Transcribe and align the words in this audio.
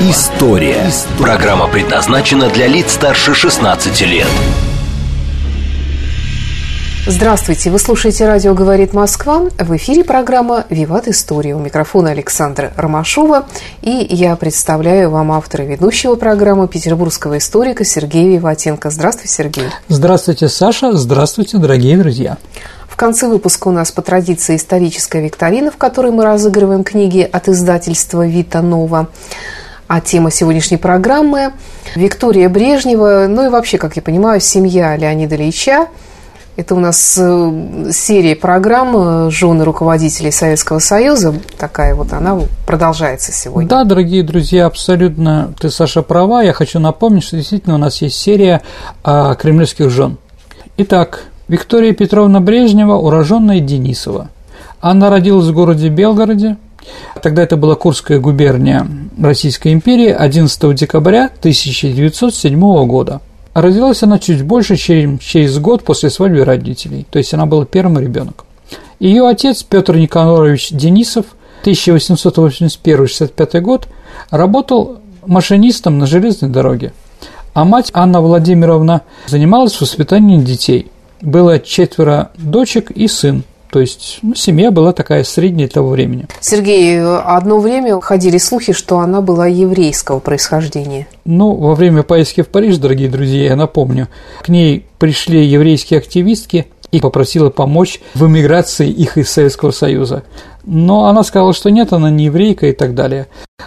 История». 0.00 0.88
Программа 1.18 1.66
предназначена 1.66 2.48
для 2.50 2.68
лиц 2.68 2.92
старше 2.92 3.34
16 3.34 4.00
лет. 4.02 4.28
Здравствуйте, 7.04 7.70
вы 7.70 7.80
слушаете 7.80 8.28
«Радио 8.28 8.54
говорит 8.54 8.92
Москва». 8.92 9.48
В 9.58 9.76
эфире 9.76 10.04
программа 10.04 10.66
«Виват 10.70 11.08
История». 11.08 11.56
У 11.56 11.58
микрофона 11.58 12.10
Александра 12.10 12.72
Ромашова. 12.76 13.46
И 13.82 14.06
я 14.10 14.36
представляю 14.36 15.10
вам 15.10 15.32
автора 15.32 15.64
ведущего 15.64 16.14
программы 16.14 16.68
петербургского 16.68 17.38
историка 17.38 17.84
Сергея 17.84 18.36
Виватенко. 18.36 18.90
Здравствуйте, 18.90 19.34
Сергей. 19.34 19.68
Здравствуйте, 19.88 20.48
Саша. 20.48 20.92
Здравствуйте, 20.92 21.58
дорогие 21.58 21.98
друзья. 21.98 22.36
В 22.88 22.94
конце 22.94 23.26
выпуска 23.26 23.66
у 23.66 23.72
нас 23.72 23.90
по 23.90 24.02
традиции 24.02 24.54
историческая 24.54 25.22
викторина, 25.22 25.72
в 25.72 25.76
которой 25.76 26.12
мы 26.12 26.22
разыгрываем 26.24 26.84
книги 26.84 27.28
от 27.32 27.48
издательства 27.48 28.24
«Вита 28.24 28.62
Нова». 28.62 29.08
А 29.88 30.00
тема 30.00 30.30
сегодняшней 30.30 30.76
программы– 30.76 31.52
Виктория 31.96 32.48
Брежнева, 32.48 33.26
ну 33.28 33.46
и 33.46 33.48
вообще, 33.48 33.78
как 33.78 33.96
я 33.96 34.02
понимаю, 34.02 34.40
семья 34.40 34.96
Леонида 34.96 35.34
Ильича– 35.36 35.88
это 36.58 36.74
у 36.74 36.80
нас 36.80 37.16
э, 37.16 37.90
серия 37.92 38.34
программ 38.34 39.28
э, 39.28 39.30
«Жены 39.30 39.64
руководителей 39.64 40.32
Советского 40.32 40.80
Союза». 40.80 41.32
Такая 41.56 41.94
вот 41.94 42.12
она 42.12 42.40
продолжается 42.66 43.30
сегодня. 43.30 43.68
Да, 43.68 43.84
дорогие 43.84 44.24
друзья, 44.24 44.66
абсолютно 44.66 45.54
ты, 45.60 45.70
Саша, 45.70 46.02
права. 46.02 46.42
Я 46.42 46.52
хочу 46.52 46.80
напомнить, 46.80 47.22
что 47.22 47.36
действительно 47.36 47.76
у 47.76 47.78
нас 47.78 48.02
есть 48.02 48.16
серия 48.16 48.62
о 49.04 49.36
кремлевских 49.36 49.88
жен. 49.88 50.18
Итак, 50.78 51.26
Виктория 51.46 51.92
Петровна 51.92 52.40
Брежнева, 52.40 52.94
уроженная 52.94 53.60
Денисова. 53.60 54.28
Она 54.80 55.10
родилась 55.10 55.46
в 55.46 55.54
городе 55.54 55.90
Белгороде. 55.90 56.56
Тогда 57.22 57.42
это 57.42 57.56
была 57.56 57.74
Курская 57.74 58.20
губерния 58.20 58.86
Российской 59.20 59.72
империи 59.72 60.10
11 60.10 60.74
декабря 60.74 61.26
1907 61.26 62.86
года. 62.86 63.20
Родилась 63.54 64.02
она 64.02 64.18
чуть 64.18 64.42
больше, 64.42 64.76
чем 64.76 65.18
через 65.18 65.58
год 65.58 65.82
после 65.82 66.10
свадьбы 66.10 66.44
родителей, 66.44 67.06
то 67.10 67.18
есть 67.18 67.34
она 67.34 67.46
была 67.46 67.64
первым 67.64 67.98
ребенком. 67.98 68.46
Ее 69.00 69.26
отец 69.26 69.62
Петр 69.62 69.96
Никонорович 69.96 70.70
Денисов 70.70 71.26
1881-65 71.64 73.60
год 73.60 73.88
работал 74.30 75.00
машинистом 75.26 75.98
на 75.98 76.06
железной 76.06 76.50
дороге, 76.50 76.92
а 77.54 77.64
мать 77.64 77.90
Анна 77.94 78.20
Владимировна 78.20 79.02
занималась 79.26 79.80
воспитанием 79.80 80.44
детей. 80.44 80.90
Было 81.20 81.58
четверо 81.58 82.30
дочек 82.36 82.92
и 82.92 83.08
сын, 83.08 83.42
то 83.70 83.80
есть 83.80 84.18
ну, 84.22 84.34
семья 84.34 84.70
была 84.70 84.92
такая 84.92 85.24
средняя 85.24 85.68
того 85.68 85.90
времени. 85.90 86.26
Сергей, 86.40 87.00
одно 87.00 87.58
время 87.58 88.00
ходили 88.00 88.38
слухи, 88.38 88.72
что 88.72 88.98
она 88.98 89.20
была 89.20 89.46
еврейского 89.46 90.20
происхождения. 90.20 91.06
Ну, 91.24 91.54
во 91.54 91.74
время 91.74 92.02
поездки 92.02 92.42
в 92.42 92.48
Париж, 92.48 92.78
дорогие 92.78 93.08
друзья, 93.08 93.44
я 93.44 93.56
напомню, 93.56 94.08
к 94.40 94.48
ней 94.48 94.86
пришли 94.98 95.44
еврейские 95.44 95.98
активистки 95.98 96.66
и 96.90 97.00
попросила 97.00 97.50
помочь 97.50 98.00
в 98.14 98.26
эмиграции 98.26 98.88
их 98.88 99.18
из 99.18 99.30
Советского 99.30 99.70
Союза. 99.70 100.22
Но 100.64 101.06
она 101.06 101.22
сказала, 101.22 101.52
что 101.52 101.70
нет, 101.70 101.92
она 101.92 102.10
не 102.10 102.26
еврейка 102.26 102.66
и 102.66 102.72
так 102.72 102.94
далее. 102.94 103.26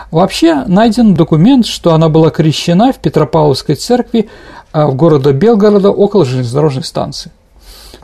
Вообще 0.09 0.63
найден 0.66 1.13
документ, 1.13 1.66
что 1.66 1.94
она 1.94 2.09
была 2.09 2.31
крещена 2.31 2.91
в 2.91 2.97
Петропавловской 2.97 3.75
церкви 3.75 4.29
а, 4.72 4.88
в 4.88 4.95
городе 4.95 5.31
Белгорода 5.31 5.91
около 5.91 6.25
железнодорожной 6.25 6.84
станции. 6.84 7.31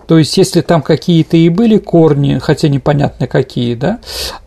То 0.08 0.18
есть, 0.18 0.38
если 0.38 0.62
там 0.62 0.82
какие-то 0.82 1.36
и 1.36 1.50
были 1.50 1.78
корни, 1.78 2.40
хотя 2.40 2.70
непонятно 2.70 3.28
какие, 3.28 3.76
да, 3.76 4.00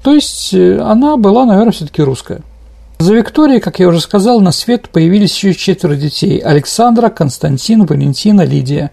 то 0.03 0.15
есть 0.15 0.55
э, 0.55 0.81
она 0.81 1.17
была, 1.17 1.45
наверное, 1.45 1.73
все-таки 1.73 2.03
русская. 2.03 2.41
За 2.99 3.15
Викторией, 3.15 3.61
как 3.61 3.79
я 3.79 3.89
уже 3.89 4.01
сказал, 4.01 4.41
на 4.41 4.53
свет 4.53 4.89
появились 4.91 5.35
еще 5.35 5.55
четверо 5.55 5.95
детей– 5.95 6.39
Александра, 6.45 7.09
Константин, 7.09 7.87
Валентина, 7.87 8.43
Лидия. 8.43 8.91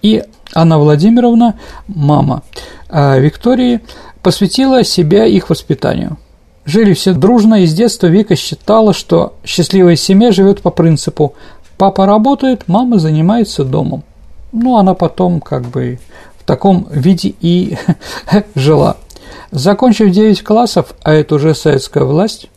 И 0.00 0.22
Анна 0.54 0.78
Владимировна, 0.78 1.58
мама 1.88 2.42
а 2.88 3.18
Виктории, 3.18 3.80
посвятила 4.22 4.84
себя 4.84 5.24
их 5.24 5.50
воспитанию. 5.50 6.18
Жили 6.64 6.94
все 6.94 7.14
дружно, 7.14 7.62
и 7.62 7.66
с 7.66 7.74
детства 7.74 8.06
Вика 8.06 8.36
считала, 8.36 8.92
что 8.92 9.34
счастливая 9.44 9.96
семья 9.96 10.30
живет 10.30 10.60
по 10.60 10.70
принципу 10.70 11.34
«папа 11.78 12.06
работает, 12.06 12.68
мама 12.68 12.98
занимается 12.98 13.64
домом». 13.64 14.04
Ну, 14.52 14.76
она 14.76 14.94
потом 14.94 15.40
как 15.40 15.62
бы 15.62 15.98
в 16.38 16.44
таком 16.44 16.86
виде 16.90 17.34
и 17.40 17.76
жила. 18.54 18.96
Закончив 19.50 20.10
9 20.10 20.42
классов, 20.44 20.94
а 21.02 21.12
это 21.12 21.34
уже 21.34 21.54
советская 21.54 22.04
власть, 22.04 22.48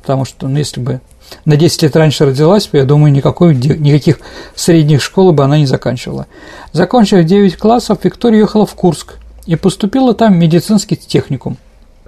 потому 0.00 0.24
что, 0.24 0.48
ну, 0.48 0.58
если 0.58 0.80
бы 0.80 1.00
на 1.44 1.56
10 1.56 1.82
лет 1.82 1.96
раньше 1.96 2.26
родилась, 2.26 2.68
я 2.72 2.84
думаю, 2.84 3.12
никакой, 3.12 3.54
никаких 3.54 4.20
средних 4.54 5.02
школ 5.02 5.32
бы 5.32 5.44
она 5.44 5.58
не 5.58 5.66
заканчивала. 5.66 6.26
Закончив 6.72 7.24
9 7.24 7.56
классов, 7.56 7.98
Виктория 8.02 8.40
ехала 8.40 8.66
в 8.66 8.74
Курск 8.74 9.18
и 9.46 9.56
поступила 9.56 10.14
там 10.14 10.34
в 10.34 10.36
медицинский 10.36 10.96
техникум. 10.96 11.56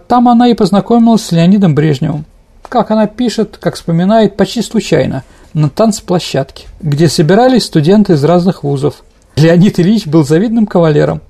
Там 0.06 0.28
она 0.28 0.48
и 0.48 0.54
познакомилась 0.54 1.24
с 1.24 1.32
Леонидом 1.32 1.74
Брежневым. 1.74 2.24
Как 2.68 2.90
она 2.90 3.06
пишет, 3.06 3.56
как 3.60 3.74
вспоминает, 3.74 4.36
почти 4.36 4.62
случайно, 4.62 5.24
на 5.54 5.70
танцплощадке, 5.70 6.66
где 6.80 7.08
собирались 7.08 7.64
студенты 7.64 8.12
из 8.12 8.22
разных 8.22 8.62
вузов– 8.62 9.02
Леонид 9.36 9.80
Ильич 9.80 10.06
был 10.06 10.24
завидным 10.24 10.66
кавалером. 10.66 11.20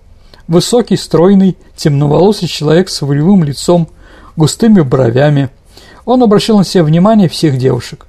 Высокий, 0.46 0.96
стройный, 0.96 1.56
темноволосый 1.74 2.48
человек 2.48 2.90
с 2.90 3.00
волевым 3.00 3.44
лицом, 3.44 3.88
густыми 4.36 4.82
бровями. 4.82 5.48
Он 6.04 6.22
обращал 6.22 6.58
на 6.58 6.64
себя 6.64 6.84
внимание 6.84 7.28
всех 7.28 7.56
девушек. 7.56 8.06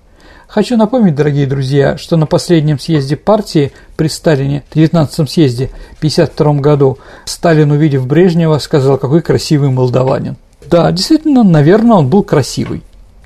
Хочу 0.48 0.76
напомнить, 0.78 1.16
дорогие 1.16 1.48
друзья, 1.48 1.98
что 1.98 2.18
на 2.18 2.26
последнем 2.28 2.78
съезде 2.78 3.16
партии 3.16 3.72
при 3.96 4.08
Сталине, 4.08 4.64
19 4.74 5.30
съезде, 5.30 5.72
1952 5.98 6.54
году, 6.62 6.98
Сталин, 7.26 7.72
увидев 7.72 8.06
Брежнева, 8.06 8.60
сказал, 8.60 8.98
какой 8.98 9.22
красивый 9.22 9.70
молдаванин. 9.70 10.36
Да, 10.70 10.92
действительно, 10.92 11.44
наверное, 11.44 11.98
он 11.98 12.10
был 12.10 12.24
красивый 12.24 12.84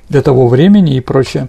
для 0.08 0.22
того 0.22 0.46
времени 0.48 0.96
и 0.96 1.00
прочее. 1.00 1.48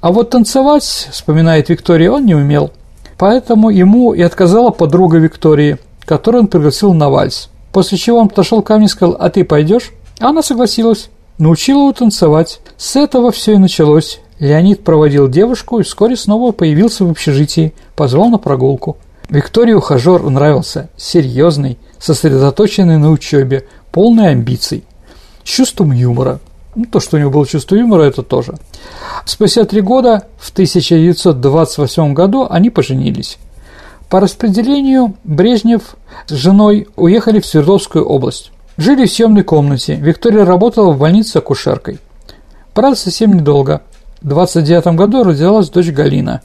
А 0.00 0.12
вот 0.12 0.30
танцевать, 0.30 1.08
вспоминает 1.10 1.68
Виктория, 1.68 2.10
он 2.10 2.26
не 2.26 2.34
умел– 2.34 2.70
Поэтому 3.22 3.70
ему 3.70 4.14
и 4.14 4.20
отказала 4.20 4.70
подруга 4.70 5.18
Виктории, 5.18 5.78
которую 6.04 6.42
он 6.42 6.48
пригласил 6.48 6.92
на 6.92 7.08
вальс. 7.08 7.50
После 7.72 7.96
чего 7.96 8.18
он 8.18 8.28
подошел 8.28 8.62
ко 8.62 8.76
мне 8.76 8.86
и 8.86 8.88
сказал, 8.88 9.16
а 9.16 9.30
ты 9.30 9.44
пойдешь? 9.44 9.92
Она 10.18 10.42
согласилась, 10.42 11.08
научила 11.38 11.82
его 11.82 11.92
танцевать. 11.92 12.58
С 12.76 12.96
этого 12.96 13.30
все 13.30 13.52
и 13.52 13.58
началось. 13.58 14.18
Леонид 14.40 14.82
проводил 14.82 15.28
девушку 15.28 15.78
и 15.78 15.84
вскоре 15.84 16.16
снова 16.16 16.50
появился 16.50 17.04
в 17.04 17.12
общежитии, 17.12 17.74
позвал 17.94 18.28
на 18.28 18.38
прогулку. 18.38 18.96
Виктории 19.28 19.74
ухажер 19.74 20.28
нравился, 20.28 20.90
серьезный, 20.96 21.78
сосредоточенный 22.00 22.98
на 22.98 23.12
учебе, 23.12 23.68
полный 23.92 24.30
амбиций, 24.30 24.82
чувством 25.44 25.92
юмора. 25.92 26.40
Ну, 26.74 26.86
то, 26.86 27.00
что 27.00 27.16
у 27.16 27.20
него 27.20 27.30
было 27.30 27.46
чувство 27.46 27.76
юмора, 27.76 28.02
это 28.02 28.22
тоже. 28.22 28.54
Спустя 29.26 29.64
три 29.64 29.82
года, 29.82 30.26
в 30.38 30.50
1928 30.50 32.14
году, 32.14 32.46
они 32.48 32.70
поженились. 32.70 33.38
По 34.08 34.20
распределению 34.20 35.14
Брежнев 35.24 35.96
с 36.26 36.32
женой 36.32 36.88
уехали 36.96 37.40
в 37.40 37.46
Свердловскую 37.46 38.04
область. 38.04 38.52
Жили 38.78 39.06
в 39.06 39.12
съемной 39.12 39.42
комнате. 39.42 39.96
Виктория 39.96 40.44
работала 40.44 40.92
в 40.92 40.98
больнице 40.98 41.38
акушеркой. 41.38 41.98
Правда, 42.72 42.96
совсем 42.96 43.34
недолго. 43.34 43.82
В 44.22 44.28
29 44.28 44.96
году 44.96 45.24
родилась 45.24 45.68
дочь 45.68 45.90
Галина. 45.90 46.40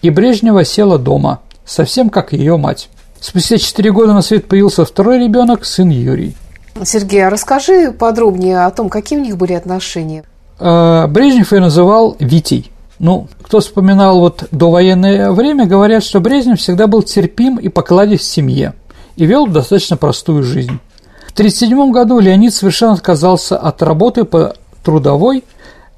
И 0.00 0.10
Брежнева 0.10 0.64
села 0.64 0.98
дома, 0.98 1.40
совсем 1.64 2.08
как 2.08 2.32
ее 2.32 2.56
мать. 2.56 2.88
Спустя 3.20 3.58
4 3.58 3.92
года 3.92 4.14
на 4.14 4.22
свет 4.22 4.46
появился 4.46 4.84
второй 4.84 5.18
ребенок, 5.18 5.64
сын 5.64 5.88
Юрий. 5.90 6.34
Сергей, 6.84 7.26
а 7.26 7.30
расскажи 7.30 7.92
подробнее 7.92 8.64
о 8.64 8.70
том, 8.70 8.88
какие 8.88 9.18
у 9.18 9.22
них 9.22 9.36
были 9.36 9.52
отношения. 9.52 10.24
А, 10.58 11.06
Брежнев 11.06 11.52
ее 11.52 11.60
называл 11.60 12.16
Витей. 12.18 12.70
Ну, 12.98 13.28
кто 13.42 13.60
вспоминал 13.60 14.20
вот 14.20 14.44
довоенное 14.50 15.30
время, 15.30 15.66
говорят, 15.66 16.02
что 16.02 16.20
Брежнев 16.20 16.58
всегда 16.58 16.86
был 16.86 17.02
терпим 17.02 17.56
и 17.56 17.68
покладив 17.68 18.20
в 18.20 18.24
семье 18.24 18.74
и 19.16 19.26
вел 19.26 19.46
достаточно 19.46 19.96
простую 19.96 20.42
жизнь. 20.42 20.78
В 21.26 21.32
1937 21.32 21.92
году 21.92 22.18
Леонид 22.18 22.54
совершенно 22.54 22.94
отказался 22.94 23.58
от 23.58 23.82
работы 23.82 24.24
по 24.24 24.54
трудовой 24.82 25.44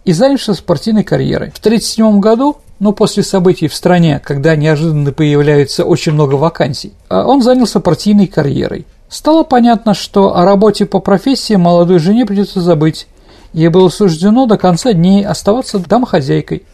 и 0.05 0.13
занялся 0.13 0.55
спортивной 0.55 1.05
карьерой. 1.05 1.51
В 1.51 1.59
1937 1.59 2.19
году 2.21 2.57
но 2.79 2.93
после 2.93 3.23
событий 3.23 3.69
в 3.69 3.75
стране, 3.75 4.21
когда 4.25 4.55
неожиданно 4.57 5.13
появляется 5.13 5.85
очень 5.85 6.13
много 6.13 6.35
вакансий, 6.37 6.93
а 7.09 7.27
он 7.27 7.43
занялся 7.43 7.81
партийной 7.81 8.27
карьерой. 8.27 8.87
Стало 9.09 9.43
понятно, 9.43 9.95
что 9.95 10.37
о 10.37 10.45
работе 10.45 10.85
по 10.85 11.01
профессии 11.01 11.55
молодой 11.55 11.99
жене 11.99 12.27
придется 12.27 12.61
забыть. 12.61 13.07
Ей 13.55 13.69
было 13.69 13.89
суждено 13.89 14.45
до 14.45 14.59
конца 14.59 14.93
дней 14.93 15.25
оставаться 15.25 15.79
домохозяйкой, 15.79 16.65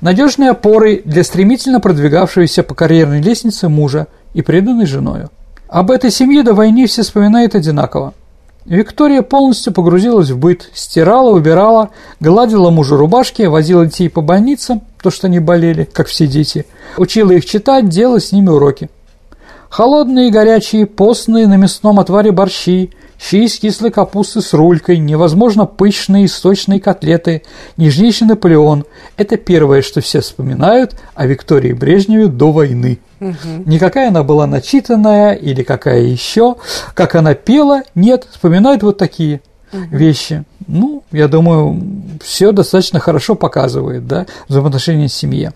надежной 0.00 0.50
опорой 0.50 1.02
для 1.04 1.22
стремительно 1.22 1.80
продвигавшегося 1.80 2.62
по 2.62 2.74
карьерной 2.74 3.20
лестнице 3.20 3.68
мужа 3.68 4.06
и 4.32 4.40
преданной 4.40 4.86
женою. 4.86 5.30
Об 5.68 5.90
этой 5.90 6.10
семье 6.10 6.42
до 6.42 6.54
войны 6.54 6.86
все 6.86 7.02
вспоминают 7.02 7.54
одинаково. 7.54 8.14
Виктория 8.64 9.20
полностью 9.20 9.74
погрузилась 9.74 10.30
в 10.30 10.38
быт, 10.38 10.70
стирала, 10.72 11.30
убирала, 11.30 11.90
гладила 12.20 12.70
мужу 12.70 12.96
рубашки, 12.96 13.42
возила 13.42 13.84
детей 13.84 14.08
по 14.08 14.22
больницам, 14.22 14.80
то, 15.02 15.10
что 15.10 15.26
они 15.26 15.38
болели, 15.38 15.86
как 15.92 16.06
все 16.06 16.26
дети, 16.26 16.64
учила 16.96 17.32
их 17.32 17.44
читать, 17.44 17.90
делать 17.90 18.24
с 18.24 18.32
ними 18.32 18.48
уроки. 18.48 18.88
Холодные 19.76 20.28
и 20.28 20.30
горячие, 20.30 20.86
постные 20.86 21.48
на 21.48 21.56
мясном 21.56 21.98
отваре 21.98 22.30
борщи, 22.30 22.92
щи 23.18 23.44
из 23.44 23.58
кислой 23.58 23.90
капусты 23.90 24.40
с 24.40 24.54
рулькой, 24.54 24.98
невозможно 24.98 25.66
пышные 25.66 26.28
сочные 26.28 26.78
котлеты, 26.78 27.42
нежнейший 27.76 28.28
Наполеон– 28.28 28.84
это 29.16 29.36
первое, 29.36 29.82
что 29.82 30.00
все 30.00 30.20
вспоминают 30.20 30.94
о 31.16 31.26
Виктории 31.26 31.72
Брежневе 31.72 32.28
до 32.28 32.52
войны. 32.52 33.00
Угу. 33.18 33.64
Никакая 33.66 34.10
она 34.10 34.22
была 34.22 34.46
начитанная 34.46 35.32
или 35.32 35.64
какая 35.64 36.02
еще, 36.02 36.54
как 36.94 37.16
она 37.16 37.34
пела, 37.34 37.82
нет, 37.96 38.28
вспоминают 38.30 38.84
вот 38.84 38.96
такие 38.96 39.40
угу. 39.72 39.82
вещи. 39.90 40.44
Ну, 40.68 41.02
я 41.10 41.26
думаю, 41.26 41.82
все 42.22 42.52
достаточно 42.52 43.00
хорошо 43.00 43.34
показывает, 43.34 44.06
да, 44.06 44.26
взаимоотношения 44.46 45.08
с 45.08 45.14
семьей. 45.14 45.50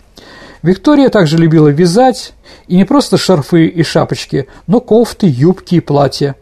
Виктория 0.61 1.09
также 1.09 1.37
любила 1.37 1.69
вязать, 1.69 2.33
и 2.67 2.75
не 2.75 2.85
просто 2.85 3.17
шарфы 3.17 3.67
и 3.67 3.83
шапочки, 3.83 4.47
но 4.67 4.81
кофты, 4.81 5.27
юбки 5.27 5.75
и 5.75 5.79
платья. 5.79 6.35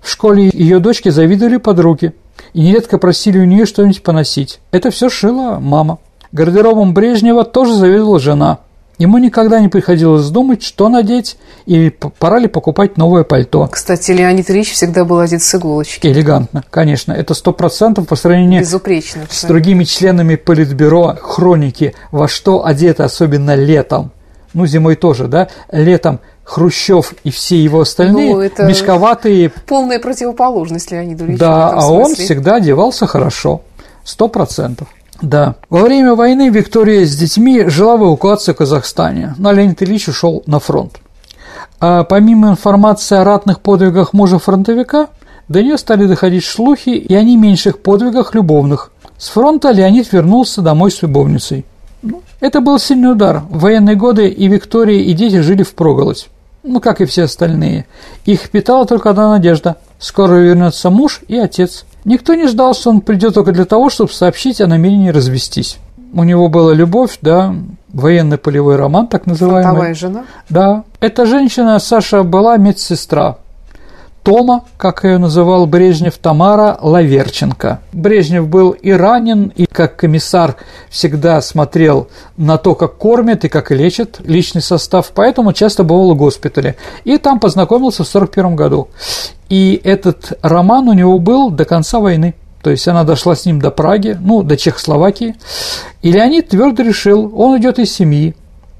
В 0.00 0.08
школе 0.08 0.50
ее 0.52 0.78
дочки 0.78 1.08
завидовали 1.08 1.56
подруги 1.56 2.12
и 2.52 2.60
нередко 2.60 2.98
просили 2.98 3.38
у 3.38 3.44
нее 3.44 3.66
что-нибудь 3.66 4.02
поносить. 4.02 4.60
Это 4.70 4.90
все 4.90 5.08
шила 5.08 5.58
мама. 5.60 5.98
Гардеробом 6.32 6.94
Брежнева 6.94 7.44
тоже 7.44 7.74
завидовала 7.74 8.18
жена– 8.18 8.60
Ему 9.04 9.18
никогда 9.18 9.60
не 9.60 9.68
приходилось 9.68 10.30
думать, 10.30 10.62
что 10.62 10.88
надеть 10.88 11.36
и 11.66 11.90
пора 12.18 12.38
ли 12.38 12.48
покупать 12.48 12.96
новое 12.96 13.22
пальто. 13.22 13.68
Кстати, 13.70 14.12
Леонид 14.12 14.50
Ильич 14.50 14.72
всегда 14.72 15.04
был 15.04 15.18
одет 15.18 15.42
с 15.42 15.54
иголочки. 15.54 16.06
Элегантно, 16.06 16.64
конечно. 16.70 17.12
Это 17.12 17.34
сто 17.34 17.52
процентов 17.52 18.08
по 18.08 18.16
сравнению 18.16 18.62
Безупречно, 18.62 19.26
с 19.28 19.44
другими 19.44 19.84
членами 19.84 20.36
Политбюро 20.36 21.18
хроники, 21.20 21.94
во 22.12 22.28
что 22.28 22.64
одеты, 22.64 23.02
особенно 23.02 23.54
летом. 23.54 24.10
Ну, 24.54 24.64
зимой 24.64 24.96
тоже, 24.96 25.28
да? 25.28 25.48
Летом 25.70 26.20
Хрущев 26.42 27.12
и 27.24 27.30
все 27.30 27.62
его 27.62 27.82
остальные 27.82 28.34
ну, 28.34 28.40
это 28.40 28.64
мешковатые. 28.64 29.52
Полная 29.66 29.98
противоположность 29.98 30.90
Леониду 30.90 31.26
Ильичу. 31.26 31.40
Да, 31.40 31.72
а 31.72 31.92
он 31.92 32.14
всегда 32.14 32.54
одевался 32.54 33.06
хорошо, 33.06 33.60
сто 34.02 34.28
процентов. 34.28 34.88
Да. 35.22 35.56
Во 35.70 35.82
время 35.82 36.14
войны 36.14 36.48
Виктория 36.48 37.06
с 37.06 37.16
детьми 37.16 37.64
жила 37.68 37.96
в 37.96 38.04
эвакуации 38.04 38.52
в 38.52 38.56
Казахстане, 38.56 39.34
но 39.38 39.52
Леонид 39.52 39.82
Ильич 39.82 40.08
ушел 40.08 40.42
на 40.46 40.58
фронт. 40.58 40.98
А 41.80 42.04
помимо 42.04 42.50
информации 42.50 43.16
о 43.16 43.24
ратных 43.24 43.60
подвигах 43.60 44.12
мужа-фронтовика, 44.12 45.08
до 45.48 45.62
нее 45.62 45.78
стали 45.78 46.06
доходить 46.06 46.44
слухи 46.44 46.90
и 46.90 47.14
о 47.14 47.22
не 47.22 47.36
меньших 47.36 47.80
подвигах 47.80 48.34
любовных. 48.34 48.90
С 49.18 49.28
фронта 49.28 49.70
Леонид 49.70 50.12
вернулся 50.12 50.62
домой 50.62 50.90
с 50.90 51.02
любовницей. 51.02 51.64
Ну, 52.02 52.22
это 52.40 52.60
был 52.60 52.78
сильный 52.78 53.12
удар. 53.12 53.42
В 53.48 53.60
военные 53.60 53.96
годы 53.96 54.28
и 54.28 54.48
Виктория, 54.48 55.00
и 55.00 55.12
дети 55.12 55.40
жили 55.40 55.62
в 55.62 55.74
проголодь. 55.74 56.28
Ну, 56.62 56.80
как 56.80 57.00
и 57.00 57.04
все 57.04 57.24
остальные. 57.24 57.86
Их 58.24 58.50
питала 58.50 58.86
только 58.86 59.10
одна 59.10 59.30
надежда. 59.30 59.76
Скоро 59.98 60.36
вернется 60.36 60.90
муж 60.90 61.20
и 61.28 61.36
отец. 61.36 61.84
Никто 62.04 62.34
не 62.34 62.46
ждал, 62.48 62.74
что 62.74 62.90
он 62.90 63.00
придет 63.00 63.34
только 63.34 63.52
для 63.52 63.64
того, 63.64 63.88
чтобы 63.90 64.12
сообщить 64.12 64.60
о 64.60 64.66
намерении 64.66 65.08
развестись. 65.08 65.78
У 66.12 66.22
него 66.22 66.48
была 66.48 66.74
любовь, 66.74 67.18
да, 67.22 67.54
военный 67.92 68.38
полевой 68.38 68.76
роман, 68.76 69.08
так 69.08 69.26
называемый. 69.26 69.62
Фронтовая 69.64 69.94
жена? 69.94 70.24
Да. 70.48 70.84
Эта 71.00 71.26
женщина, 71.26 71.78
Саша, 71.78 72.22
была 72.22 72.56
медсестра. 72.56 73.38
Тома, 74.24 74.64
как 74.78 75.04
ее 75.04 75.18
называл 75.18 75.66
Брежнев, 75.66 76.16
Тамара 76.16 76.78
Лаверченко. 76.80 77.80
Брежнев 77.92 78.48
был 78.48 78.70
и 78.70 78.90
ранен, 78.90 79.52
и 79.54 79.66
как 79.66 79.96
комиссар 79.96 80.56
всегда 80.88 81.42
смотрел 81.42 82.08
на 82.38 82.56
то, 82.56 82.74
как 82.74 82.96
кормят 82.96 83.44
и 83.44 83.50
как 83.50 83.70
лечат 83.70 84.20
личный 84.24 84.62
состав, 84.62 85.12
поэтому 85.14 85.52
часто 85.52 85.84
бывал 85.84 86.14
в 86.14 86.16
госпитале. 86.16 86.76
И 87.04 87.18
там 87.18 87.38
познакомился 87.38 88.02
в 88.02 88.08
1941 88.08 88.56
году. 88.56 88.88
И 89.50 89.78
этот 89.84 90.38
роман 90.40 90.88
у 90.88 90.94
него 90.94 91.18
был 91.18 91.50
до 91.50 91.66
конца 91.66 92.00
войны. 92.00 92.34
То 92.62 92.70
есть 92.70 92.88
она 92.88 93.04
дошла 93.04 93.36
с 93.36 93.44
ним 93.44 93.60
до 93.60 93.70
Праги, 93.70 94.16
ну, 94.18 94.42
до 94.42 94.56
Чехословакии. 94.56 95.36
И 96.00 96.10
Леонид 96.10 96.48
твердо 96.48 96.82
решил, 96.82 97.30
он 97.38 97.58
идет 97.60 97.78
из 97.78 97.92
семьи. 97.92 98.34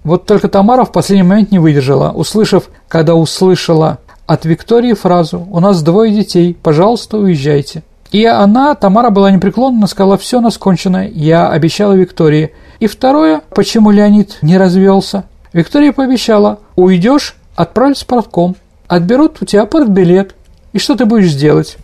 Вот 0.05 0.25
только 0.25 0.49
Тамара 0.49 0.85
в 0.85 0.93
последний 0.93 1.23
момент 1.23 1.51
не 1.51 1.59
выдержала, 1.59 2.13
услышав, 2.13 2.65
когда 2.89 3.15
услышала 3.15 3.99
от 4.27 4.45
Виктории 4.45 4.95
фразу 4.95 5.47
«У 5.51 5.61
нас 5.61 5.83
двое 5.83 6.13
детей, 6.13 6.57
пожалуйста, 6.61 7.19
уезжайте». 7.19 7.83
И 8.11 8.25
она, 8.25 8.75
Тамара 8.75 9.11
была 9.11 9.31
непреклонна, 9.31 9.87
сказала 9.87 10.17
«Все, 10.17 10.41
нас 10.41 10.57
кончено, 10.57 11.07
я 11.07 11.49
обещала 11.49 11.93
Виктории». 11.93 12.53
И 12.81 12.87
второе, 12.87 13.43
почему 13.55 13.91
Леонид 13.91 14.39
не 14.41 14.57
развелся. 14.57 15.25
Виктория 15.53 15.93
пообещала 15.93 16.61
«Уйдешь, 16.77 17.37
отправлюсь 17.55 18.03
в 18.03 18.07
партком, 18.07 18.57
отберут 18.89 19.39
у 19.41 19.45
тебя 19.45 19.67
партбилет, 19.67 20.35
и 20.73 20.79
что 20.79 20.95
ты 20.95 21.05
будешь 21.07 21.35
делать?» 21.35 21.77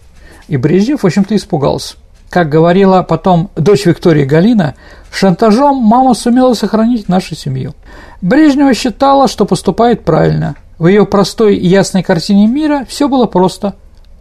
И 0.49 0.57
Брежнев, 0.57 1.03
в 1.03 1.07
общем-то, 1.07 1.37
испугался. 1.37 1.95
Как 2.29 2.49
говорила 2.49 3.03
потом 3.03 3.51
дочь 3.57 3.87
Виктории 3.87 4.25
Галина, 4.25 4.75
шантажом 5.13 5.77
мама 5.77 6.15
сумела 6.15 6.55
сохранить 6.55 7.09
нашу 7.09 7.35
семью. 7.35 7.75
Брежнева 8.21 8.73
считала, 8.75 9.29
что 9.29 9.45
поступает 9.45 10.05
правильно– 10.05 10.57
в 10.81 10.87
ее 10.87 11.05
простой 11.05 11.57
и 11.57 11.69
ясной 11.69 12.03
картине 12.03 12.47
мира 12.47 12.87
все 12.89 13.07
было 13.07 13.27
просто. 13.27 13.75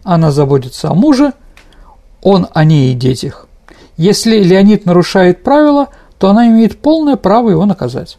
Она 0.04 0.30
заботится 0.30 0.90
о 0.90 0.94
муже, 0.94 1.32
он 2.22 2.48
о 2.52 2.64
ней 2.64 2.92
и 2.92 2.94
детях. 2.94 3.48
Если 3.96 4.38
Леонид 4.42 4.84
нарушает 4.84 5.42
правила, 5.42 5.88
то 6.18 6.28
она 6.28 6.48
имеет 6.48 6.78
полное 6.78 7.16
право 7.16 7.48
его 7.48 7.64
наказать. 7.64 8.18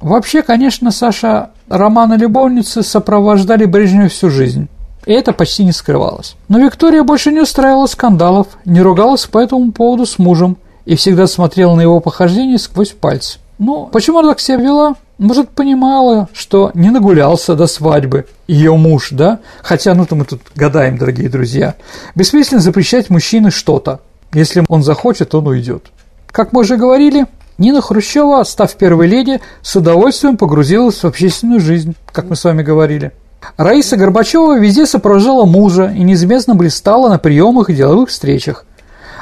Вообще, 0.00 0.40
конечно, 0.40 0.90
Саша, 0.90 1.50
романы 1.68 2.14
любовницы 2.14 2.82
сопровождали 2.82 3.66
Брежнева 3.66 4.08
всю 4.08 4.30
жизнь. 4.30 4.68
И 5.04 5.12
это 5.12 5.34
почти 5.34 5.62
не 5.62 5.72
скрывалось. 5.72 6.34
Но 6.48 6.60
Виктория 6.60 7.02
больше 7.02 7.30
не 7.30 7.40
устраивала 7.40 7.86
скандалов, 7.86 8.46
не 8.64 8.80
ругалась 8.80 9.26
по 9.26 9.38
этому 9.38 9.70
поводу 9.70 10.06
с 10.06 10.18
мужем 10.18 10.56
и 10.86 10.96
всегда 10.96 11.26
смотрела 11.26 11.74
на 11.74 11.82
его 11.82 12.00
похождения 12.00 12.58
сквозь 12.58 12.92
пальцы. 12.92 13.38
Ну, 13.58 13.90
почему 13.92 14.20
она 14.20 14.30
так 14.30 14.40
себя 14.40 14.56
вела? 14.56 14.94
Может, 15.22 15.50
понимала, 15.50 16.28
что 16.32 16.72
не 16.74 16.90
нагулялся 16.90 17.54
до 17.54 17.68
свадьбы 17.68 18.26
ее 18.48 18.76
муж, 18.76 19.10
да? 19.12 19.38
Хотя, 19.62 19.94
ну-то 19.94 20.16
мы 20.16 20.24
тут 20.24 20.40
гадаем, 20.56 20.98
дорогие 20.98 21.28
друзья. 21.28 21.76
Бессмысленно 22.16 22.60
запрещать 22.60 23.08
мужчине 23.08 23.50
что-то. 23.50 24.00
Если 24.32 24.64
он 24.68 24.82
захочет, 24.82 25.32
он 25.36 25.46
уйдет. 25.46 25.92
Как 26.32 26.52
мы 26.52 26.62
уже 26.62 26.76
говорили, 26.76 27.26
Нина 27.56 27.80
Хрущева, 27.80 28.42
став 28.42 28.74
первой 28.74 29.06
леди, 29.06 29.40
с 29.62 29.76
удовольствием 29.76 30.36
погрузилась 30.36 30.96
в 30.96 31.04
общественную 31.04 31.60
жизнь, 31.60 31.94
как 32.10 32.28
мы 32.28 32.34
с 32.34 32.42
вами 32.42 32.64
говорили. 32.64 33.12
Раиса 33.56 33.96
Горбачева 33.96 34.58
везде 34.58 34.86
сопровождала 34.86 35.44
мужа 35.44 35.92
и 35.96 36.02
неизменно 36.02 36.56
блистала 36.56 37.08
на 37.08 37.18
приемах 37.18 37.70
и 37.70 37.74
деловых 37.74 38.08
встречах 38.08 38.64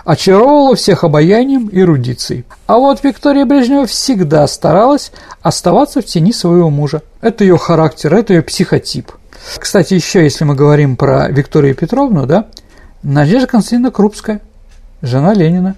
очаровывала 0.04 0.76
всех 0.76 1.04
обаянием 1.04 1.68
и 1.68 1.82
рудицей. 1.82 2.44
А 2.66 2.78
вот 2.78 3.02
Виктория 3.04 3.44
Брежнева 3.44 3.86
всегда 3.86 4.46
старалась 4.46 5.12
оставаться 5.42 6.00
в 6.00 6.06
тени 6.06 6.32
своего 6.32 6.70
мужа. 6.70 7.02
Это 7.20 7.44
ее 7.44 7.58
характер, 7.58 8.14
это 8.14 8.34
ее 8.34 8.42
психотип. 8.42 9.12
Кстати, 9.58 9.94
еще 9.94 10.22
если 10.22 10.44
мы 10.44 10.54
говорим 10.54 10.96
про 10.96 11.28
Викторию 11.28 11.74
Петровну, 11.74 12.26
да, 12.26 12.46
Надежда 13.02 13.46
Константиновна 13.46 13.90
Крупская, 13.90 14.40
жена 15.00 15.32
Ленина, 15.32 15.76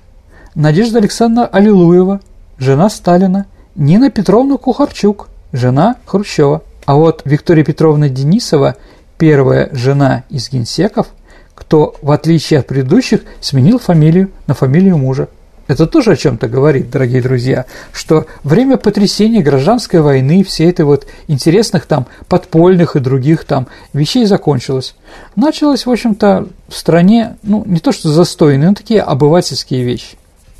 Надежда 0.54 0.98
Александровна 0.98 1.46
Аллилуева, 1.46 2.20
жена 2.58 2.90
Сталина, 2.90 3.46
Нина 3.74 4.10
Петровна 4.10 4.56
Кухарчук, 4.56 5.28
жена 5.52 5.96
Хрущева. 6.06 6.62
А 6.84 6.96
вот 6.96 7.22
Виктория 7.24 7.64
Петровна 7.64 8.08
Денисова, 8.08 8.76
первая 9.18 9.68
жена 9.72 10.24
из 10.28 10.50
генсеков– 10.50 11.08
кто, 11.54 11.94
в 12.02 12.10
отличие 12.10 12.60
от 12.60 12.66
предыдущих, 12.66 13.22
сменил 13.40 13.78
фамилию 13.78 14.30
на 14.46 14.54
фамилию 14.54 14.98
мужа. 14.98 15.28
Это 15.68 15.86
тоже 15.86 16.12
о 16.12 16.16
чем-то 16.16 16.48
говорит, 16.48 16.90
дорогие 16.90 17.22
друзья, 17.22 17.66
что 17.92 18.26
время 18.42 18.76
потрясения 18.76 19.42
гражданской 19.42 20.00
войны, 20.00 20.42
все 20.42 20.68
это 20.68 20.84
вот 20.84 21.06
интересных 21.28 21.86
там 21.86 22.06
подпольных 22.28 22.96
и 22.96 23.00
других 23.00 23.44
там 23.44 23.68
вещей 23.92 24.26
закончилось. 24.26 24.96
Началось, 25.36 25.86
в 25.86 25.90
общем-то, 25.90 26.48
в 26.68 26.76
стране, 26.76 27.36
ну, 27.42 27.62
не 27.64 27.78
то 27.78 27.92
что 27.92 28.08
застойные, 28.08 28.70
но 28.70 28.74
такие 28.74 29.00
обывательские 29.00 29.84
вещи. 29.84 30.16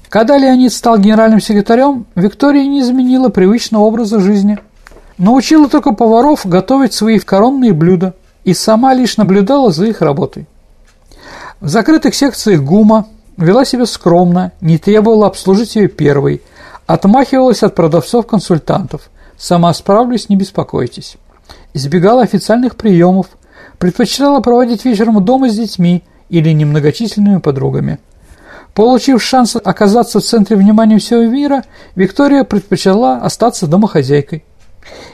Когда 0.09 0.39
Леонид 0.39 0.73
стал 0.73 0.99
генеральным 0.99 1.41
секретарем, 1.41 2.07
Виктория 2.15 2.67
не 2.67 2.81
изменила 2.81 3.29
привычного 3.29 3.83
образа 3.83 4.21
жизни. 4.21 4.59
Научила 5.19 5.69
только 5.69 5.93
поваров 5.93 6.47
готовить 6.47 6.93
свои 6.93 7.19
коронные 7.19 7.73
блюда 7.73 8.15
и 8.45 8.55
сама 8.55 8.95
лишь 8.95 9.17
наблюдала 9.17 9.73
за 9.73 9.87
их 9.87 10.01
работой. 10.01 10.47
В 11.63 11.69
закрытых 11.69 12.17
секциях 12.17 12.61
ГУМа 12.61 13.07
вела 13.37 13.65
себя 13.65 13.87
скромно, 13.87 14.51
не 14.61 14.79
требовала 14.79 15.29
обслужить 15.29 15.77
ее 15.77 15.87
первой, 15.87 16.43
отмахивалась 16.89 17.63
от 17.63 17.77
продавцов-консультантов. 17.77 19.03
Сама 19.39 19.73
справлюсь, 19.73 20.29
не 20.29 20.35
беспокойтесь. 20.35 21.19
Избегала 21.73 22.23
официальных 22.23 22.75
приемов, 22.75 23.27
предпочитала 23.79 24.41
проводить 24.41 24.85
вечером 24.85 25.25
дома 25.25 25.49
с 25.51 25.55
детьми 25.55 26.03
или 26.29 26.51
немногочисленными 26.51 27.39
подругами– 27.39 27.99
Получив 28.75 29.23
шанс 29.23 29.55
оказаться 29.63 30.19
в 30.19 30.25
центре 30.25 30.57
внимания 30.57 30.99
всего 30.99 31.27
мира, 31.27 31.63
Виктория 31.95 32.43
предпочла 32.43 33.19
остаться 33.19 33.67
домохозяйкой. 33.67 34.45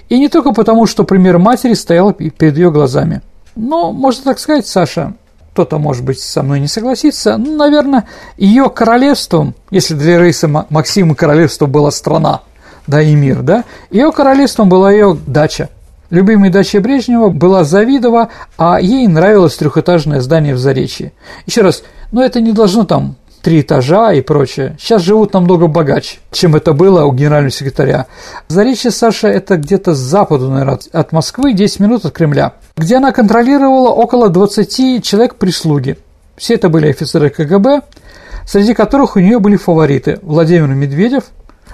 И 0.08 0.16
не 0.16 0.28
только 0.28 0.52
потому, 0.52 0.86
что 0.86 1.02
пример 1.02 1.38
матери 1.38 1.74
стоял 1.74 2.12
перед 2.12 2.56
ее 2.56 2.70
глазами. 2.70 3.20
Но, 3.56 3.90
можно 3.90 4.22
так 4.22 4.38
сказать, 4.38 4.68
Саша, 4.68 5.14
кто-то, 5.58 5.78
может 5.78 6.04
быть, 6.04 6.20
со 6.20 6.44
мной 6.44 6.60
не 6.60 6.68
согласится, 6.68 7.36
ну, 7.36 7.56
наверное, 7.56 8.04
ее 8.36 8.70
королевством, 8.70 9.56
если 9.72 9.94
для 9.94 10.20
Рейса 10.20 10.46
Максима 10.46 11.16
королевство 11.16 11.66
была 11.66 11.90
страна, 11.90 12.42
да, 12.86 13.02
и 13.02 13.16
мир, 13.16 13.42
да, 13.42 13.64
ее 13.90 14.12
королевством 14.12 14.68
была 14.68 14.92
ее 14.92 15.18
дача. 15.26 15.68
Любимой 16.10 16.50
дачей 16.50 16.78
Брежнева 16.78 17.30
была 17.30 17.64
Завидова, 17.64 18.28
а 18.56 18.80
ей 18.80 19.08
нравилось 19.08 19.56
трехэтажное 19.56 20.20
здание 20.20 20.54
в 20.54 20.58
Заречье. 20.58 21.10
Еще 21.44 21.62
раз, 21.62 21.82
но 22.12 22.22
это 22.22 22.40
не 22.40 22.52
должно 22.52 22.84
там 22.84 23.16
три 23.42 23.60
этажа 23.60 24.12
и 24.12 24.20
прочее, 24.20 24.76
сейчас 24.78 25.02
живут 25.02 25.32
намного 25.32 25.66
богаче, 25.66 26.18
чем 26.30 26.54
это 26.56 26.72
было 26.72 27.04
у 27.04 27.12
генерального 27.12 27.50
секретаря. 27.50 28.06
Заречье 28.48 28.90
Саша– 28.90 29.28
это 29.28 29.56
где-то 29.56 29.94
с 29.94 29.98
западу, 29.98 30.50
наверное, 30.50 30.78
от 30.92 31.12
Москвы, 31.12 31.52
10 31.52 31.80
минут 31.80 32.04
от 32.04 32.12
Кремля, 32.12 32.54
где 32.76 32.96
она 32.96 33.12
контролировала 33.12 33.90
около 33.90 34.28
20 34.28 35.04
человек 35.04 35.36
прислуги. 35.36 35.98
Все 36.36 36.54
это 36.54 36.68
были 36.68 36.88
офицеры 36.88 37.30
КГБ, 37.30 37.82
среди 38.46 38.74
которых 38.74 39.16
у 39.16 39.20
нее 39.20 39.38
были 39.38 39.56
фавориты– 39.56 40.18
Владимир 40.22 40.68
Медведев, 40.68 41.24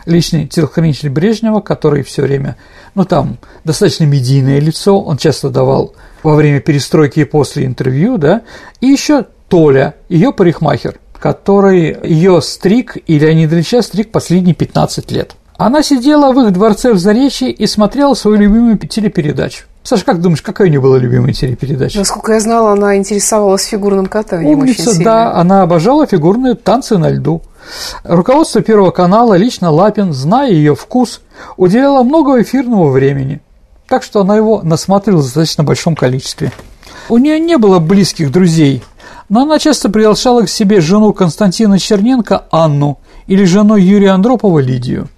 личный 0.06 0.47
телохранитель 0.47 1.11
Брежнева, 1.11 1.61
который 1.61 2.02
все 2.02 2.23
время, 2.23 2.56
ну 2.94 3.04
там, 3.04 3.38
достаточно 3.64 4.04
медийное 4.04 4.61
лицо, 4.61 5.00
он 5.00 5.16
часто 5.16 5.50
давал 5.50 5.94
во 6.23 6.35
время 6.35 6.61
перестройки 6.61 7.21
и 7.21 7.25
после 7.25 7.66
интервью, 7.66 8.18
да, 8.18 8.42
и 8.80 8.87
еще 8.87 9.26
Толя, 9.49 9.94
ее 10.09 10.33
парикмахер 10.33 10.99
который 11.18 11.97
ее 12.02 12.40
стриг, 12.42 12.97
и 13.06 13.18
Леонид 13.18 13.52
Ильича 13.52 13.83
стриг 13.83 14.11
последние 14.12 14.54
15 14.54 15.11
лет. 15.11 15.37
Она 15.56 15.83
сидела 15.83 16.33
в 16.33 16.40
их 16.40 16.52
дворце 16.52 16.92
в 16.92 16.99
Заречье 16.99 17.50
и 17.50 17.66
смотрела 17.66 18.14
свою 18.14 18.37
любимую 18.38 18.76
телепередачу. 18.78 19.64
Саша, 19.85 20.04
как 20.04 20.21
думаешь, 20.21 20.42
какая 20.42 20.66
у 20.66 20.71
нее 20.71 20.80
была 20.80 20.99
любимая 20.99 21.33
телепередача? 21.33 21.99
Насколько 21.99 22.33
я 22.33 22.40
знала, 22.40 22.73
она 22.73 22.97
интересовалась 22.97 23.66
фигурным 23.66 24.06
катанием 24.06 24.59
Умница, 24.59 24.83
очень 24.83 24.92
сильно. 24.92 25.04
да, 25.04 25.35
она 25.35 25.62
обожала 25.62 26.06
фигурные 26.06 26.54
танцы 26.54 26.97
на 26.97 27.11
льду. 27.11 27.42
Руководство 28.02 28.62
Первого 28.62 28.90
канала, 28.90 29.35
лично 29.35 29.71
Лапин, 29.71 30.12
зная 30.12 30.50
ее 30.50 30.75
вкус, 30.75 31.21
уделяло 31.56 32.02
много 32.02 32.40
эфирного 32.40 32.90
времени, 32.90 33.40
так 33.87 34.02
что 34.02 34.21
она 34.23 34.37
его 34.37 34.62
насмотрела 34.62 35.18
в 35.18 35.25
достаточно 35.25 35.64
большом 35.64 35.94
количестве. 35.97 36.50
У 37.11 37.18
нее 37.18 37.38
не 37.38 37.59
было 37.59 37.78
близких 37.78 38.33
друзей, 38.33 38.83
но 39.28 39.43
она 39.43 39.59
часто 39.59 39.88
приглашала 39.88 40.43
к 40.43 40.49
себе 40.49 40.81
жену 40.81 41.12
Константина 41.12 41.78
Черненко 41.78 42.45
Анну 42.50 42.99
или 43.26 43.45
жену 43.45 43.76
Юрия 43.76 44.11
Андропова 44.11 44.59
Лидию. 44.59 45.09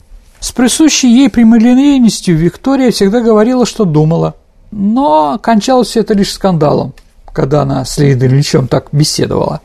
С 0.40 0.52
присущей 0.52 1.08
ей 1.08 1.28
прямолинейностью 1.28 2.36
Виктория 2.36 2.90
всегда 2.90 3.20
говорила, 3.20 3.66
что 3.66 3.84
думала, 3.84 4.34
но 4.70 5.38
кончалось 5.42 5.88
все 5.88 6.00
это 6.00 6.14
лишь 6.14 6.32
скандалом, 6.32 6.94
когда 7.32 7.62
она 7.62 7.84
с 7.84 7.98
Леонидом 7.98 8.28
Ильичем 8.28 8.68
так 8.68 8.88
беседовала. 8.92 9.60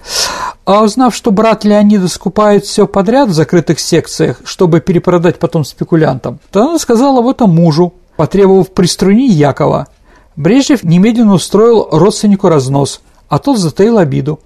А 0.66 0.84
узнав, 0.84 1.16
что 1.16 1.32
брат 1.32 1.64
Леонида 1.64 2.08
скупает 2.08 2.66
все 2.66 2.88
подряд 2.88 3.30
в 3.30 3.34
закрытых 3.34 3.80
секциях, 3.80 4.42
чтобы 4.46 4.80
перепродать 4.80 5.40
потом 5.40 5.66
спекулянтам, 5.66 6.40
то 6.52 6.64
она 6.64 6.80
сказала 6.80 7.20
об 7.20 7.28
этом 7.28 7.54
мужу, 7.54 7.94
потребовав 8.16 8.72
приструнить 8.72 9.34
Якова. 9.34 9.88
Брежнев 10.36 10.84
немедленно 10.84 11.34
устроил 11.34 11.90
родственнику 11.92 12.48
разнос– 12.48 13.02
а 13.32 13.40
тот 13.40 13.58
затаил 13.58 13.98
обиду. 13.98 14.42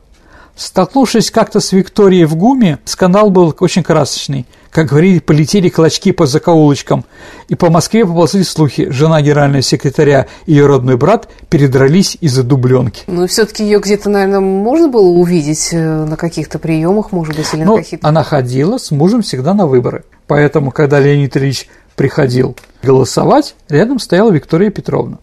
Столкнувшись 0.55 1.31
как-то 1.31 1.59
с 1.59 1.71
Викторией 1.71 2.25
в 2.25 2.35
ГУМе, 2.35 2.77
скандал 2.85 3.31
был 3.31 3.53
очень 3.59 3.81
красочный. 3.81 4.45
Как 4.69 4.89
говорили, 4.89 5.17
полетели 5.17 5.69
клочки 5.69 6.11
по 6.11 6.27
закоулочкам, 6.27 7.03
и 7.47 7.55
по 7.55 7.71
Москве 7.71 8.05
поползли 8.05 8.43
слухи. 8.43 8.91
Жена 8.91 9.23
генерального 9.23 9.63
секретаря 9.63 10.27
и 10.45 10.53
ее 10.53 10.67
родной 10.67 10.97
брат 10.97 11.27
передрались 11.49 12.15
из-за 12.21 12.43
дубленки. 12.43 13.01
Ну, 13.07 13.25
все-таки 13.25 13.63
ее 13.63 13.79
где-то, 13.79 14.11
наверное, 14.11 14.39
можно 14.39 14.87
было 14.87 15.07
увидеть 15.07 15.69
э, 15.71 16.05
на 16.05 16.15
каких-то 16.15 16.59
приемах, 16.59 17.11
может 17.11 17.35
быть, 17.35 17.51
или 17.53 17.63
ну, 17.63 17.77
на 17.77 17.81
каких-то... 17.81 18.07
она 18.07 18.23
ходила 18.23 18.77
с 18.77 18.91
мужем 18.91 19.23
всегда 19.23 19.55
на 19.55 19.65
выборы. 19.65 20.03
Поэтому, 20.27 20.69
когда 20.69 20.99
Леонид 20.99 21.35
Ильич 21.35 21.67
приходил 21.95 22.55
голосовать, 22.83 23.55
рядом 23.67 23.97
стояла 23.97 24.29
Виктория 24.29 24.69
Петровна. 24.69 25.17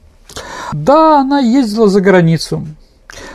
Да, 0.72 1.20
она 1.20 1.38
ездила 1.38 1.88
за 1.88 2.00
границу, 2.00 2.66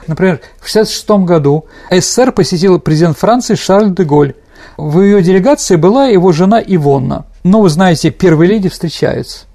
Например, 0.07 0.39
в 0.59 0.69
1966 0.69 1.09
году 1.25 1.65
СССР 1.91 2.31
посетил 2.31 2.79
президент 2.79 3.17
Франции 3.17 3.55
Шарль 3.55 3.93
де 3.93 4.03
Голь. 4.03 4.33
В 4.77 5.01
ее 5.01 5.21
делегации 5.21 5.75
была 5.75 6.07
его 6.07 6.31
жена 6.31 6.61
Ивонна. 6.65 7.25
Но 7.43 7.61
вы 7.61 7.69
знаете, 7.69 8.11
первые 8.11 8.49
леди 8.49 8.69
встречаются. 8.69 9.47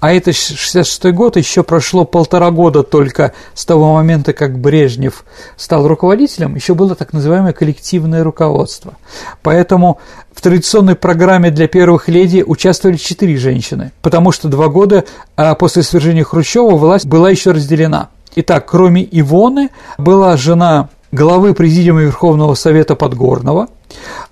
А 0.00 0.12
это 0.12 0.32
66 0.32 1.04
год, 1.12 1.36
еще 1.36 1.62
прошло 1.62 2.04
полтора 2.04 2.50
года 2.50 2.82
только 2.82 3.32
с 3.54 3.64
того 3.64 3.94
момента, 3.94 4.32
как 4.32 4.58
Брежнев 4.58 5.24
стал 5.56 5.88
руководителем, 5.88 6.54
еще 6.54 6.74
было 6.74 6.94
так 6.94 7.12
называемое 7.12 7.52
коллективное 7.52 8.22
руководство. 8.22 8.94
Поэтому 9.42 9.98
в 10.32 10.40
традиционной 10.40 10.94
программе 10.94 11.50
для 11.50 11.66
первых 11.66 12.08
леди 12.08 12.44
участвовали 12.46 12.96
четыре 12.96 13.36
женщины, 13.36 13.92
потому 14.02 14.30
что 14.30 14.48
два 14.48 14.68
года 14.68 15.04
а, 15.36 15.54
после 15.54 15.82
свержения 15.82 16.24
Хрущева 16.24 16.76
власть 16.76 17.06
была 17.06 17.30
еще 17.30 17.50
разделена. 17.50 18.10
Итак, 18.36 18.66
кроме 18.66 19.06
Ивоны 19.10 19.70
была 19.96 20.36
жена 20.36 20.88
главы 21.12 21.54
Президиума 21.54 22.02
Верховного 22.02 22.54
Совета 22.54 22.94
Подгорного 22.94 23.68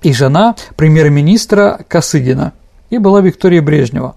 и 0.02 0.12
жена 0.12 0.54
премьер-министра 0.76 1.80
Косыгина, 1.88 2.52
и 2.90 2.98
была 2.98 3.20
Виктория 3.20 3.62
Брежнева. 3.62 4.14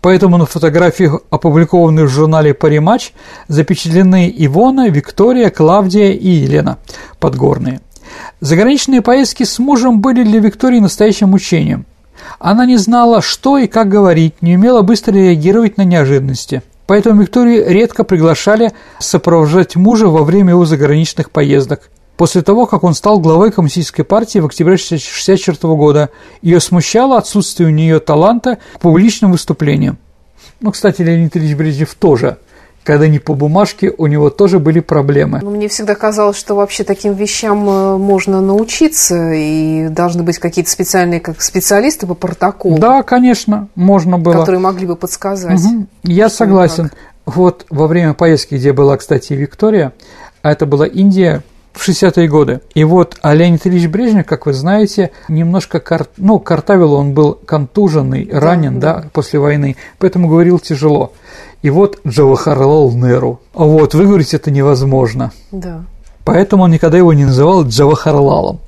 Поэтому 0.00 0.36
на 0.36 0.46
фотографиях, 0.46 1.20
опубликованных 1.30 2.08
в 2.08 2.12
журнале 2.12 2.54
«Паримач», 2.54 3.12
запечатлены 3.48 4.32
Ивона, 4.36 4.88
Виктория, 4.88 5.50
Клавдия 5.50 6.12
и 6.12 6.28
Елена 6.28 6.78
Подгорные. 7.18 7.80
Заграничные 8.40 9.02
поездки 9.02 9.42
с 9.42 9.58
мужем 9.58 10.00
были 10.00 10.22
для 10.22 10.38
Виктории 10.38 10.78
настоящим 10.78 11.30
мучением. 11.30 11.86
Она 12.38 12.66
не 12.66 12.76
знала, 12.76 13.22
что 13.22 13.58
и 13.58 13.66
как 13.66 13.88
говорить, 13.88 14.40
не 14.42 14.56
умела 14.56 14.82
быстро 14.82 15.14
реагировать 15.14 15.78
на 15.78 15.82
неожиданности– 15.82 16.62
Поэтому 16.86 17.22
Викторию 17.22 17.68
редко 17.68 18.04
приглашали 18.04 18.72
сопровождать 18.98 19.76
мужа 19.76 20.06
во 20.06 20.22
время 20.22 20.50
его 20.50 20.64
заграничных 20.64 21.30
поездок. 21.30 21.90
После 22.16 22.42
того, 22.42 22.66
как 22.66 22.84
он 22.84 22.94
стал 22.94 23.20
главой 23.20 23.50
коммунистической 23.52 24.04
партии 24.04 24.38
в 24.38 24.46
октябре 24.46 24.74
1964 24.74 25.74
года, 25.74 26.10
ее 26.40 26.60
смущало 26.60 27.18
отсутствие 27.18 27.68
у 27.68 27.72
нее 27.72 28.00
таланта 28.00 28.58
к 28.74 28.80
публичным 28.80 29.32
выступлениям. 29.32 29.98
Ну, 30.60 30.72
кстати, 30.72 31.02
Леонид 31.02 31.36
Ильич 31.36 31.54
Брежнев 31.54 31.94
тоже 31.94 32.38
когда 32.86 33.08
не 33.08 33.18
по 33.18 33.34
бумажке, 33.34 33.92
у 33.98 34.06
него 34.06 34.30
тоже 34.30 34.60
были 34.60 34.78
проблемы. 34.78 35.40
Ну, 35.42 35.50
мне 35.50 35.66
всегда 35.66 35.96
казалось, 35.96 36.36
что 36.36 36.54
вообще 36.54 36.84
таким 36.84 37.14
вещам 37.14 37.68
э, 37.68 37.96
можно 37.96 38.40
научиться, 38.40 39.32
и 39.34 39.88
должны 39.88 40.22
быть 40.22 40.38
какие-то 40.38 40.70
специальные 40.70 41.18
как 41.18 41.42
специалисты 41.42 42.06
по 42.06 42.14
протоколу. 42.14 42.78
Да, 42.78 43.02
конечно, 43.02 43.68
можно 43.74 44.18
было. 44.18 44.34
Которые 44.34 44.60
могли 44.60 44.86
бы 44.86 44.94
подсказать. 44.94 45.60
Угу. 45.60 45.86
Я 46.04 46.28
согласен. 46.28 46.92
Вот 47.26 47.66
во 47.70 47.88
время 47.88 48.14
поездки, 48.14 48.54
где 48.54 48.72
была, 48.72 48.96
кстати, 48.96 49.32
Виктория, 49.32 49.92
а 50.42 50.52
это 50.52 50.64
была 50.64 50.86
Индия, 50.86 51.42
в 51.76 51.86
60-е 51.86 52.26
годы. 52.28 52.60
И 52.74 52.84
вот 52.84 53.18
а 53.20 53.34
Леонид 53.34 53.66
Ильич 53.66 53.86
Брежнев, 53.88 54.24
как 54.24 54.46
вы 54.46 54.54
знаете, 54.54 55.10
немножко 55.28 55.78
кар... 55.78 56.06
ну, 56.16 56.38
картавил, 56.38 56.94
он 56.94 57.12
был 57.12 57.34
контуженный, 57.34 58.28
ранен, 58.32 58.80
да, 58.80 59.00
да, 59.00 59.08
после 59.12 59.38
войны, 59.38 59.76
поэтому 59.98 60.28
говорил 60.28 60.58
тяжело. 60.58 61.12
И 61.62 61.70
вот 61.70 61.98
Джавахарлал 62.06 62.92
Неру. 62.92 63.40
Вот, 63.54 63.94
выговорить 63.94 64.34
это 64.34 64.50
невозможно. 64.50 65.32
Да. 65.50 65.84
Поэтому 66.24 66.64
он 66.64 66.70
никогда 66.70 66.98
его 66.98 67.12
не 67.12 67.24
называл 67.24 67.64
Джавахарлалом. 67.64 68.60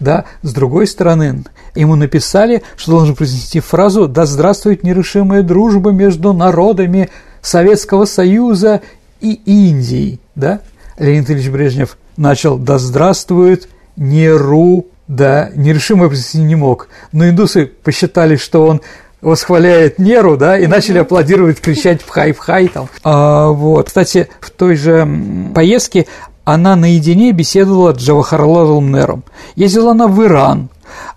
Да, 0.00 0.24
с 0.42 0.52
другой 0.52 0.86
стороны, 0.86 1.44
ему 1.74 1.96
написали, 1.96 2.62
что 2.76 2.92
должен 2.92 3.14
произнести 3.14 3.60
фразу 3.60 4.08
«Да 4.08 4.26
здравствует 4.26 4.82
нерешимая 4.82 5.42
дружба 5.42 5.90
между 5.90 6.32
народами 6.32 7.10
Советского 7.42 8.04
Союза 8.04 8.82
и 9.20 9.34
Индией», 9.46 10.20
да? 10.34 10.60
Леонид 10.98 11.30
Ильич 11.30 11.48
Брежнев 11.48 11.96
начал 12.16 12.56
«Да 12.56 12.78
здравствует 12.78 13.68
Неру 13.96 14.86
Да, 15.06 15.50
нерешимо 15.54 16.10
не 16.34 16.54
мог. 16.54 16.88
Но 17.12 17.28
индусы 17.28 17.66
посчитали, 17.66 18.36
что 18.36 18.66
он 18.66 18.80
восхваляет 19.24 19.98
Неру, 19.98 20.36
да, 20.36 20.58
и 20.58 20.66
начали 20.66 20.98
аплодировать, 20.98 21.60
кричать 21.60 22.02
в 22.02 22.08
хай 22.08 22.32
в 22.32 22.38
хай 22.38 22.68
там. 22.68 22.88
А, 23.02 23.48
вот. 23.48 23.88
Кстати, 23.88 24.28
в 24.40 24.50
той 24.50 24.76
же 24.76 25.08
поездке 25.54 26.06
она 26.44 26.76
наедине 26.76 27.32
беседовала 27.32 27.94
с 27.94 27.96
Джавахарлалом 27.96 28.92
Нером. 28.92 29.24
Ездила 29.56 29.92
она 29.92 30.06
в 30.06 30.22
Иран, 30.22 30.68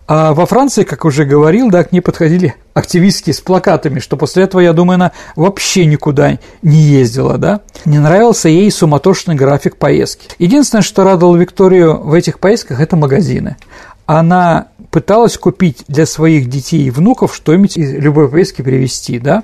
а 0.08 0.34
во 0.34 0.46
Франции, 0.46 0.84
как 0.84 1.04
уже 1.04 1.26
говорил, 1.26 1.70
да, 1.70 1.84
к 1.84 1.92
ней 1.92 2.00
подходили 2.00 2.56
активистки 2.74 3.32
с 3.32 3.42
плакатами, 3.42 4.00
что 4.00 4.16
после 4.16 4.44
этого, 4.44 4.62
я 4.62 4.72
думаю, 4.72 4.96
она 4.96 5.12
вообще 5.36 5.86
никуда 5.86 6.38
не 6.62 6.78
ездила, 6.78 7.38
да. 7.38 7.62
Не 7.84 8.00
нравился 8.00 8.48
ей 8.48 8.72
суматошный 8.72 9.36
график 9.36 9.76
поездки. 9.76 10.30
Единственное, 10.40 10.82
что 10.82 11.04
радовало 11.04 11.36
Викторию 11.36 12.02
в 12.02 12.14
этих 12.14 12.40
поездках, 12.40 12.80
это 12.80 12.96
магазины. 12.96 13.58
Она 14.06 14.68
пыталась 14.98 15.38
купить 15.38 15.84
для 15.88 16.08
своих 16.08 16.50
детей 16.50 16.88
и 16.88 16.90
внуков 16.90 17.36
что-нибудь 17.36 17.78
из 17.78 17.94
любой 17.94 18.30
поездки 18.30 18.64
привезти, 18.64 19.20
да. 19.20 19.44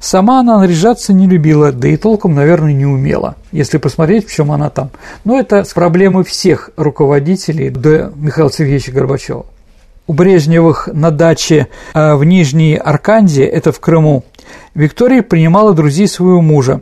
Сама 0.00 0.40
она 0.40 0.58
наряжаться 0.60 1.12
не 1.12 1.26
любила, 1.26 1.72
да 1.72 1.88
и 1.88 1.98
толком, 1.98 2.34
наверное, 2.34 2.72
не 2.72 2.86
умела, 2.86 3.36
если 3.52 3.76
посмотреть, 3.76 4.26
в 4.26 4.32
чем 4.32 4.50
она 4.50 4.70
там. 4.70 4.88
Но 5.24 5.38
это 5.38 5.64
с 5.64 5.74
проблемой 5.74 6.24
всех 6.24 6.70
руководителей 6.78 7.68
до 7.68 8.14
Михаила 8.16 8.50
Сергеевича 8.50 8.92
Горбачева 8.92 9.44
у 10.06 10.14
Брежневых 10.14 10.88
на 10.90 11.10
даче 11.10 11.68
э, 11.92 12.14
в 12.14 12.24
Нижней 12.24 12.76
Арканде, 12.76 13.44
это 13.44 13.72
в 13.72 13.80
Крыму, 13.80 14.24
Виктория 14.74 15.20
принимала 15.20 15.74
друзей 15.74 16.08
своего 16.08 16.40
мужа, 16.40 16.80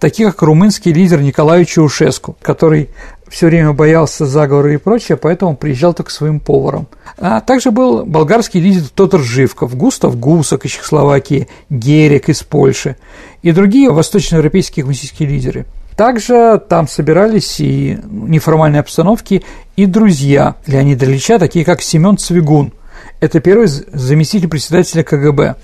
таких 0.00 0.32
как 0.32 0.42
румынский 0.42 0.92
лидер 0.92 1.20
Николай 1.20 1.64
Чаушеску, 1.64 2.36
который 2.42 2.88
все 3.32 3.46
время 3.46 3.72
боялся 3.72 4.26
заговора 4.26 4.74
и 4.74 4.76
прочее, 4.76 5.16
поэтому 5.16 5.56
приезжал 5.56 5.94
только 5.94 6.10
своим 6.10 6.38
поваром. 6.38 6.86
А 7.18 7.40
также 7.40 7.70
был 7.70 8.04
болгарский 8.04 8.60
лидер 8.60 8.88
Тотар 8.94 9.20
Живков, 9.20 9.74
Густав 9.74 10.18
Гусак 10.18 10.66
из 10.66 10.72
Чехословакии, 10.72 11.48
Герик 11.70 12.28
из 12.28 12.42
Польши 12.42 12.96
и 13.42 13.52
другие 13.52 13.90
восточноевропейские 13.90 14.84
коммунистические 14.84 15.28
лидеры– 15.28 15.66
также 15.96 16.60
там 16.68 16.88
собирались 16.88 17.60
и 17.60 17.98
неформальной 18.10 18.80
обстановки 18.80 19.44
и 19.76 19.86
друзья 19.86 20.56
Леонида 20.66 21.04
Ильича, 21.04 21.38
такие 21.38 21.64
как 21.64 21.82
Семен 21.82 22.16
Цвигун. 22.16 22.72
Это 23.20 23.40
первый 23.40 23.66
заместитель 23.66 24.48
председателя 24.48 25.02
КГБ. 25.02 25.56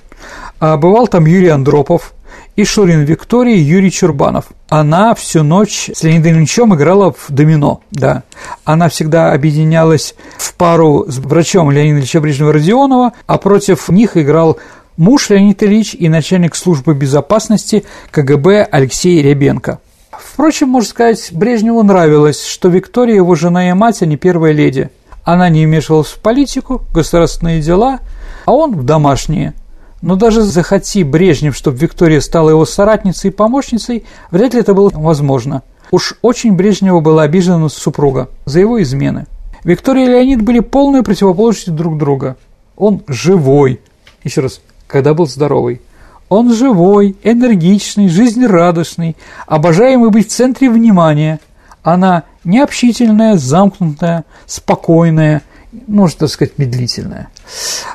А 0.60 0.76
бывал 0.76 1.08
там 1.08 1.24
Юрий 1.24 1.48
Андропов 1.48 2.12
и 2.58 2.64
Шурин 2.64 3.04
Виктория 3.04 3.54
Юрий 3.54 3.92
Чурбанов. 3.92 4.46
Она 4.68 5.14
всю 5.14 5.44
ночь 5.44 5.90
с 5.94 6.02
Леонидом 6.02 6.38
Ильичем 6.38 6.74
играла 6.74 7.12
в 7.12 7.26
домино, 7.28 7.82
да. 7.92 8.24
Она 8.64 8.88
всегда 8.88 9.32
объединялась 9.32 10.16
в 10.38 10.54
пару 10.54 11.04
с 11.06 11.18
врачом 11.18 11.70
Леонида 11.70 12.00
Ильича 12.00 12.18
Брежнева-Родионова, 12.18 13.12
а 13.28 13.38
против 13.38 13.88
них 13.90 14.16
играл 14.16 14.58
муж 14.96 15.30
Леонид 15.30 15.62
Ильич 15.62 15.94
и 15.94 16.08
начальник 16.08 16.56
службы 16.56 16.94
безопасности 16.94 17.84
КГБ 18.10 18.66
Алексей 18.72 19.22
Ребенко. 19.22 19.78
Впрочем, 20.10 20.70
можно 20.70 20.90
сказать, 20.90 21.28
Брежневу 21.30 21.84
нравилось, 21.84 22.44
что 22.44 22.68
Виктория 22.68 23.14
его 23.14 23.36
жена 23.36 23.70
и 23.70 23.72
мать, 23.72 24.02
а 24.02 24.06
не 24.06 24.16
первая 24.16 24.50
леди. 24.50 24.90
Она 25.22 25.48
не 25.48 25.64
вмешивалась 25.64 26.08
в 26.08 26.18
политику, 26.18 26.82
государственные 26.92 27.60
дела, 27.60 28.00
а 28.46 28.52
он 28.52 28.74
в 28.74 28.82
домашние. 28.82 29.54
Но 30.00 30.16
даже 30.16 30.42
захоти 30.42 31.02
Брежнев, 31.02 31.56
чтобы 31.56 31.78
Виктория 31.78 32.20
стала 32.20 32.50
его 32.50 32.64
соратницей 32.64 33.30
и 33.30 33.32
помощницей, 33.34 34.04
вряд 34.30 34.54
ли 34.54 34.60
это 34.60 34.74
было 34.74 34.90
возможно. 34.94 35.62
Уж 35.90 36.14
очень 36.22 36.52
Брежневу 36.52 37.00
была 37.00 37.22
обижена 37.22 37.58
на 37.58 37.68
супруга 37.68 38.28
за 38.44 38.60
его 38.60 38.80
измены. 38.82 39.26
Виктория 39.64 40.04
и 40.04 40.08
Леонид 40.08 40.42
были 40.42 40.60
полной 40.60 41.02
противоположностью 41.02 41.74
друг 41.74 41.98
друга. 41.98 42.36
Он 42.76 43.02
живой. 43.08 43.80
Еще 44.22 44.40
раз, 44.40 44.60
когда 44.86 45.14
был 45.14 45.26
здоровый. 45.26 45.80
Он 46.28 46.52
живой, 46.54 47.16
энергичный, 47.22 48.08
жизнерадостный, 48.08 49.16
обожаемый 49.46 50.10
быть 50.10 50.28
в 50.28 50.32
центре 50.32 50.70
внимания. 50.70 51.40
Она 51.82 52.24
необщительная, 52.44 53.36
замкнутая, 53.36 54.24
спокойная, 54.46 55.42
можно 55.86 56.20
так 56.20 56.28
сказать, 56.30 56.58
медлительная. 56.58 57.28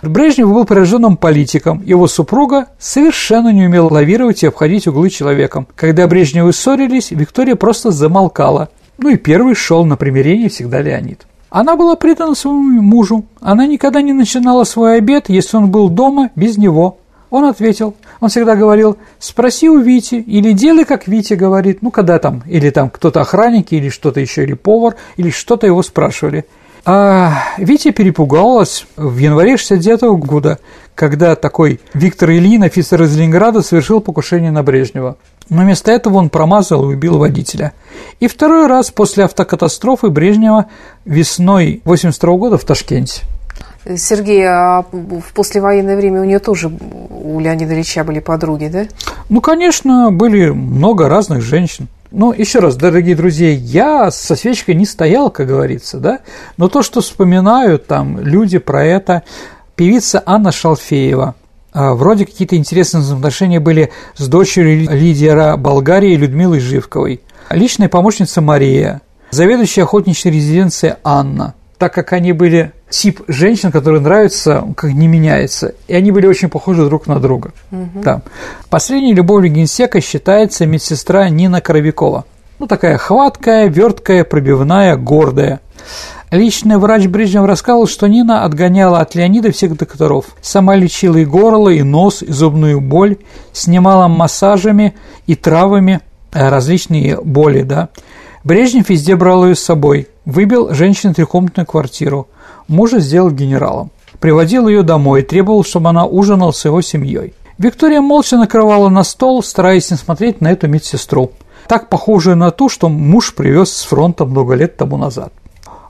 Брежнев 0.02 0.52
был 0.52 0.66
пораженным 0.66 1.18
политиком, 1.18 1.82
его 1.84 2.08
супруга 2.08 2.68
совершенно 2.80 3.50
не 3.50 3.66
умела 3.66 3.90
лавировать 3.90 4.44
и 4.44 4.48
обходить 4.48 4.88
углы 4.88 5.10
человеком. 5.10 5.68
Когда 5.76 6.08
Брежневы 6.08 6.54
ссорились, 6.54 7.12
Виктория 7.12 7.56
просто 7.56 7.92
замолкала. 7.92 8.70
Ну 8.98 9.10
и 9.10 9.18
первый 9.18 9.56
шел 9.56 9.86
на 9.86 9.98
примирение 9.98 10.50
всегда 10.50 10.82
Леонид. 10.82 11.26
Она 11.50 11.76
была 11.76 11.96
предана 11.96 12.36
своему 12.36 12.82
мужу. 12.82 13.26
Она 13.40 13.68
никогда 13.68 14.02
не 14.02 14.14
начинала 14.14 14.64
свой 14.64 14.98
обед, 14.98 15.30
если 15.30 15.58
он 15.58 15.70
был 15.70 15.90
дома, 15.90 16.32
без 16.36 16.58
него. 16.58 16.98
Он 17.30 17.46
ответил, 17.46 17.96
он 18.20 18.30
всегда 18.30 18.56
говорил, 18.56 18.98
спроси 19.18 19.68
у 19.68 19.80
Вити, 19.80 20.16
или 20.16 20.52
делай, 20.52 20.86
как 20.86 21.08
Витя 21.08 21.34
говорит, 21.34 21.82
ну, 21.82 21.90
когда 21.90 22.20
там, 22.20 22.44
или 22.46 22.70
там 22.70 22.92
кто-то 22.92 23.22
охранники, 23.22 23.74
или 23.74 23.90
что-то 23.90 24.20
еще, 24.20 24.44
или 24.44 24.54
повар, 24.54 24.96
или 25.18 25.32
что-то 25.32 25.66
его 25.66 25.82
спрашивали. 25.82 26.46
А 26.86 27.56
Витя 27.58 27.92
перепугалась 27.92 28.86
в 28.98 29.18
январе 29.18 29.56
69 29.56 30.04
-го 30.04 30.18
года, 30.18 30.60
когда 30.96 31.36
такой 31.36 31.80
Виктор 31.94 32.32
Ильин, 32.32 32.64
офицер 32.64 33.02
из 33.04 33.16
Ленинграда, 33.16 33.62
совершил 33.62 34.02
покушение 34.02 34.52
на 34.52 34.64
Брежнева. 34.64 35.16
Но 35.50 35.62
вместо 35.62 35.92
этого 35.92 36.18
он 36.18 36.30
промазал 36.30 36.84
и 36.90 36.96
убил 36.96 37.18
водителя. 37.18 37.72
И 38.20 38.28
второй 38.28 38.68
раз 38.68 38.92
после 38.92 39.24
автокатастрофы 39.24 40.10
Брежнева 40.10 40.66
весной 41.06 41.82
82 41.86 42.38
года 42.38 42.58
в 42.58 42.66
Ташкенте. 42.66 43.22
Сергей, 43.98 44.46
а 44.46 44.86
в 44.92 45.34
послевоенное 45.34 45.98
время 45.98 46.22
у 46.22 46.24
нее 46.24 46.40
тоже, 46.40 46.70
у 46.70 47.40
Леонида 47.40 47.74
Ильича 47.74 48.04
были 48.04 48.20
подруги, 48.20 48.68
да? 48.68 48.86
Ну, 49.30 49.42
конечно, 49.42 50.10
были 50.12 50.50
много 50.50 51.10
разных 51.10 51.42
женщин. 51.42 51.88
Но 52.14 52.32
еще 52.32 52.60
раз, 52.60 52.76
дорогие 52.76 53.16
друзья, 53.16 53.50
я 53.50 54.12
со 54.12 54.36
свечкой 54.36 54.76
не 54.76 54.86
стоял, 54.86 55.32
как 55.32 55.48
говорится, 55.48 55.98
да, 55.98 56.20
но 56.58 56.70
то, 56.70 56.84
что 56.84 57.02
вспоминают 57.02 57.88
там 57.88 58.20
люди 58.20 58.60
про 58.60 58.86
это, 58.86 59.24
певица 59.76 60.22
Анна 60.24 60.52
Шалфеева, 60.52 61.34
а, 61.74 61.96
вроде 61.96 62.28
какие-то 62.28 62.56
интересные 62.56 63.04
отношения 63.04 63.60
были 63.60 63.92
с 64.16 64.28
дочерью 64.28 64.92
лидера 64.92 65.58
Болгарии 65.58 66.16
Людмилой 66.16 66.60
Живковой, 66.60 67.22
личная 67.50 67.90
помощница 67.90 68.42
Мария, 68.42 69.02
заведующая 69.32 69.84
охотничьей 69.84 70.36
резиденцией 70.36 70.94
Анна– 71.04 71.56
так 71.84 71.94
как 71.94 72.14
они 72.14 72.32
были 72.32 72.72
тип 72.94 73.22
женщин, 73.28 73.72
которые 73.72 74.02
нравятся, 74.02 74.64
как 74.78 74.92
не 74.94 75.08
меняется, 75.08 75.74
и 75.88 75.96
они 75.96 76.12
были 76.12 76.28
очень 76.28 76.50
похожи 76.50 76.86
друг 76.86 77.08
на 77.08 77.20
друга. 77.20 77.52
Угу. 77.72 78.02
Да. 78.04 78.22
Последней 78.70 79.14
любовью 79.14 79.52
генсека 79.52 80.00
считается 80.00 80.66
медсестра 80.66 81.28
Нина 81.30 81.60
Коровикова. 81.60 82.26
Ну, 82.60 82.68
такая 82.68 82.98
хваткая, 82.98 83.68
верткая, 83.68 84.24
пробивная, 84.24 84.96
гордая. 84.96 85.60
Личный 86.30 86.78
врач 86.78 87.08
Брежнев 87.08 87.46
рассказал, 87.46 87.88
что 87.88 88.08
Нина 88.08 88.44
отгоняла 88.44 89.00
от 89.00 89.16
Леонида 89.16 89.52
всех 89.52 89.76
докторов. 89.76 90.26
Сама 90.42 90.76
лечила 90.76 91.18
и 91.18 91.26
горло, 91.26 91.70
и 91.70 91.84
нос, 91.84 92.22
и 92.22 92.32
зубную 92.32 92.80
боль, 92.80 93.18
снимала 93.54 94.08
массажами 94.08 94.96
и 95.26 95.36
травами 95.36 96.02
э, 96.32 96.50
различные 96.50 97.20
боли, 97.22 97.64
да. 97.64 97.90
Брежнев 98.44 98.90
везде 98.90 99.16
брал 99.16 99.46
ее 99.46 99.56
с 99.56 99.64
собой, 99.64 100.08
выбил 100.26 100.74
женщине 100.74 101.14
трехкомнатную 101.14 101.66
квартиру, 101.66 102.28
мужа 102.68 103.00
сделал 103.00 103.32
генералом, 103.32 103.92
приводил 104.20 104.68
ее 104.68 104.84
домой 104.84 105.22
и 105.22 105.26
требовал, 105.26 105.64
чтобы 105.64 105.90
она 105.90 106.06
ужинала 106.06 106.52
с 106.52 106.66
его 106.66 106.82
семьей. 106.82 107.34
Виктория 107.58 108.02
молча 108.02 108.38
накрывала 108.38 108.90
на 108.90 109.04
стол, 109.04 109.44
стараясь 109.44 109.92
не 109.92 109.98
смотреть 109.98 110.42
на 110.42 110.52
эту 110.52 110.68
медсестру, 110.68 111.32
так 111.68 111.90
похожую 111.90 112.36
на 112.36 112.52
ту, 112.52 112.68
что 112.68 112.90
муж 112.90 113.36
привез 113.36 113.72
с 113.72 113.84
фронта 113.84 114.26
много 114.26 114.56
лет 114.56 114.76
тому 114.78 114.98
назад. 114.98 115.32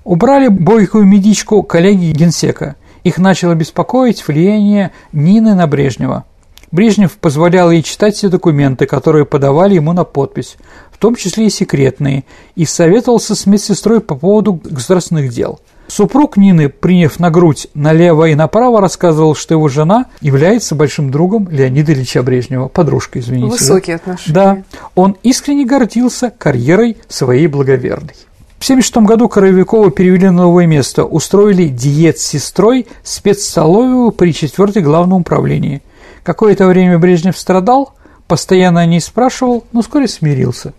Убрали 0.04 0.50
бойкую 0.50 1.06
медичку 1.06 1.64
коллеги 1.64 2.12
генсека. 2.12 2.76
Их 3.04 3.18
начало 3.18 3.54
беспокоить 3.54 4.28
влияние 4.28 4.92
Нины 5.14 5.56
на 5.56 5.68
Брежнева. 5.68 6.26
Брежнев 6.72 7.14
позволял 7.18 7.70
ей 7.70 7.84
читать 7.84 8.16
все 8.16 8.30
документы, 8.30 8.86
которые 8.86 9.26
подавали 9.26 9.76
ему 9.76 9.94
на 9.94 10.04
подпись, 10.04 10.58
в 10.92 10.98
том 10.98 11.16
числе 11.16 11.48
и 11.48 11.52
секретные, 11.52 12.24
и 12.56 12.66
советовался 12.66 13.36
с 13.36 13.46
медсестрой 13.46 14.02
по 14.02 14.16
поводу 14.16 14.54
государственных 14.64 15.30
дел. 15.30 15.60
Супруг 15.94 16.38
Нины, 16.38 16.70
приняв 16.70 17.20
на 17.20 17.30
грудь 17.30 17.68
налево 17.74 18.26
и 18.26 18.36
направо, 18.36 18.82
рассказывал, 18.82 19.36
что 19.36 19.54
его 19.54 19.68
жена 19.68 20.06
является 20.22 20.74
большим 20.74 21.12
другом 21.12 21.48
Леонида 21.50 21.94
Ильича 21.94 22.24
Брежнева, 22.24 22.68
подружкой, 22.68 23.22
извините. 23.22 23.52
Высокие 23.52 23.98
да? 23.98 24.02
отношения. 24.02 24.34
Да, 24.34 24.64
он 24.96 25.18
искренне 25.22 25.66
гордился 25.66 26.32
карьерой 26.32 26.98
своей 27.08 27.48
благоверной. 27.48 28.16
В 28.58 28.64
1976 28.64 28.98
году 29.08 29.30
Коровикова 29.30 29.92
перевели 29.92 30.28
на 30.28 30.44
новое 30.44 30.66
место, 30.66 31.04
устроили 31.04 31.68
диет 31.68 32.18
с 32.18 32.26
сестрой 32.26 32.88
спецстоловую 33.04 34.12
при 34.12 34.34
4 34.34 34.82
главном 34.82 35.22
управлении– 35.22 35.82
Какое-то 36.24 36.68
время 36.68 36.98
Брежнев 36.98 37.38
страдал, 37.38 37.94
постоянно 38.28 38.80
о 38.80 38.86
ней 38.86 39.02
спрашивал, 39.02 39.66
но 39.74 39.82
вскоре 39.82 40.08
смирился. 40.08 40.74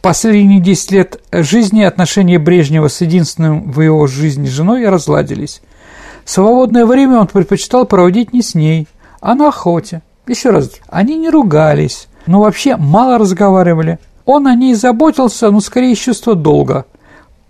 Последние 0.00 0.60
10 0.60 0.90
лет 0.92 1.20
жизни 1.32 1.82
отношения 1.82 2.38
Брежнева 2.38 2.88
с 2.88 3.00
единственным 3.00 3.70
в 3.70 3.80
его 3.80 4.06
жизни 4.06 4.46
женой 4.46 4.88
разладились. 4.88 5.62
Свободное 6.24 6.86
время 6.86 7.18
он 7.18 7.26
предпочитал 7.26 7.86
проводить 7.86 8.32
не 8.32 8.42
с 8.42 8.54
ней, 8.54 8.88
а 9.20 9.34
на 9.34 9.48
охоте. 9.48 10.02
Еще 10.26 10.50
раз, 10.50 10.70
они 10.88 11.16
не 11.16 11.30
ругались, 11.30 12.08
но 12.26 12.40
вообще 12.40 12.76
мало 12.76 13.18
разговаривали. 13.18 13.98
Он 14.24 14.46
о 14.46 14.54
ней 14.54 14.74
заботился, 14.74 15.50
но 15.50 15.60
скорее 15.60 15.92
из 15.92 15.98
чувства 15.98 16.34
долга. 16.34 16.86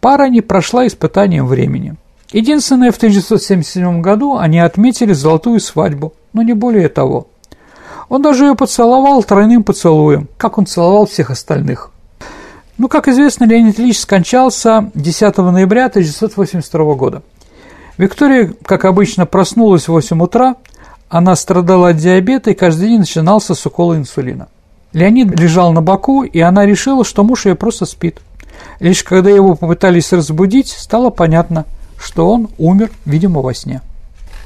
Пара 0.01 0.29
не 0.29 0.41
прошла 0.41 0.87
испытанием 0.87 1.47
времени. 1.47 1.97
Единственное, 2.33 2.93
в 2.93 2.97
1977 2.97 4.01
году 4.01 4.37
они 4.37 4.61
отметили 4.61 5.13
золотую 5.13 5.61
свадьбу, 5.61 6.15
но 6.33 6.43
не 6.43 6.55
более 6.55 6.89
того. 6.89 7.27
Он 8.09 8.23
даже 8.23 8.45
ее 8.45 8.55
поцеловал 8.55 9.23
тройным 9.23 9.63
поцелуем, 9.63 10.29
как 10.37 10.59
он 10.59 10.67
целовал 10.67 11.07
всех 11.07 11.31
остальных. 11.31 11.91
Ну, 12.81 12.89
как 12.89 13.09
известно, 13.09 13.45
Леонид 13.45 13.79
Ильич 13.79 13.99
скончался 13.99 14.91
10 14.95 15.37
ноября 15.37 15.85
1982 15.89 16.95
года. 16.95 17.23
Виктория, 17.99 18.55
как 18.65 18.87
обычно, 18.87 19.27
проснулась 19.27 19.83
в 19.83 19.89
8 19.89 20.23
утра, 20.23 20.57
она 21.11 21.37
страдала 21.37 21.91
от 21.91 21.99
диабета 21.99 22.53
и 22.53 22.55
каждый 22.55 22.89
день 22.89 23.01
начинался 23.01 23.55
с 23.55 23.67
укола 23.67 23.99
инсулина. 23.99 24.49
Леонид 24.95 25.39
лежал 25.39 25.75
на 25.75 25.83
боку, 25.83 26.23
и 26.23 26.41
она 26.41 26.65
решила, 26.65 27.05
что 27.05 27.23
муж 27.23 27.45
ее 27.45 27.55
просто 27.55 27.85
спит. 27.85 28.23
Лишь 28.79 29.05
когда 29.05 29.29
его 29.29 29.57
попытались 29.57 30.11
разбудить, 30.15 30.69
стало 30.69 31.11
понятно, 31.11 31.67
что 31.99 32.31
он 32.31 32.49
умер, 32.57 32.91
видимо, 33.05 33.43
во 33.43 33.53
сне. 33.53 33.83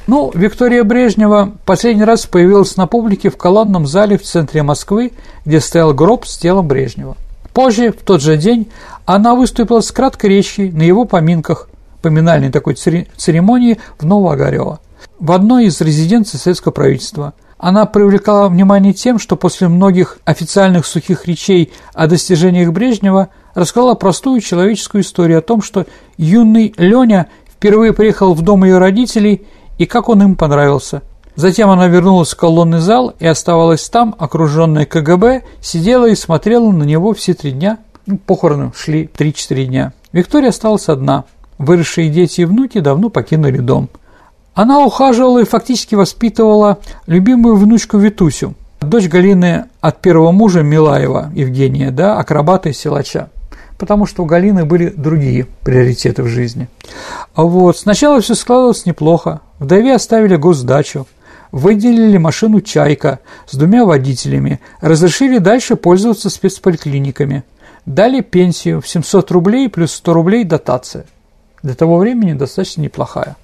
Ну, 0.09 0.33
Виктория 0.35 0.83
Брежнева 0.83 1.53
последний 1.65 2.03
раз 2.03 2.27
появилась 2.27 2.77
на 2.77 2.89
публике 2.89 3.31
в 3.31 3.37
колонном 3.37 3.87
зале 3.87 4.19
в 4.19 4.25
центре 4.25 4.65
Москвы, 4.65 5.13
где 5.45 5.61
стоял 5.61 5.95
гроб 5.95 6.27
с 6.27 6.37
телом 6.37 6.67
Брежнева. 6.67 7.17
Позже, 7.55 7.93
в 7.93 8.03
тот 8.03 8.21
же 8.21 8.37
день, 8.37 8.69
она 9.07 9.37
выступила 9.37 9.81
с 9.81 9.93
краткой 9.93 10.31
речью 10.31 10.77
на 10.77 10.83
его 10.83 11.05
поминках, 11.05 11.69
поминальной 12.03 12.51
такой 12.51 12.75
церемонии 12.75 13.79
в 13.97 14.05
Новоогарево, 14.05 14.81
в 15.21 15.33
одной 15.33 15.67
из 15.67 15.81
резиденций 15.81 16.41
советского 16.41 16.73
правительства. 16.73 17.33
Она 17.57 17.87
привлекала 17.87 18.49
внимание 18.49 18.93
тем, 18.93 19.21
что 19.21 19.37
после 19.37 19.69
многих 19.69 20.19
официальных 20.25 20.85
сухих 20.85 21.27
речей 21.27 21.73
о 21.95 22.09
достижениях 22.09 22.73
Брежнева 22.73 23.29
рассказала 23.55 23.95
простую 23.95 24.41
человеческую 24.41 25.03
историю 25.03 25.39
о 25.39 25.43
том, 25.43 25.63
что 25.63 25.87
юный 26.19 26.75
Леня 26.77 27.29
впервые 27.49 27.93
приехал 27.93 28.35
в 28.35 28.43
дом 28.43 28.65
ее 28.65 28.79
родителей 28.79 29.47
и 29.79 29.87
как 29.87 30.09
он 30.09 30.23
им 30.23 30.35
понравился. 30.35 31.03
Затем 31.37 31.69
она 31.71 31.89
вернулась 31.89 32.33
в 32.33 32.37
колонный 32.37 32.79
зал 32.79 33.15
и 33.19 33.27
оставалась 33.27 33.89
там, 33.89 34.15
окруженная 34.19 34.87
КГБ, 34.87 35.43
сидела 35.61 36.07
и 36.09 36.15
смотрела 36.15 36.71
на 36.71 36.85
него 36.85 37.13
все 37.13 37.35
три 37.35 37.51
дня. 37.51 37.79
Ну, 38.07 38.19
похороны 38.19 38.73
шли 38.77 39.11
3-4 39.17 39.65
дня. 39.65 39.93
Виктория 40.13 40.51
осталась 40.51 40.89
одна. 40.89 41.25
Выросшие 41.59 42.11
дети 42.11 42.43
и 42.43 42.45
внуки 42.45 42.81
давно 42.81 43.09
покинули 43.09 43.59
дом. 43.59 43.89
Она 44.55 44.85
ухаживала 44.85 45.41
и 45.41 45.45
фактически 45.45 45.97
воспитывала 45.97 46.79
любимую 47.07 47.57
внучку 47.57 47.99
Витусю, 47.99 48.55
дочь 48.81 49.09
Галины 49.09 49.65
от 49.81 50.01
первого 50.01 50.31
мужа 50.31 50.63
Милаева 50.63 51.33
Евгения, 51.35 51.91
да, 51.91 52.19
акробата 52.19 52.69
и 52.69 52.73
силача 52.73 53.31
потому 53.79 54.07
что 54.07 54.23
у 54.23 54.27
Галины 54.27 54.65
были 54.65 54.89
другие 54.89 55.47
приоритеты 55.63 56.23
в 56.23 56.27
жизни. 56.27 56.69
Вот 57.35 57.77
сначала 57.77 58.21
все 58.21 58.35
складывалось 58.35 58.87
неплохо. 58.87 59.41
Вдове 59.59 59.95
оставили 59.95 60.37
госдачу, 60.37 61.07
выделили 61.55 62.19
машину 62.19 62.61
«Чайка» 62.61 63.21
с 63.47 63.55
двумя 63.55 63.85
водителями, 63.85 64.59
разрешили 64.81 65.39
дальше 65.39 65.77
пользоваться 65.77 66.29
спецполиклиниками, 66.29 67.45
дали 67.87 68.23
пенсию 68.23 68.81
в 68.81 68.89
700 68.89 69.31
рублей 69.31 69.69
плюс 69.69 69.93
100 69.93 70.15
рублей 70.15 70.43
дотация. 70.43 71.07
Для 71.63 71.75
того 71.75 71.99
времени 71.99 72.33
достаточно 72.33 72.83
неплохая. 72.83 73.37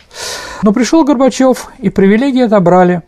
Но 0.62 0.73
пришел 0.73 1.05
Горбачев, 1.05 1.70
и 1.79 1.88
привилегии 1.88 2.42
отобрали. 2.42 3.03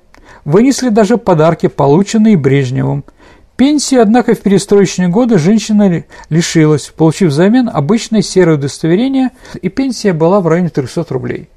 Вынесли 0.45 0.89
даже 0.89 1.17
подарки, 1.17 1.67
полученные 1.67 2.37
Брежневым– 2.37 3.05
Пенсии, 3.57 3.99
однако, 3.99 4.35
в 4.35 4.41
перестроечные 4.41 5.09
годы 5.09 5.39
женщина 5.39 6.05
лишилась, 6.31 6.93
получив 6.97 7.29
взамен 7.29 7.71
обычное 7.73 8.23
серое 8.23 8.57
удостоверение, 8.57 9.31
и 9.61 9.69
пенсия 9.69 10.15
была 10.15 10.41
в 10.41 10.49
районе 10.49 10.71
300 10.71 11.07
рублей. 11.11 11.49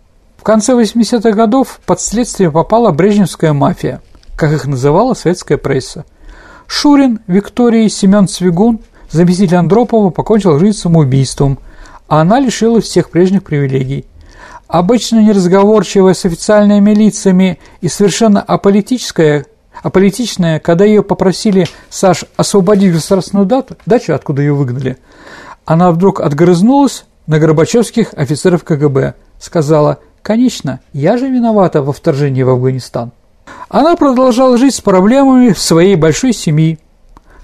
Конце 0.46 0.74
80-х 0.74 1.32
годов 1.32 1.80
под 1.88 2.00
следствие 2.00 2.52
попала 2.52 2.92
брежневская 2.92 3.52
мафия, 3.52 4.04
как 4.36 4.52
их 4.52 4.68
называла 4.68 5.16
советская 5.16 5.58
пресса. 5.58 6.06
Шурин, 6.68 7.20
Виктория, 7.26 7.90
Семен 7.90 8.28
Цвигун, 8.28 8.78
заместитель 9.10 9.56
Андропова, 9.56 10.12
покончил 10.12 10.60
жизнь 10.60 10.78
самоубийством, 10.78 11.58
а 12.08 12.22
она 12.22 12.40
лишилась 12.40 12.84
всех 12.84 13.10
прежних 13.10 13.44
привилегий. 13.44 14.06
Обычно 14.68 15.24
неразговорчивая 15.24 16.14
с 16.14 16.26
официальными 16.26 16.92
лицами 16.92 17.58
и 17.82 17.88
совершенно 17.88 18.40
аполитическая– 18.40 19.48
а 19.82 19.90
политичная, 19.90 20.60
когда 20.60 20.86
ее 20.86 21.04
попросили, 21.04 21.68
Саш, 21.90 22.24
освободить 22.38 22.94
государственную 22.94 23.46
дату, 23.46 23.78
дачу, 23.86 24.14
откуда 24.14 24.42
ее 24.42 24.54
выгнали, 24.54 24.98
она 25.66 25.92
вдруг 25.92 26.22
отгрызнулась 26.22 27.06
на 27.28 27.40
Горбачевских 27.40 28.14
офицеров 28.14 28.64
КГБ, 28.64 29.16
сказала, 29.38 30.00
«Конечно, 30.26 30.80
я 30.92 31.18
же 31.20 31.30
виновата 31.30 31.84
во 31.84 31.94
вторжении 31.94 32.42
в 32.42 32.50
Афганистан». 32.50 33.12
Она 33.70 33.96
продолжала 33.96 34.58
жить 34.58 34.74
с 34.74 34.82
проблемами 34.82 35.54
своей 35.54 35.96
большой 35.96 36.34
семьи, 36.34 36.80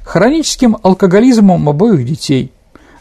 хроническим 0.04 0.76
алкоголизмом 0.82 1.70
обоих 1.70 2.04
детей, 2.04 2.52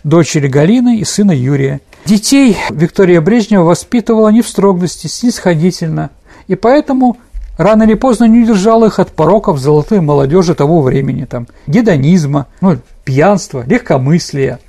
дочери 0.04 0.48
Галины 0.48 0.98
и 0.98 1.04
сына 1.04 1.32
Юрия. 1.32 1.80
Детей 2.04 2.58
Виктория 2.68 3.22
Брежнева 3.22 3.62
воспитывала 3.62 4.28
не 4.28 4.42
в 4.42 4.48
строгости, 4.48 5.06
снисходительно, 5.06 6.10
и 6.46 6.56
поэтому 6.56 7.16
рано 7.60 7.82
или 7.82 7.94
поздно 7.94 8.24
не 8.24 8.42
удержал 8.42 8.84
их 8.84 8.98
от 8.98 9.12
пороков 9.12 9.58
золотой 9.58 10.00
молодежи 10.00 10.54
того 10.54 10.80
времени, 10.80 11.26
там, 11.26 11.46
гедонизма, 11.66 12.46
ну, 12.60 12.78
пьянства, 13.04 13.62
легкомыслия. 13.66 14.60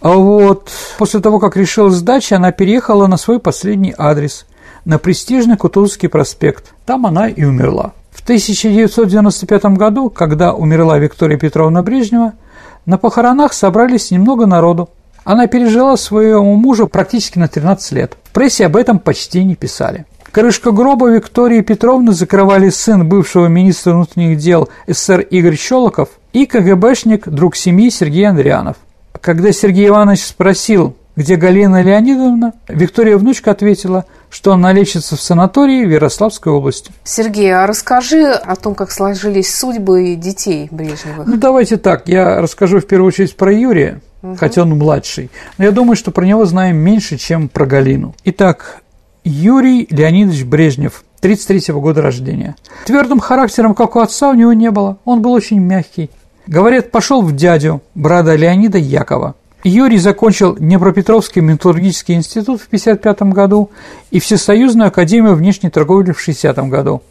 А 0.00 0.14
вот 0.14 0.70
после 0.96 1.20
того, 1.20 1.38
как 1.38 1.56
решила 1.56 1.90
сдачи, 1.90 2.32
она 2.32 2.50
переехала 2.50 3.06
на 3.06 3.18
свой 3.18 3.40
последний 3.40 3.94
адрес, 3.96 4.46
на 4.86 4.98
престижный 4.98 5.58
Кутузовский 5.58 6.08
проспект. 6.08 6.72
Там 6.86 7.06
она 7.06 7.28
и 7.28 7.44
умерла. 7.44 7.92
В 8.10 8.22
1995 8.22 9.64
году, 9.76 10.08
когда 10.08 10.54
умерла 10.54 10.98
Виктория 10.98 11.38
Петровна 11.38 11.82
Брежнева, 11.82 12.32
на 12.86 12.96
похоронах 12.96 13.52
собрались 13.52 14.10
немного 14.10 14.46
народу. 14.46 14.88
Она 15.24 15.46
пережила 15.46 15.96
своему 15.96 16.56
мужу 16.56 16.86
практически 16.86 17.38
на 17.38 17.48
13 17.48 17.92
лет. 17.92 18.16
В 18.24 18.30
прессе 18.32 18.66
об 18.66 18.76
этом 18.76 18.98
почти 18.98 19.42
не 19.44 19.56
писали. 19.56 20.06
Крышка 20.34 20.72
гроба 20.72 21.10
Виктории 21.10 21.60
Петровны 21.60 22.10
закрывали 22.10 22.68
сын 22.68 23.08
бывшего 23.08 23.46
министра 23.46 23.92
внутренних 23.92 24.36
дел 24.36 24.68
СССР 24.88 25.20
Игорь 25.20 25.56
Щелоков 25.56 26.08
и 26.32 26.44
КГБшник, 26.44 27.28
друг 27.28 27.54
семьи 27.54 27.88
Сергей 27.88 28.24
Андрианов. 28.24 28.76
Когда 29.20 29.52
Сергей 29.52 29.86
Иванович 29.86 30.24
спросил, 30.24 30.96
где 31.14 31.36
Галина 31.36 31.82
Леонидовна, 31.82 32.54
Виктория 32.66 33.16
внучка 33.16 33.52
ответила, 33.52 34.06
что 34.28 34.52
она 34.52 34.72
лечится 34.72 35.14
в 35.14 35.20
санатории 35.20 35.84
в 35.84 35.90
Ярославской 35.90 36.52
области. 36.52 36.90
Сергей, 37.04 37.54
а 37.54 37.68
расскажи 37.68 38.32
о 38.32 38.56
том, 38.56 38.74
как 38.74 38.90
сложились 38.90 39.56
судьбы 39.56 40.16
детей 40.16 40.66
Брежневых. 40.72 41.28
Ну, 41.28 41.36
давайте 41.36 41.76
так, 41.76 42.08
я 42.08 42.40
расскажу 42.40 42.80
в 42.80 42.86
первую 42.88 43.06
очередь 43.06 43.36
про 43.36 43.52
Юрия, 43.52 44.00
угу. 44.20 44.34
хотя 44.34 44.62
он 44.62 44.70
младший. 44.70 45.30
Но 45.58 45.64
я 45.64 45.70
думаю, 45.70 45.94
что 45.94 46.10
про 46.10 46.24
него 46.24 46.44
знаем 46.44 46.76
меньше, 46.78 47.18
чем 47.18 47.48
про 47.48 47.66
Галину. 47.66 48.16
Итак, 48.24 48.80
Юрий 49.24 49.88
Леонидович 49.90 50.44
Брежнев, 50.44 51.02
33 51.20 51.72
-го 51.72 51.80
года 51.80 52.02
рождения. 52.02 52.56
Твердым 52.84 53.20
характером, 53.20 53.74
как 53.74 53.96
у 53.96 54.00
отца, 54.00 54.28
у 54.28 54.34
него 54.34 54.52
не 54.52 54.70
было. 54.70 54.98
Он 55.06 55.22
был 55.22 55.32
очень 55.32 55.60
мягкий. 55.60 56.10
Говорят, 56.46 56.90
пошел 56.90 57.22
в 57.22 57.34
дядю, 57.34 57.80
брата 57.94 58.34
Леонида 58.34 58.76
Якова. 58.76 59.34
Юрий 59.62 59.96
закончил 59.96 60.56
Днепропетровский 60.56 61.40
металлургический 61.40 62.14
институт 62.14 62.60
в 62.60 62.66
1955 62.66 63.32
году 63.32 63.70
и 64.10 64.20
Всесоюзную 64.20 64.88
академию 64.88 65.36
внешней 65.36 65.70
торговли 65.70 66.12
в 66.12 66.20
1960 66.20 66.68
году. 66.68 67.02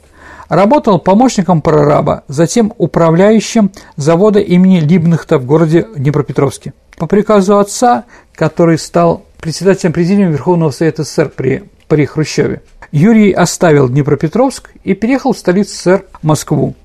Работал 0.49 0.99
помощником 0.99 1.63
прораба, 1.63 2.26
затем 2.28 2.73
управляющим 2.78 3.71
завода 3.95 4.39
имени 4.39 4.80
Либнахта 4.82 5.39
в 5.39 5.47
городе 5.47 5.88
Днепропетровске. 5.95 6.73
По 6.97 7.08
приказу 7.08 7.58
отца, 7.58 8.04
который 8.36 8.78
стал 8.78 9.23
председателем 9.41 9.93
президиума 9.93 10.32
Верховного 10.32 10.69
Совета 10.69 11.04
СССР 11.04 11.30
при 11.36 11.63
при 11.87 12.05
Хрущеве. 12.05 12.61
Юрий 12.91 13.31
оставил 13.31 13.89
Днепропетровск 13.89 14.71
и 14.83 14.93
переехал 14.93 15.33
в 15.33 15.37
столицу 15.37 15.71
СССР 15.71 16.05
Москву. 16.21 16.75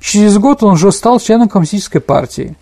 Через 0.00 0.38
год 0.38 0.62
он 0.62 0.72
уже 0.72 0.90
стал 0.90 1.20
членом 1.20 1.48
коммунистической 1.48 2.00
партии. 2.00 2.56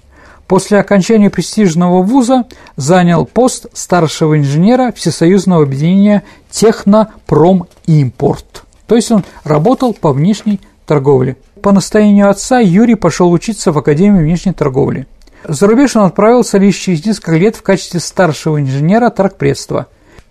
После 0.47 0.79
окончания 0.79 1.31
престижного 1.31 2.03
вуза 2.03 2.45
занял 2.77 3.25
пост 3.25 3.67
старшего 3.73 4.37
инженера 4.37 4.93
Всесоюзного 4.93 5.63
объединения 5.63 6.25
«Технопромимпорт». 6.51 8.65
То 8.87 8.97
есть 8.97 9.13
он 9.13 9.25
работал 9.45 9.95
по 9.95 10.13
внешней 10.13 10.61
торговле. 10.87 11.37
По 11.63 11.73
настоянию 11.73 12.29
отца 12.29 12.59
Юрий 12.59 12.97
пошел 12.97 13.31
учиться 13.31 13.71
в 13.71 13.79
Академию 13.79 14.25
внешней 14.25 14.53
торговли. 14.53 15.07
За 15.45 15.69
рубеж 15.69 15.95
он 15.95 16.05
отправился 16.05 16.59
лишь 16.59 16.77
через 16.77 17.07
несколько 17.07 17.37
лет 17.37 17.55
в 17.55 17.63
качестве 17.63 18.01
старшего 18.01 18.61
инженера 18.61 19.11
торгпредства. 19.11 19.87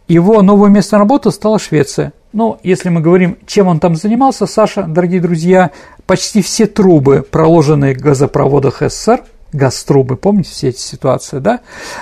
Его 0.09 0.41
новое 0.41 0.71
место 0.71 0.97
работы 0.97 1.29
стала 1.29 1.59
Швеция. 1.59 2.13
Но 2.33 2.59
если 2.63 2.89
мы 2.89 2.99
говорим, 2.99 3.37
чем 3.45 3.67
он 3.67 3.79
там 3.79 3.95
занимался, 3.95 4.47
Саша, 4.47 4.81
дорогие 4.81 5.21
друзья, 5.21 5.69
почти 6.07 6.41
все 6.41 6.65
трубы, 6.65 7.23
проложенные 7.29 7.93
в 7.93 7.99
газопроводах 8.01 8.81
СССР, 8.81 9.21
газ-трубы, 9.53 10.15
помните 10.15 10.49
все 10.49 10.69
эти 10.69 10.79
ситуации, 10.79 11.37
да, 11.37 11.59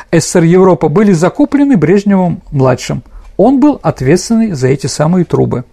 СССР 0.09 0.43
Европа 0.43 0.87
были 0.87 1.11
закуплены 1.11 1.75
Брежневым-младшим. 1.75 3.03
Он 3.35 3.59
был 3.59 3.77
ответственный 3.83 4.53
за 4.53 4.69
эти 4.69 4.87
самые 4.87 5.25
трубы. 5.25 5.65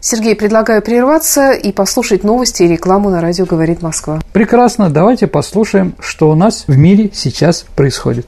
Сергей, 0.00 0.36
предлагаю 0.36 0.80
прерваться 0.80 1.52
и 1.52 1.70
послушать 1.72 2.24
новости 2.24 2.62
и 2.62 2.68
рекламу 2.68 3.10
на 3.10 3.20
радио 3.20 3.44
«Говорит 3.44 3.82
Москва». 3.82 4.20
Прекрасно, 4.32 4.88
давайте 4.88 5.26
послушаем, 5.26 5.94
что 6.00 6.30
у 6.30 6.34
нас 6.34 6.64
в 6.66 6.78
мире 6.78 7.10
сейчас 7.12 7.66
происходит. 7.76 8.26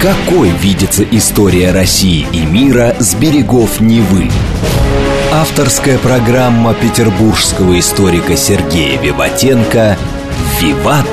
Какой 0.00 0.50
видится 0.50 1.02
история 1.02 1.70
России 1.72 2.26
и 2.32 2.44
мира 2.44 2.94
с 2.98 3.14
берегов 3.14 3.80
Невы? 3.80 4.30
Авторская 5.32 5.98
программа 5.98 6.74
петербургского 6.74 7.78
историка 7.78 8.36
Сергея 8.36 9.00
Виватенко 9.00 9.96
«Виват. 10.60 11.06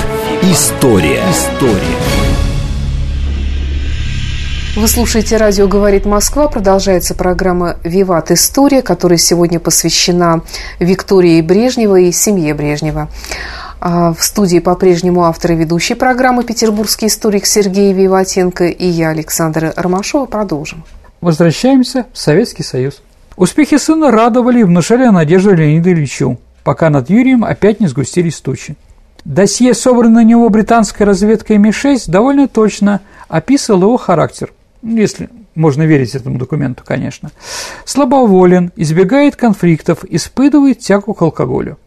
История». 0.43 1.21
История. 1.31 1.97
Вы 4.75 4.87
слушаете 4.87 5.37
«Радио 5.37 5.67
говорит 5.67 6.05
Москва». 6.05 6.47
Продолжается 6.47 7.13
программа 7.13 7.77
«Виват. 7.83 8.31
История», 8.31 8.81
которая 8.81 9.19
сегодня 9.19 9.59
посвящена 9.59 10.41
Виктории 10.79 11.41
Брежневой 11.41 12.07
и 12.09 12.11
семье 12.11 12.53
Брежнева. 12.53 13.09
А 13.81 14.13
в 14.13 14.23
студии 14.23 14.59
по-прежнему 14.59 15.23
автор 15.23 15.53
и 15.53 15.55
ведущий 15.55 15.95
программы 15.95 16.43
«Петербургский 16.43 17.07
историк» 17.07 17.47
Сергей 17.47 17.91
Виватенко 17.93 18.65
и 18.67 18.85
я, 18.85 19.09
Александра 19.09 19.73
Ромашова. 19.75 20.27
Продолжим. 20.27 20.83
Возвращаемся 21.19 22.05
в 22.13 22.17
Советский 22.17 22.61
Союз. 22.61 23.01
Успехи 23.37 23.77
сына 23.77 24.11
радовали 24.11 24.59
и 24.59 24.63
внушали 24.63 25.07
надежду 25.07 25.55
Леониду 25.55 25.89
Ильичу, 25.89 26.37
пока 26.63 26.91
над 26.91 27.09
Юрием 27.09 27.43
опять 27.43 27.79
не 27.79 27.87
сгустились 27.87 28.39
тучи. 28.39 28.75
Досье, 29.25 29.73
собранное 29.73 30.23
на 30.23 30.27
него 30.27 30.47
британской 30.49 31.05
разведкой 31.05 31.57
Ми-6, 31.57 32.03
довольно 32.07 32.47
точно 32.47 33.01
описывал 33.27 33.81
его 33.81 33.97
характер– 33.97 34.53
если 34.83 35.29
можно 35.53 35.83
верить 35.83 36.15
этому 36.15 36.39
документу, 36.39 36.83
конечно, 36.85 37.31
слабоволен, 37.85 38.71
избегает 38.75 39.35
конфликтов, 39.35 40.03
испытывает 40.05 40.79
тягу 40.79 41.13
к 41.13 41.21
алкоголю. 41.21 41.77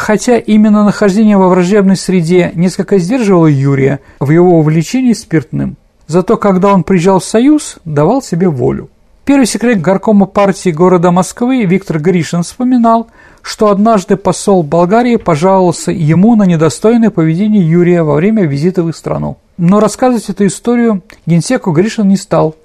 Хотя 0.00 0.38
именно 0.38 0.82
нахождение 0.82 1.36
во 1.36 1.50
враждебной 1.50 1.94
среде 1.94 2.52
несколько 2.54 2.96
сдерживало 2.96 3.48
Юрия 3.48 4.00
в 4.18 4.30
его 4.30 4.58
увлечении 4.58 5.12
спиртным, 5.12 5.76
зато 6.06 6.38
когда 6.38 6.72
он 6.72 6.84
приезжал 6.84 7.20
в 7.20 7.24
Союз, 7.24 7.76
давал 7.84 8.22
себе 8.22 8.48
волю. 8.48 8.88
Первый 9.26 9.44
секретарь 9.44 9.78
горкома 9.78 10.24
партии 10.24 10.70
города 10.70 11.10
Москвы 11.10 11.66
Виктор 11.66 11.98
Гришин 11.98 12.44
вспоминал, 12.44 13.08
что 13.42 13.68
однажды 13.68 14.16
посол 14.16 14.62
Болгарии 14.62 15.16
пожаловался 15.16 15.92
ему 15.92 16.34
на 16.34 16.44
недостойное 16.44 17.10
поведение 17.10 17.62
Юрия 17.62 18.02
во 18.02 18.14
время 18.14 18.46
визита 18.46 18.82
в 18.82 18.88
их 18.88 18.96
страну. 18.96 19.36
Но 19.58 19.80
рассказывать 19.80 20.30
эту 20.30 20.46
историю 20.46 21.02
генсеку 21.26 21.72
Гришин 21.72 22.08
не 22.08 22.16
стал, 22.16 22.56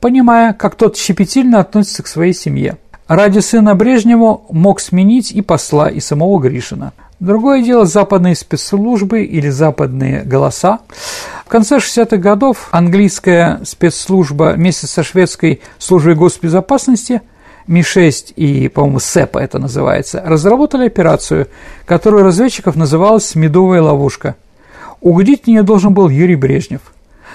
понимая, 0.00 0.54
как 0.54 0.74
тот 0.74 0.96
щепетильно 0.96 1.60
относится 1.60 2.02
к 2.02 2.06
своей 2.06 2.32
семье. 2.32 2.78
Ради 3.08 3.38
сына 3.38 3.74
Брежневу 3.74 4.44
мог 4.50 4.80
сменить 4.80 5.32
и 5.32 5.40
посла, 5.40 5.88
и 5.88 5.98
самого 5.98 6.38
Гришина. 6.40 6.92
Другое 7.20 7.62
дело 7.62 7.86
западные 7.86 8.34
спецслужбы 8.34 9.22
или 9.22 9.48
западные 9.48 10.24
голоса. 10.24 10.80
В 11.46 11.48
конце 11.48 11.78
60-х 11.78 12.18
годов 12.18 12.68
английская 12.70 13.60
спецслужба 13.64 14.52
вместе 14.54 14.86
со 14.86 15.02
шведской 15.02 15.62
службой 15.78 16.16
госбезопасности 16.16 17.22
Ми-6 17.66 18.34
и, 18.36 18.68
по-моему, 18.68 19.00
СЭПа 19.00 19.38
это 19.38 19.58
называется, 19.58 20.22
разработали 20.24 20.86
операцию, 20.86 21.48
которую 21.86 22.24
разведчиков 22.24 22.76
называлась 22.76 23.34
«Медовая 23.34 23.80
ловушка». 23.80 24.36
Угодить 25.00 25.44
в 25.44 25.46
нее 25.46 25.62
должен 25.62 25.94
был 25.94 26.10
Юрий 26.10 26.36
Брежнев. 26.36 26.82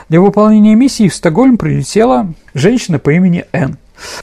Для 0.07 0.21
выполнения 0.21 0.75
миссии 0.75 1.07
в 1.07 1.15
Стокгольм 1.15 1.57
прилетела 1.57 2.31
женщина 2.53 2.99
по 2.99 3.09
имени 3.09 3.45
Н. 3.53 3.77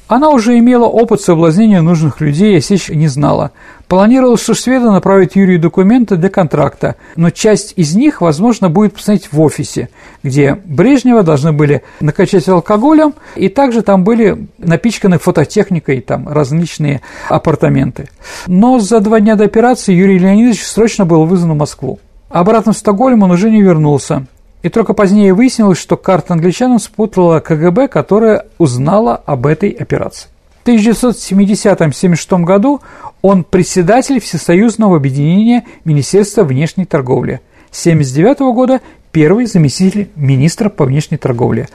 Она 0.09 0.31
уже 0.31 0.59
имела 0.59 0.85
опыт 0.85 1.21
соблазнения 1.21 1.83
нужных 1.83 2.21
людей, 2.21 2.59
а 2.59 2.61
Сеч 2.61 2.89
не 2.89 3.09
знала. 3.09 3.53
Планировалось, 3.89 4.43
что 4.43 4.55
шведы 4.55 4.91
направят 4.91 5.35
Юрию 5.35 5.61
документы 5.61 6.17
для 6.17 6.29
контракта, 6.29 6.97
но 7.17 7.31
часть 7.31 7.73
из 7.77 7.95
них, 7.97 8.21
возможно, 8.21 8.69
будет 8.69 8.95
посмотреть 8.95 9.33
в 9.33 9.41
офисе, 9.41 9.89
где 10.23 10.61
Брежнева 10.65 11.23
должны 11.23 11.53
были 11.53 11.83
накачать 12.01 12.49
алкоголем, 12.49 13.15
и 13.35 13.49
также 13.49 13.83
там 13.83 14.05
были 14.05 14.47
напичканы 14.59 15.19
фототехникой, 15.19 16.01
там 16.01 16.29
различные 16.29 17.01
апартаменты. 17.29 18.09
Но 18.47 18.79
за 18.79 19.01
два 19.01 19.21
дня 19.21 19.35
до 19.35 19.45
операции 19.45 19.93
Юрий 19.93 20.19
Леонидович 20.19 20.65
срочно 20.65 21.05
был 21.05 21.25
вызван 21.25 21.53
в 21.53 21.57
Москву. 21.57 21.99
Обратно 22.29 22.73
в 22.73 22.77
Стокгольм 22.77 23.25
он 23.25 23.33
уже 23.33 23.51
не 23.51 23.61
вернулся. 23.61 24.27
И 24.63 24.69
только 24.69 24.93
позднее 24.93 25.33
выяснилось, 25.33 25.79
что 25.79 25.97
карта 25.97 26.35
англичанам 26.35 26.79
спутала 26.79 27.41
КГБ, 27.41 27.89
которая 27.89 28.47
узнала 28.59 29.17
об 29.17 29.47
этой 29.47 29.71
операции. 29.71 30.29
В 30.63 30.69
1970-76 30.69 32.45
году 32.45 32.83
он 33.23 33.45
председатель 33.45 34.21
Всесоюзного 34.21 34.97
объединения 34.97 35.65
Министерства 35.85 36.45
внешней 36.45 36.85
торговли. 36.85 37.41
С 37.71 37.87
1979 37.87 38.55
года 38.55 38.81
первый 39.13 39.47
заместитель 39.47 40.11
министра 40.17 40.69
по 40.69 40.85
внешней 40.85 41.17
торговле, 41.17 41.69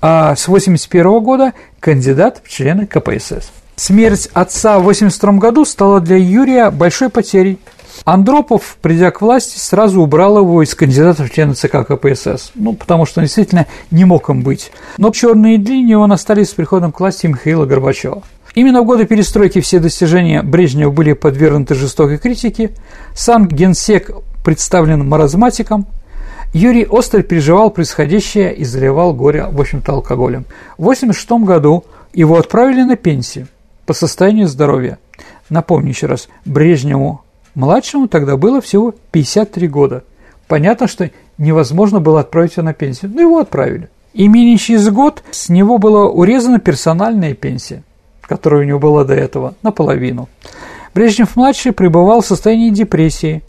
а 0.00 0.34
с 0.34 0.48
1981 0.48 1.20
года 1.22 1.52
кандидат 1.78 2.40
в 2.44 2.48
члены 2.48 2.86
КПСС. 2.86 3.52
Смерть 3.76 4.28
отца 4.32 4.78
в 4.78 4.82
1982 4.82 5.32
году 5.38 5.64
стала 5.64 6.00
для 6.00 6.16
Юрия 6.16 6.70
большой 6.70 7.08
потерей. 7.08 7.58
Андропов, 8.04 8.76
придя 8.80 9.10
к 9.10 9.20
власти, 9.20 9.58
сразу 9.58 10.00
убрал 10.00 10.38
его 10.38 10.62
из 10.62 10.74
кандидатов 10.74 11.28
в 11.28 11.34
члены 11.34 11.54
ЦК 11.54 11.86
КПСС, 11.86 12.52
ну, 12.54 12.74
потому 12.74 13.06
что 13.06 13.20
он 13.20 13.26
действительно 13.26 13.66
не 13.90 14.04
мог 14.04 14.28
им 14.28 14.42
быть. 14.42 14.72
Но 14.98 15.10
черные 15.10 15.58
дни 15.58 15.84
у 15.84 15.86
него 15.86 16.04
остались 16.04 16.50
с 16.50 16.54
приходом 16.54 16.92
к 16.92 17.00
власти 17.00 17.26
Михаила 17.26 17.66
Горбачева. 17.66 18.22
Именно 18.54 18.82
в 18.82 18.86
годы 18.86 19.06
перестройки 19.06 19.60
все 19.60 19.78
достижения 19.78 20.42
Брежнева 20.42 20.90
были 20.90 21.14
подвергнуты 21.14 21.74
жестокой 21.74 22.18
критике, 22.18 22.72
сам 23.14 23.48
генсек 23.48 24.10
представлен 24.44 25.08
маразматиком, 25.08 25.86
Юрий 26.52 26.84
остро 26.84 27.22
переживал 27.22 27.70
происходящее 27.70 28.54
и 28.54 28.64
заливал 28.64 29.14
горе, 29.14 29.46
в 29.50 29.58
общем-то, 29.58 29.92
алкоголем. 29.92 30.44
В 30.76 30.82
1986 30.82 31.46
году 31.46 31.84
его 32.12 32.36
отправили 32.36 32.82
на 32.82 32.96
пенсию 32.96 33.48
по 33.86 33.94
состоянию 33.94 34.48
здоровья. 34.48 34.98
Напомню 35.48 35.88
еще 35.88 36.06
раз, 36.06 36.28
Брежневу 36.44 37.22
Младшему 37.54 38.08
тогда 38.08 38.36
было 38.36 38.60
всего 38.60 38.94
53 39.10 39.68
года. 39.68 40.04
Понятно, 40.48 40.86
что 40.86 41.10
невозможно 41.38 42.00
было 42.00 42.20
отправить 42.20 42.56
его 42.56 42.64
на 42.64 42.72
пенсию, 42.72 43.10
но 43.14 43.20
его 43.20 43.38
отправили. 43.38 43.88
И 44.14 44.28
менее 44.28 44.58
через 44.58 44.88
год 44.90 45.22
с 45.30 45.48
него 45.48 45.78
была 45.78 46.06
урезана 46.06 46.60
персональная 46.60 47.34
пенсия, 47.34 47.82
которая 48.22 48.62
у 48.62 48.64
него 48.64 48.78
была 48.78 49.04
до 49.04 49.14
этого, 49.14 49.54
наполовину. 49.62 50.28
Брежнев-младший 50.94 51.72
пребывал 51.72 52.20
в 52.20 52.26
состоянии 52.26 52.70
депрессии 52.70 53.42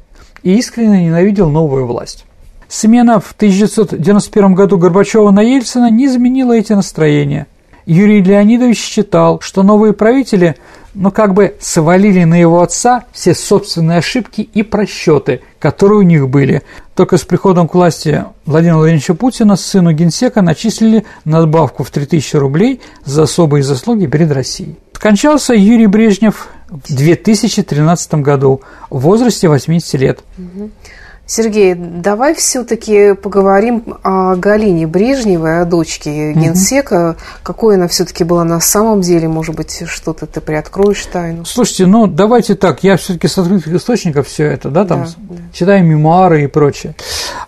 и 0.44 0.58
искренне 0.58 1.06
ненавидел 1.06 1.50
новую 1.50 1.86
власть. 1.86 2.26
Смена 2.70 3.20
в 3.20 3.34
1991 3.34 4.56
году 4.56 4.78
Горбачева 4.78 5.30
на 5.32 5.42
Ельцина 5.42 5.92
не 5.92 6.06
изменила 6.06 6.54
эти 6.54 6.74
настроения. 6.74 7.48
Юрий 7.86 8.22
Леонидович 8.22 8.78
считал, 8.78 9.40
что 9.42 9.64
новые 9.64 9.94
правители 9.94 10.56
ну, 10.94 11.12
как 11.12 11.34
бы 11.34 11.56
свалили 11.60 12.24
на 12.24 12.40
его 12.40 12.62
отца 12.62 13.06
все 13.12 13.34
собственные 13.34 13.98
ошибки 13.98 14.42
и 14.42 14.64
просчеты, 14.64 15.42
которые 15.60 16.00
у 16.00 16.04
них 16.04 16.30
были. 16.30 16.62
Только 16.96 17.18
с 17.18 17.24
приходом 17.24 17.68
к 17.68 17.74
власти 17.74 18.26
Владимира 18.46 18.78
Владимировича 18.78 19.16
Путина 19.16 19.56
сыну 19.56 19.92
генсека 19.92 20.42
начислили 20.42 21.06
надбавку 21.26 21.84
в 21.84 21.90
3000 21.90 22.36
рублей 22.36 22.82
за 23.06 23.24
особые 23.24 23.64
заслуги 23.64 24.06
перед 24.06 24.32
Россией. 24.32 24.78
Скончался 24.94 25.54
Юрий 25.54 25.88
Брежнев 25.88 26.48
в 26.70 26.96
2013 26.96 28.14
году 28.16 28.62
в 28.90 29.00
возрасте 29.00 29.50
80 29.50 29.94
лет. 30.00 30.20
Угу. 30.38 30.70
Сергей, 31.26 31.74
давай 31.74 32.36
все-таки 32.36 33.14
поговорим 33.14 33.98
о 34.04 34.36
Галине 34.36 34.88
Брежневой, 34.88 35.62
о 35.62 35.66
дочке 35.66 36.34
генсека. 36.34 37.12
Угу. 37.12 37.18
Какой 37.44 37.76
она 37.76 37.88
все-таки 37.88 38.26
была 38.26 38.44
на 38.44 38.60
самом 38.60 39.00
деле? 39.00 39.30
Может 39.30 39.56
быть, 39.56 39.84
что-то 39.88 40.26
ты 40.26 40.42
приоткроешь 40.42 41.06
тайну? 41.06 41.46
Слушайте, 41.46 41.86
ну 41.86 42.08
давайте 42.08 42.56
так, 42.56 42.84
я 42.84 42.98
все-таки 42.98 43.30
с 43.30 43.38
открытых 43.38 43.74
источников 43.74 44.28
все 44.28 44.46
это, 44.46 44.70
да, 44.70 44.84
там 44.84 45.06
да, 45.06 45.36
да. 45.36 45.42
читаю 45.54 45.86
мемуары 45.86 46.44
и 46.44 46.48
прочее. 46.48 46.96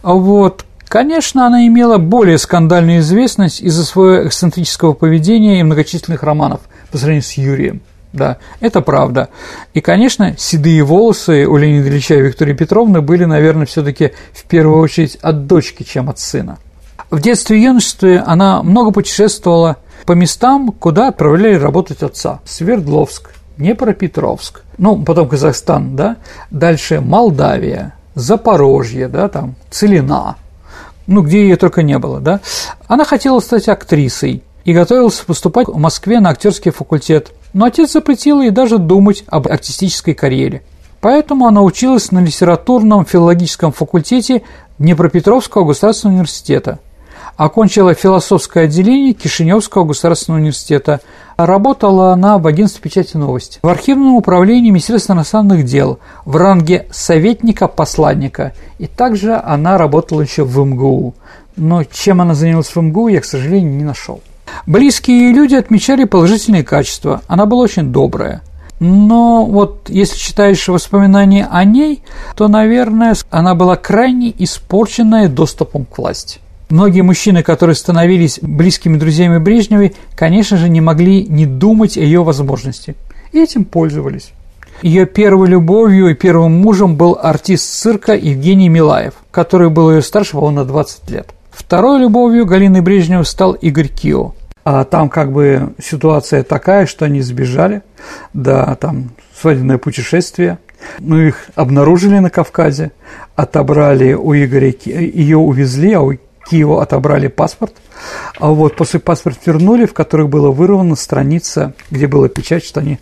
А 0.01 0.13
вот 0.13 0.65
Конечно, 0.87 1.47
она 1.47 1.65
имела 1.67 1.97
более 1.97 2.37
скандальную 2.37 2.99
известность 2.99 3.59
из-за 3.59 3.83
своего 3.83 4.27
эксцентрического 4.27 4.93
поведения 4.93 5.59
и 5.59 5.63
многочисленных 5.63 6.23
романов 6.23 6.61
по 6.91 6.97
сравнению 6.97 7.23
с 7.23 7.33
Юрием. 7.33 7.81
Да, 8.15 8.37
это 8.61 8.81
правда. 8.81 9.29
И, 9.73 9.81
конечно, 9.81 10.35
седые 10.37 10.83
волосы 10.83 11.45
у 11.45 11.57
Леонида 11.57 11.89
Ильича 11.89 12.15
и 12.15 12.21
Виктории 12.21 12.53
Петровны 12.53 13.01
были, 13.01 13.25
наверное, 13.25 13.65
все-таки 13.65 14.13
в 14.33 14.45
первую 14.45 14.79
очередь 14.79 15.17
от 15.21 15.47
дочки, 15.47 15.83
чем 15.83 16.09
от 16.09 16.17
сына. 16.19 16.57
В 17.11 17.19
детстве 17.19 17.57
и 17.57 17.63
юношестве 17.63 18.19
она 18.19 18.63
много 18.63 18.91
путешествовала 18.91 19.77
по 20.05 20.13
местам, 20.13 20.71
куда 20.71 21.09
отправляли 21.09 21.55
работать 21.55 22.03
отца. 22.03 22.39
Свердловск, 22.45 23.31
Днепропетровск, 23.57 24.63
ну, 24.77 25.03
потом 25.03 25.27
Казахстан, 25.27 25.95
да, 25.95 26.17
дальше 26.51 27.01
Молдавия, 27.01 27.93
Запорожье, 28.15 29.07
да, 29.07 29.27
там, 29.27 29.55
Целина, 29.69 30.37
ну, 31.07 31.21
где 31.21 31.41
ее 31.41 31.55
только 31.57 31.83
не 31.83 31.97
было, 31.99 32.19
да. 32.19 32.39
Она 32.87 33.03
хотела 33.03 33.39
стать 33.39 33.67
актрисой 33.67 34.43
и 34.65 34.73
готовилась 34.73 35.19
поступать 35.19 35.67
в 35.67 35.77
Москве 35.77 36.19
на 36.19 36.29
актерский 36.29 36.71
факультет, 36.71 37.31
но 37.53 37.65
отец 37.65 37.93
запретил 37.93 38.41
ей 38.41 38.49
даже 38.49 38.77
думать 38.77 39.23
об 39.27 39.47
артистической 39.47 40.13
карьере. 40.13 40.61
Поэтому 40.99 41.45
она 41.45 41.61
училась 41.61 42.11
на 42.11 42.19
литературном 42.19 43.05
филологическом 43.05 43.71
факультете 43.71 44.41
Днепропетровского 44.79 45.65
государственного 45.65 46.15
университета– 46.15 46.79
Окончила 47.37 47.93
философское 47.93 48.63
отделение 48.63 49.11
Кишиневского 49.11 49.83
государственного 49.83 50.39
университета. 50.39 51.01
Работала 51.35 52.13
она 52.13 52.37
в 52.37 52.47
агентстве 52.47 52.81
печати 52.81 53.17
новости. 53.17 53.59
В 53.61 53.67
архивном 53.67 54.13
управлении 54.15 54.69
Министерства 54.69 55.13
иностранных 55.13 55.65
дел 55.65 55.99
в 56.23 56.37
ранге 56.37 56.87
советника-посланника. 56.91 58.53
И 58.79 58.87
также 58.87 59.35
она 59.35 59.77
работала 59.77 60.21
еще 60.21 60.45
в 60.45 60.57
МГУ. 60.57 61.13
Но 61.57 61.83
чем 61.83 62.21
она 62.21 62.35
занялась 62.35 62.73
в 62.73 62.81
МГУ, 62.81 63.09
я, 63.09 63.19
к 63.19 63.25
сожалению, 63.25 63.73
не 63.73 63.83
нашел. 63.83 64.21
Близкие 64.65 65.31
люди 65.31 65.55
отмечали 65.55 66.05
положительные 66.05 66.63
качества. 66.63 67.21
Она 67.27 67.45
была 67.45 67.63
очень 67.63 67.91
добрая. 67.91 68.41
Но 68.79 69.45
вот 69.45 69.89
если 69.89 70.17
читаешь 70.17 70.67
воспоминания 70.67 71.47
о 71.49 71.63
ней, 71.63 72.03
то, 72.35 72.47
наверное, 72.47 73.15
она 73.29 73.55
была 73.55 73.77
крайне 73.77 74.33
испорченная 74.37 75.29
доступом 75.29 75.85
к 75.85 75.97
власти. 75.97 76.39
Многие 76.69 77.01
мужчины, 77.01 77.43
которые 77.43 77.75
становились 77.75 78.39
близкими 78.41 78.97
друзьями 78.97 79.37
Брежневой, 79.37 79.95
конечно 80.15 80.57
же, 80.57 80.67
не 80.67 80.81
могли 80.81 81.25
не 81.25 81.45
думать 81.45 81.95
о 81.97 82.01
ее 82.01 82.23
возможности. 82.23 82.95
И 83.31 83.39
этим 83.39 83.65
пользовались. 83.65 84.31
Ее 84.81 85.05
первой 85.05 85.47
любовью 85.47 86.09
и 86.09 86.15
первым 86.15 86.61
мужем 86.61 86.95
был 86.95 87.17
артист 87.21 87.65
цирка 87.65 88.13
Евгений 88.13 88.67
Милаев, 88.67 89.13
который 89.31 89.69
был 89.69 89.91
ее 89.91 90.01
старше 90.01 90.31
всего 90.31 90.51
на 90.51 90.65
20 90.65 91.09
лет. 91.11 91.29
Второй 91.55 92.01
любовью 92.01 92.45
Галины 92.45 92.81
Брежневой 92.81 93.25
стал 93.25 93.53
Игорь 93.53 93.87
Кио. 93.87 94.33
А 94.65 94.83
там 94.83 95.09
как 95.09 95.31
бы 95.31 95.73
ситуация 95.81 96.43
такая, 96.43 96.85
что 96.85 97.05
они 97.05 97.21
сбежали, 97.21 97.81
да, 98.33 98.75
там 98.75 99.11
свадебное 99.39 99.77
путешествие, 99.77 100.59
ну, 100.99 101.19
их 101.19 101.47
обнаружили 101.55 102.19
на 102.19 102.29
Кавказе, 102.29 102.91
отобрали 103.35 104.13
у 104.13 104.33
Игоря, 104.33 104.73
ее 104.85 105.37
увезли, 105.37 105.93
а 105.93 106.01
у 106.01 106.13
Киева 106.49 106.81
отобрали 106.81 107.27
паспорт, 107.27 107.73
а 108.39 108.49
вот 108.49 108.75
после 108.75 108.99
паспорт 108.99 109.39
вернули, 109.45 109.85
в 109.85 109.93
которых 109.93 110.29
была 110.29 110.51
вырвана 110.51 110.95
страница, 110.95 111.73
где 111.89 112.07
была 112.07 112.27
печать, 112.27 112.65
что 112.65 112.81
они 112.81 112.99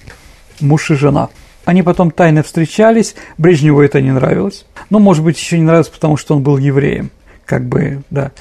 муж 0.60 0.92
и 0.92 0.96
жена. 0.96 1.30
Они 1.66 1.82
потом 1.82 2.12
тайно 2.12 2.44
встречались, 2.44 3.16
Брежневу 3.38 3.82
это 3.82 4.02
не 4.02 4.12
нравилось. 4.12 4.66
Ну, 4.90 5.00
может 5.00 5.24
быть, 5.24 5.38
еще 5.38 5.58
не 5.58 5.64
нравилось, 5.64 5.90
потому 5.90 6.18
что 6.18 6.36
он 6.36 6.44
был 6.44 6.58
евреем. 6.58 7.10
Как 7.46 7.66
бы, 7.66 8.04
да. 8.10 8.32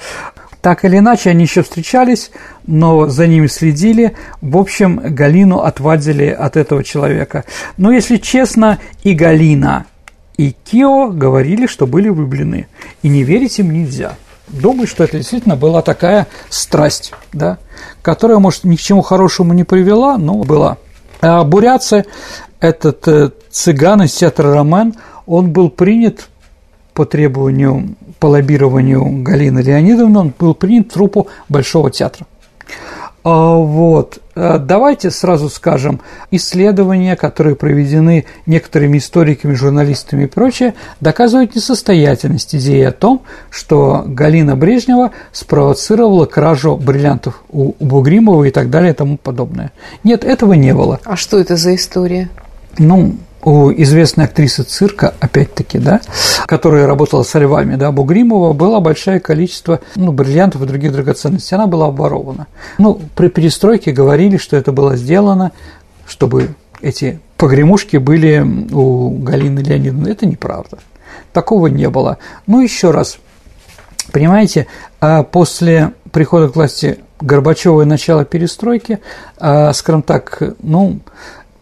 Так 0.61 0.85
или 0.85 0.97
иначе, 0.97 1.29
они 1.29 1.43
еще 1.43 1.61
встречались, 1.61 2.31
но 2.65 3.07
за 3.07 3.27
ними 3.27 3.47
следили. 3.47 4.15
В 4.41 4.57
общем, 4.57 5.01
Галину 5.03 5.59
отвадили 5.59 6.27
от 6.27 6.55
этого 6.55 6.83
человека. 6.83 7.43
Но, 7.77 7.91
если 7.91 8.17
честно, 8.17 8.79
и 9.03 9.13
Галина, 9.13 9.85
и 10.37 10.51
Кио 10.51 11.09
говорили, 11.09 11.67
что 11.67 11.85
были 11.85 12.07
влюблены. 12.07 12.67
И 13.01 13.09
не 13.09 13.23
верить 13.23 13.59
им 13.59 13.71
нельзя 13.71 14.15
думаю, 14.53 14.87
что 14.87 15.03
это 15.03 15.17
действительно 15.17 15.55
была 15.55 15.81
такая 15.81 16.27
страсть, 16.49 17.13
да, 17.31 17.57
которая, 18.01 18.39
может, 18.39 18.63
ни 18.63 18.75
к 18.75 18.79
чему 18.79 19.01
хорошему 19.01 19.53
не 19.53 19.63
привела, 19.63 20.17
но 20.17 20.43
была. 20.43 20.77
А 21.21 21.43
бурятцы, 21.43 22.05
этот 22.59 23.07
э, 23.07 23.31
цыган 23.49 24.03
из 24.03 24.13
театра 24.13 24.53
«Ромен», 24.53 24.95
он 25.25 25.51
был 25.51 25.69
принят 25.69 26.27
по 26.93 27.05
требованию, 27.05 27.95
по 28.23 28.27
лоббированию 28.27 29.21
Галины 29.21 29.59
Леонидовны, 29.59 30.17
он 30.17 30.33
был 30.39 30.55
принят 30.55 30.87
в 30.87 30.93
труппу 30.93 31.27
Большого 31.49 31.91
театра. 31.91 32.25
А, 33.21 33.55
вот. 33.57 34.19
А, 34.33 34.59
давайте 34.59 35.11
сразу 35.11 35.49
скажем, 35.49 35.99
исследования, 36.31 37.17
которые 37.17 37.57
проведены 37.57 38.23
некоторыми 38.45 38.99
историками, 38.99 39.55
журналистами 39.55 40.23
и 40.23 40.27
прочее, 40.27 40.73
доказывают 41.01 41.53
несостоятельность 41.53 42.55
идеи 42.55 42.83
о 42.83 42.93
том, 42.93 43.23
что 43.49 44.05
Галина 44.07 44.55
Брежнева 44.55 45.11
спровоцировала 45.33 46.25
кражу 46.25 46.77
бриллиантов 46.77 47.43
у 47.49 47.73
Бугримова 47.81 48.45
и 48.45 48.51
так 48.51 48.69
далее 48.69 48.93
и 48.93 48.95
тому 48.95 49.17
подобное. 49.17 49.73
Нет, 50.05 50.23
этого 50.23 50.53
не 50.53 50.73
было. 50.73 51.01
А 51.03 51.17
что 51.17 51.39
это 51.39 51.57
за 51.57 51.75
история? 51.75 52.29
Ну, 52.77 53.15
у 53.43 53.71
известной 53.71 54.25
актрисы 54.25 54.63
цирка, 54.63 55.13
опять-таки, 55.19 55.79
да, 55.79 56.01
которая 56.45 56.87
работала 56.87 57.23
со 57.23 57.39
львами, 57.39 57.75
да, 57.75 57.91
Бугримова, 57.91 58.53
было 58.53 58.79
большое 58.79 59.19
количество 59.19 59.81
ну, 59.95 60.11
бриллиантов 60.11 60.61
и 60.61 60.65
других 60.65 60.91
драгоценностей. 60.91 61.55
Она 61.55 61.67
была 61.67 61.87
обворована. 61.87 62.47
Ну, 62.77 63.01
при 63.15 63.27
перестройке 63.27 63.91
говорили, 63.91 64.37
что 64.37 64.55
это 64.55 64.71
было 64.71 64.95
сделано, 64.95 65.51
чтобы 66.07 66.55
эти 66.81 67.19
погремушки 67.37 67.97
были 67.97 68.45
у 68.71 69.09
Галины 69.09 69.59
Леонидовны. 69.59 70.09
Это 70.09 70.25
неправда. 70.25 70.79
Такого 71.31 71.67
не 71.67 71.89
было. 71.89 72.17
Ну, 72.47 72.61
еще 72.61 72.91
раз, 72.91 73.17
понимаете, 74.11 74.67
а 75.01 75.23
после 75.23 75.93
прихода 76.11 76.49
к 76.49 76.55
власти 76.55 76.99
Горбачева 77.19 77.81
и 77.81 77.85
начала 77.85 78.25
перестройки, 78.25 78.99
а, 79.37 79.73
скажем 79.73 80.03
так, 80.03 80.41
ну, 80.61 80.99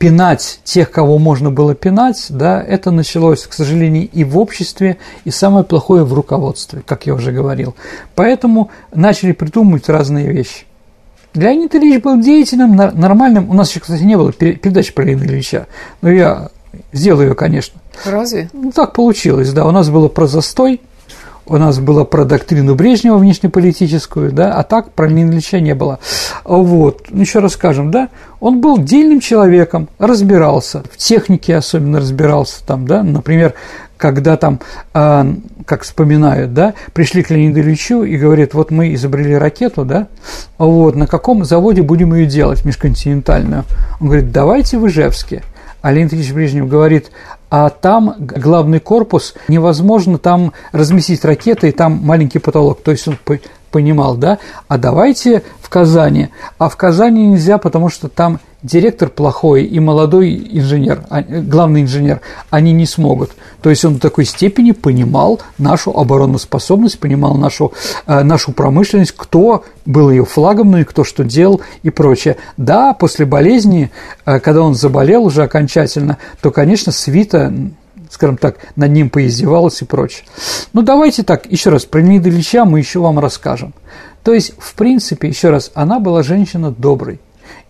пинать 0.02 0.62
тех, 0.64 0.90
кого 0.90 1.20
можно 1.20 1.52
было 1.52 1.76
пинать, 1.76 2.26
да, 2.30 2.60
это 2.60 2.90
началось, 2.90 3.46
к 3.46 3.54
сожалению, 3.54 4.10
и 4.12 4.24
в 4.24 4.36
обществе, 4.36 4.98
и 5.26 5.30
самое 5.30 5.64
плохое 5.64 6.04
в 6.04 6.12
руководстве, 6.12 6.82
как 6.84 7.06
я 7.06 7.14
уже 7.14 7.32
говорил. 7.32 7.76
Поэтому 8.16 8.72
начали 8.92 9.32
придумывать 9.32 9.90
разные 9.90 10.32
вещи. 10.32 10.66
Леонид 11.36 11.76
Ильич 11.76 12.02
был 12.02 12.20
деятельным, 12.20 12.76
нормальным. 12.76 13.48
У 13.52 13.54
нас 13.54 13.70
еще, 13.70 13.80
кстати, 13.80 14.02
не 14.02 14.18
было 14.18 14.34
передачи 14.34 14.92
про 14.92 15.04
Леонида 15.04 15.34
Ильича, 15.36 15.68
но 16.02 16.10
я 16.10 16.50
сделаю 16.92 17.30
ее, 17.30 17.36
конечно. 17.36 17.80
Разве? 18.04 18.50
Ну, 18.54 18.72
так 18.72 18.94
получилось, 18.94 19.54
да. 19.54 19.68
У 19.68 19.72
нас 19.72 19.92
было 19.92 20.08
про 20.08 20.26
застой, 20.26 20.82
у 21.52 21.58
нас 21.58 21.80
было 21.80 22.06
про 22.06 22.24
доктрину 22.24 22.76
Брежнева 22.76 23.18
внешнеполитическую, 23.18 24.32
да, 24.32 24.54
а 24.54 24.64
так 24.64 24.94
про 24.94 25.10
Ильича 25.12 25.60
не 25.60 25.76
было. 25.76 26.00
Вот, 26.46 27.08
ну, 27.10 27.22
еще 27.22 27.40
раз 27.40 27.54
скажем, 27.54 27.92
да, 27.92 28.08
он 28.40 28.62
был 28.62 28.78
дельным 28.78 29.20
человеком, 29.20 29.90
разбирался, 30.00 30.84
в 30.90 30.96
технике 30.96 31.58
особенно 31.58 32.00
разбирался 32.00 32.66
там, 32.66 32.88
да, 32.88 33.04
например, 33.04 33.54
когда 33.98 34.38
там, 34.38 34.62
э, 34.94 35.34
как 35.66 35.84
вспоминают, 35.84 36.54
да, 36.54 36.74
пришли 36.94 37.22
к 37.22 37.30
Леониду 37.30 37.60
Ильичу 37.60 38.04
и 38.04 38.16
говорят, 38.16 38.54
вот 38.54 38.72
мы 38.72 38.94
изобрели 38.94 39.36
ракету, 39.36 39.84
да, 39.84 40.08
вот, 40.58 40.96
на 40.96 41.06
каком 41.06 41.44
заводе 41.44 41.82
будем 41.82 42.16
ее 42.16 42.28
делать, 42.28 42.64
межконтинентальную? 42.64 43.66
Он 44.00 44.08
говорит, 44.08 44.32
давайте 44.32 44.78
в 44.78 44.88
Ижевске. 44.88 45.44
А 45.82 45.92
Леонид 45.92 46.14
Ильич 46.14 46.32
Брежнев 46.32 46.68
говорит, 46.70 47.12
а 47.52 47.70
там 47.70 48.16
главный 48.18 48.80
корпус, 48.80 49.36
невозможно 49.50 50.18
там 50.18 50.54
разместить 50.72 51.26
ракеты, 51.26 51.68
и 51.68 51.72
там 51.74 52.00
маленький 52.02 52.40
потолок. 52.40 52.82
То 52.82 52.92
есть 52.92 53.06
он 53.10 53.18
понимал, 53.72 54.16
да, 54.16 54.40
а 54.70 54.78
давайте 54.78 55.44
в 55.62 55.70
Казани. 55.70 56.30
А 56.58 56.70
в 56.70 56.78
Казани 56.78 57.28
нельзя, 57.28 57.58
потому 57.58 57.90
что 57.90 58.08
там 58.08 58.40
директор 58.64 59.10
плохой 59.10 59.64
и 59.64 59.80
молодой 59.80 60.36
инженер, 60.52 61.04
а, 61.10 61.22
главный 61.22 61.82
инженер, 61.82 62.22
они 62.50 62.74
не 62.74 62.86
смогут. 62.86 63.32
То 63.62 63.70
есть 63.70 63.84
он 63.86 63.96
в 63.96 64.00
такой 64.00 64.26
степени 64.26 64.72
понимал 64.72 65.42
нашу 65.58 65.92
обороноспособность, 65.92 67.00
понимал 67.00 67.36
нашу, 67.36 67.74
э, 68.06 68.24
нашу 68.24 68.52
промышленность, 68.52 69.14
кто 69.16 69.66
был 69.86 70.12
ее 70.12 70.26
флагом, 70.26 70.72
ну 70.72 70.78
и 70.78 70.84
кто 70.84 71.04
что 71.04 71.24
делал 71.24 71.62
и 71.84 71.90
прочее. 71.90 72.38
Да, 72.58 72.94
после 72.94 73.26
болезни, 73.26 73.92
э, 74.26 74.40
когда 74.40 74.62
он 74.62 74.76
заболел 74.76 75.24
уже 75.24 75.44
окончательно, 75.44 76.18
то, 76.42 76.52
конечно, 76.52 76.92
свита 76.92 77.54
скажем 78.10 78.36
так, 78.36 78.58
над 78.76 78.92
ним 78.92 79.10
поиздевалась 79.10 79.82
и 79.82 79.86
прочее. 79.86 80.26
Ну, 80.74 80.82
давайте 80.82 81.24
так, 81.24 81.50
еще 81.50 81.70
раз, 81.70 81.86
про 81.86 82.02
Леонида 82.02 82.28
Ильича 82.28 82.66
мы 82.66 82.80
еще 82.80 83.00
вам 83.00 83.20
расскажем. 83.20 83.74
То 84.22 84.34
есть, 84.34 84.52
в 84.60 84.76
принципе, 84.76 85.30
еще 85.30 85.50
раз, 85.50 85.72
она 85.76 86.02
была 86.02 86.22
женщина 86.22 86.72
доброй. 86.72 87.22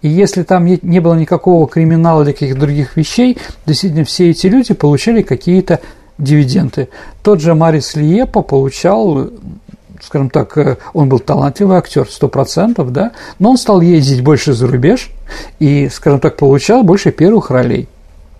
И 0.02 0.10
если 0.10 0.44
там 0.44 0.66
не 0.66 1.00
было 1.00 1.14
никакого 1.14 1.68
криминала 1.68 2.24
или 2.24 2.32
каких-то 2.32 2.60
других 2.60 2.98
вещей, 2.98 3.38
действительно 3.66 4.04
все 4.04 4.32
эти 4.32 4.48
люди 4.48 4.74
получали 4.74 5.22
какие-то 5.22 5.80
дивиденды. 6.18 6.90
Тот 7.24 7.42
же 7.42 7.54
Марис 7.56 7.96
Лиепа 7.96 8.42
получал 8.42 9.30
скажем 10.02 10.30
так, 10.30 10.58
э, 10.58 10.78
он 10.94 11.10
был 11.10 11.20
талантливый 11.20 11.78
актер, 11.78 12.08
сто 12.10 12.28
процентов, 12.28 12.92
да, 12.92 13.12
но 13.40 13.52
он 13.52 13.58
стал 13.58 13.82
ездить 13.82 14.24
больше 14.24 14.54
за 14.54 14.68
рубеж 14.68 15.12
и, 15.60 15.90
скажем 15.90 16.20
так, 16.20 16.38
получал 16.38 16.84
больше 16.84 17.12
первых 17.12 17.52
ролей. 17.52 17.88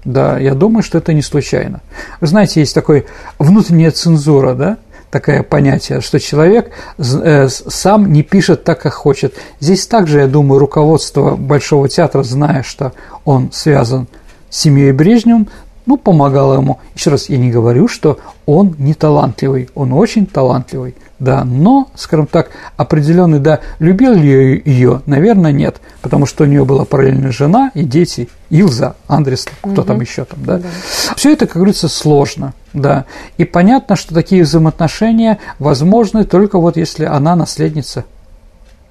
Да, 0.04 0.40
я 0.40 0.56
думаю, 0.56 0.82
что 0.82 0.98
это 0.98 1.14
не 1.14 1.22
случайно. 1.22 1.82
Вы 2.20 2.28
знаете, 2.28 2.60
есть 2.60 2.74
такой 2.74 3.06
внутренняя 3.38 3.92
цензура, 3.92 4.56
да, 4.56 4.78
такое 5.12 5.44
понятие, 5.44 6.02
что 6.02 6.20
человек 6.20 6.72
э, 6.98 7.48
сам 7.50 8.12
не 8.12 8.24
пишет 8.24 8.64
так, 8.64 8.82
как 8.82 8.94
хочет. 8.94 9.36
Здесь 9.60 9.86
также, 9.86 10.22
я 10.22 10.28
думаю, 10.28 10.60
руководство 10.60 11.36
Большого 11.36 11.88
театра, 11.90 12.24
зная, 12.24 12.64
что 12.64 12.94
он 13.26 13.52
связан 13.52 14.08
с 14.50 14.60
семьей 14.62 14.94
Брежневым, 14.94 15.50
ну, 15.86 15.98
помогало 15.98 16.56
ему. 16.56 16.80
Еще 16.96 17.10
раз, 17.10 17.30
я 17.30 17.38
не 17.38 17.52
говорю, 17.52 17.88
что 17.88 18.20
он 18.46 18.76
не 18.78 18.94
талантливый, 18.94 19.70
он 19.76 19.94
очень 19.94 20.26
талантливый, 20.26 20.96
да, 21.22 21.44
но, 21.44 21.88
скажем 21.96 22.26
так, 22.26 22.50
определенный, 22.78 23.40
да, 23.40 23.60
любил 23.78 24.14
ли 24.14 24.62
ее, 24.66 25.04
наверное, 25.06 25.52
нет, 25.52 25.80
потому 26.02 26.26
что 26.26 26.44
у 26.44 26.48
нее 26.48 26.66
была 26.66 26.84
параллельная 26.84 27.32
жена 27.32 27.70
и 27.76 27.84
дети, 27.84 28.28
Илза, 28.50 28.96
Андрес, 29.08 29.46
кто 29.62 29.70
угу. 29.70 29.84
там 29.84 30.02
еще 30.02 30.26
там, 30.26 30.40
да. 30.44 30.58
да. 30.58 30.68
Все 31.16 31.32
это, 31.34 31.46
как 31.46 31.58
говорится, 31.58 31.88
сложно, 31.88 32.56
да, 32.74 33.06
и 33.38 33.46
понятно, 33.46 33.96
что 33.96 34.16
такие 34.16 34.42
взаимоотношения 34.44 35.38
возможны 35.60 36.26
только 36.26 36.58
вот 36.58 36.76
если 36.76 37.06
она 37.06 37.36
наследница 37.36 38.04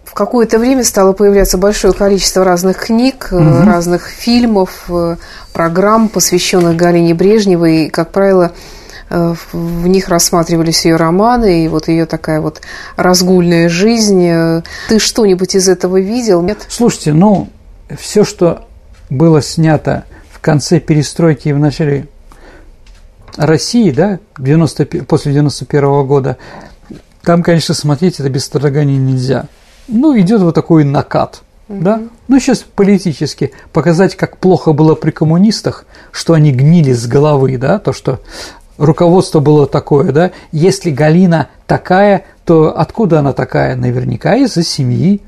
в 0.05 0.15
какое-то 0.15 0.59
время 0.59 0.83
стало 0.83 1.13
появляться 1.13 1.57
большое 1.57 1.93
количество 1.93 2.45
разных 2.45 2.79
книг, 2.79 3.29
угу. 3.31 3.63
разных 3.65 4.09
фильмов, 4.09 4.87
э, 4.89 5.17
программ, 5.53 6.09
посвященных 6.09 6.75
Галине 6.75 7.15
Брежневой. 7.15 7.85
И, 7.85 7.91
как 7.91 8.11
правило, 8.11 8.51
в 9.11 9.87
них 9.87 10.09
рассматривались 10.09 10.85
ее 10.85 10.97
романы 10.97 11.65
и 11.65 11.69
вот 11.69 11.89
ее 11.89 12.07
такая 12.07 12.41
вот 12.41 12.61
разгульная 12.97 13.69
жизнь. 13.69 14.63
Ты 14.89 14.99
что-нибудь 14.99 15.55
из 15.55 15.69
этого 15.69 16.01
видел? 16.01 16.43
Нет? 16.43 16.59
Слушайте, 16.69 17.13
ну, 17.13 17.49
все, 17.99 18.25
что 18.25 18.67
было 19.11 19.43
снято 19.43 20.05
в 20.33 20.41
конце 20.41 20.81
перестройки 20.81 21.49
и 21.49 21.53
в 21.53 21.59
начале 21.59 22.07
России, 23.37 23.91
да, 23.91 24.19
90, 24.39 24.87
после 25.05 25.33
91 25.33 25.85
-го 25.85 26.05
года, 26.05 26.37
там, 27.23 27.43
конечно, 27.43 27.75
смотреть 27.75 28.21
это 28.21 28.29
без 28.29 28.45
страдания 28.45 28.97
нельзя– 28.97 29.47
ну, 29.91 30.19
идет 30.19 30.41
вот 30.41 30.55
такой 30.55 30.85
накат. 30.85 31.43
Угу. 31.69 31.83
Да? 31.83 32.01
Ну, 32.29 32.41
сейчас 32.41 32.61
политически 32.61 33.53
показать, 33.73 34.17
как 34.17 34.39
плохо 34.39 34.73
было 34.73 34.95
при 34.95 35.11
коммунистах, 35.11 35.85
что 36.13 36.35
они 36.35 36.53
гнили 36.53 36.93
с 36.93 37.07
головы, 37.07 37.59
да, 37.59 37.79
то, 37.79 37.93
что 37.93 38.21
руководство 38.81 39.41
было 39.41 39.67
такое, 39.67 40.11
да, 40.11 40.33
если 40.51 40.91
Галина 40.91 41.49
такая, 41.67 42.25
то 42.45 42.77
откуда 42.77 43.21
она 43.21 43.33
такая? 43.33 43.77
Наверняка 43.77 44.35
из-за 44.37 44.65
семьи. 44.65 45.21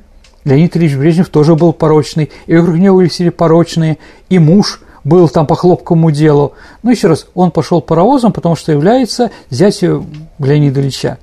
Леонид 0.45 0.77
Ильич 0.77 0.97
Брежнев 0.97 1.29
тоже 1.29 1.55
был 1.55 1.73
порочный, 1.73 2.31
и 2.47 2.57
вокруг 2.57 2.77
него 2.77 2.97
были 2.97 3.29
порочные, 3.29 3.99
и 4.29 4.41
муж 4.41 4.81
был 5.05 5.29
там 5.29 5.47
по 5.47 5.55
хлопкому 5.55 6.11
делу. 6.11 6.55
Но 6.83 6.91
еще 6.91 7.07
раз, 7.07 7.27
он 7.35 7.53
пошел 7.53 7.81
паровозом, 7.81 8.33
потому 8.33 8.57
что 8.57 8.73
является 8.73 9.31
зятью 9.51 10.05
Леонида 10.41 10.81
Ильича. 10.81 11.19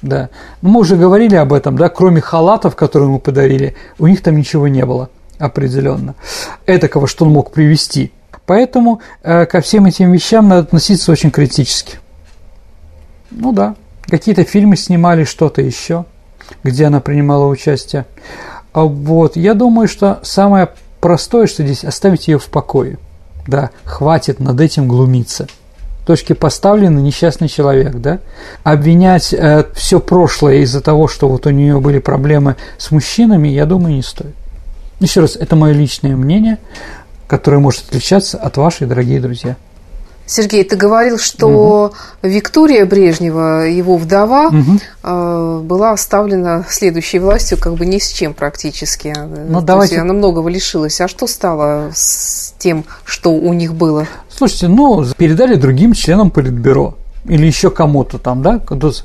Да. 0.00 0.30
Ну, 0.62 0.70
мы 0.70 0.80
уже 0.80 0.96
говорили 0.96 1.34
об 1.34 1.52
этом, 1.52 1.76
да, 1.76 1.88
кроме 1.88 2.20
халатов, 2.20 2.76
которые 2.76 3.08
ему 3.08 3.18
подарили, 3.18 3.76
у 3.98 4.06
них 4.06 4.22
там 4.22 4.36
ничего 4.36 4.68
не 4.68 4.86
было 4.86 5.10
определенно. 5.38 6.14
Этакого, 6.66 7.06
что 7.06 7.26
он 7.26 7.32
мог 7.32 7.50
привести. 7.50 8.12
Поэтому 8.46 9.00
э, 9.22 9.46
ко 9.46 9.60
всем 9.60 9.86
этим 9.86 10.12
вещам 10.12 10.48
надо 10.48 10.62
относиться 10.62 11.12
очень 11.12 11.30
критически. 11.30 11.98
Ну 13.30 13.52
да, 13.52 13.76
какие-то 14.02 14.44
фильмы 14.44 14.76
снимали, 14.76 15.24
что-то 15.24 15.62
еще, 15.62 16.04
где 16.64 16.86
она 16.86 17.00
принимала 17.00 17.46
участие. 17.46 18.06
А 18.72 18.82
вот, 18.82 19.36
я 19.36 19.54
думаю, 19.54 19.88
что 19.88 20.20
самое 20.22 20.70
простое, 21.00 21.46
что 21.46 21.64
здесь 21.64 21.84
оставить 21.84 22.28
ее 22.28 22.38
в 22.38 22.46
покое. 22.46 22.98
Да, 23.46 23.70
хватит 23.84 24.40
над 24.40 24.60
этим 24.60 24.86
глумиться– 24.88 25.46
точки 26.06 26.32
поставлены 26.32 27.00
несчастный 27.00 27.48
человек, 27.48 27.94
да? 27.96 28.18
Обвинять 28.64 29.32
э, 29.32 29.66
все 29.74 30.00
прошлое 30.00 30.56
из-за 30.58 30.80
того, 30.80 31.08
что 31.08 31.28
вот 31.28 31.46
у 31.46 31.50
нее 31.50 31.80
были 31.80 31.98
проблемы 31.98 32.56
с 32.78 32.90
мужчинами, 32.90 33.48
я 33.48 33.66
думаю, 33.66 33.94
не 33.94 34.02
стоит. 34.02 34.34
Еще 35.00 35.20
раз, 35.20 35.36
это 35.36 35.56
мое 35.56 35.72
личное 35.72 36.16
мнение, 36.16 36.58
которое 37.26 37.58
может 37.58 37.88
отличаться 37.88 38.38
от 38.38 38.56
вашей, 38.56 38.86
дорогие 38.86 39.20
друзья. 39.20 39.56
Сергей, 40.24 40.64
ты 40.64 40.76
говорил, 40.76 41.18
что 41.18 41.92
угу. 41.92 41.94
Виктория 42.22 42.86
Брежнева, 42.86 43.66
его 43.66 43.96
вдова, 43.96 44.48
угу. 44.48 44.78
э, 45.02 45.60
была 45.64 45.92
оставлена 45.92 46.64
следующей 46.68 47.18
властью 47.18 47.58
как 47.58 47.74
бы 47.74 47.84
ни 47.84 47.98
с 47.98 48.08
чем 48.08 48.32
практически. 48.32 49.14
Ну, 49.48 49.60
То 49.60 49.66
давайте... 49.66 49.96
есть 49.96 50.02
она 50.02 50.14
многого 50.14 50.48
лишилась. 50.48 51.00
А 51.00 51.08
что 51.08 51.26
стало 51.26 51.90
с 51.94 52.54
тем, 52.58 52.84
что 53.04 53.30
у 53.32 53.52
них 53.52 53.74
было? 53.74 54.06
Слушайте, 54.30 54.68
ну, 54.68 55.04
передали 55.16 55.56
другим 55.56 55.92
членам 55.92 56.30
Политбюро 56.30 56.96
или 57.24 57.46
еще 57.46 57.70
кому-то 57.70 58.18
там, 58.18 58.42
да, 58.42 58.60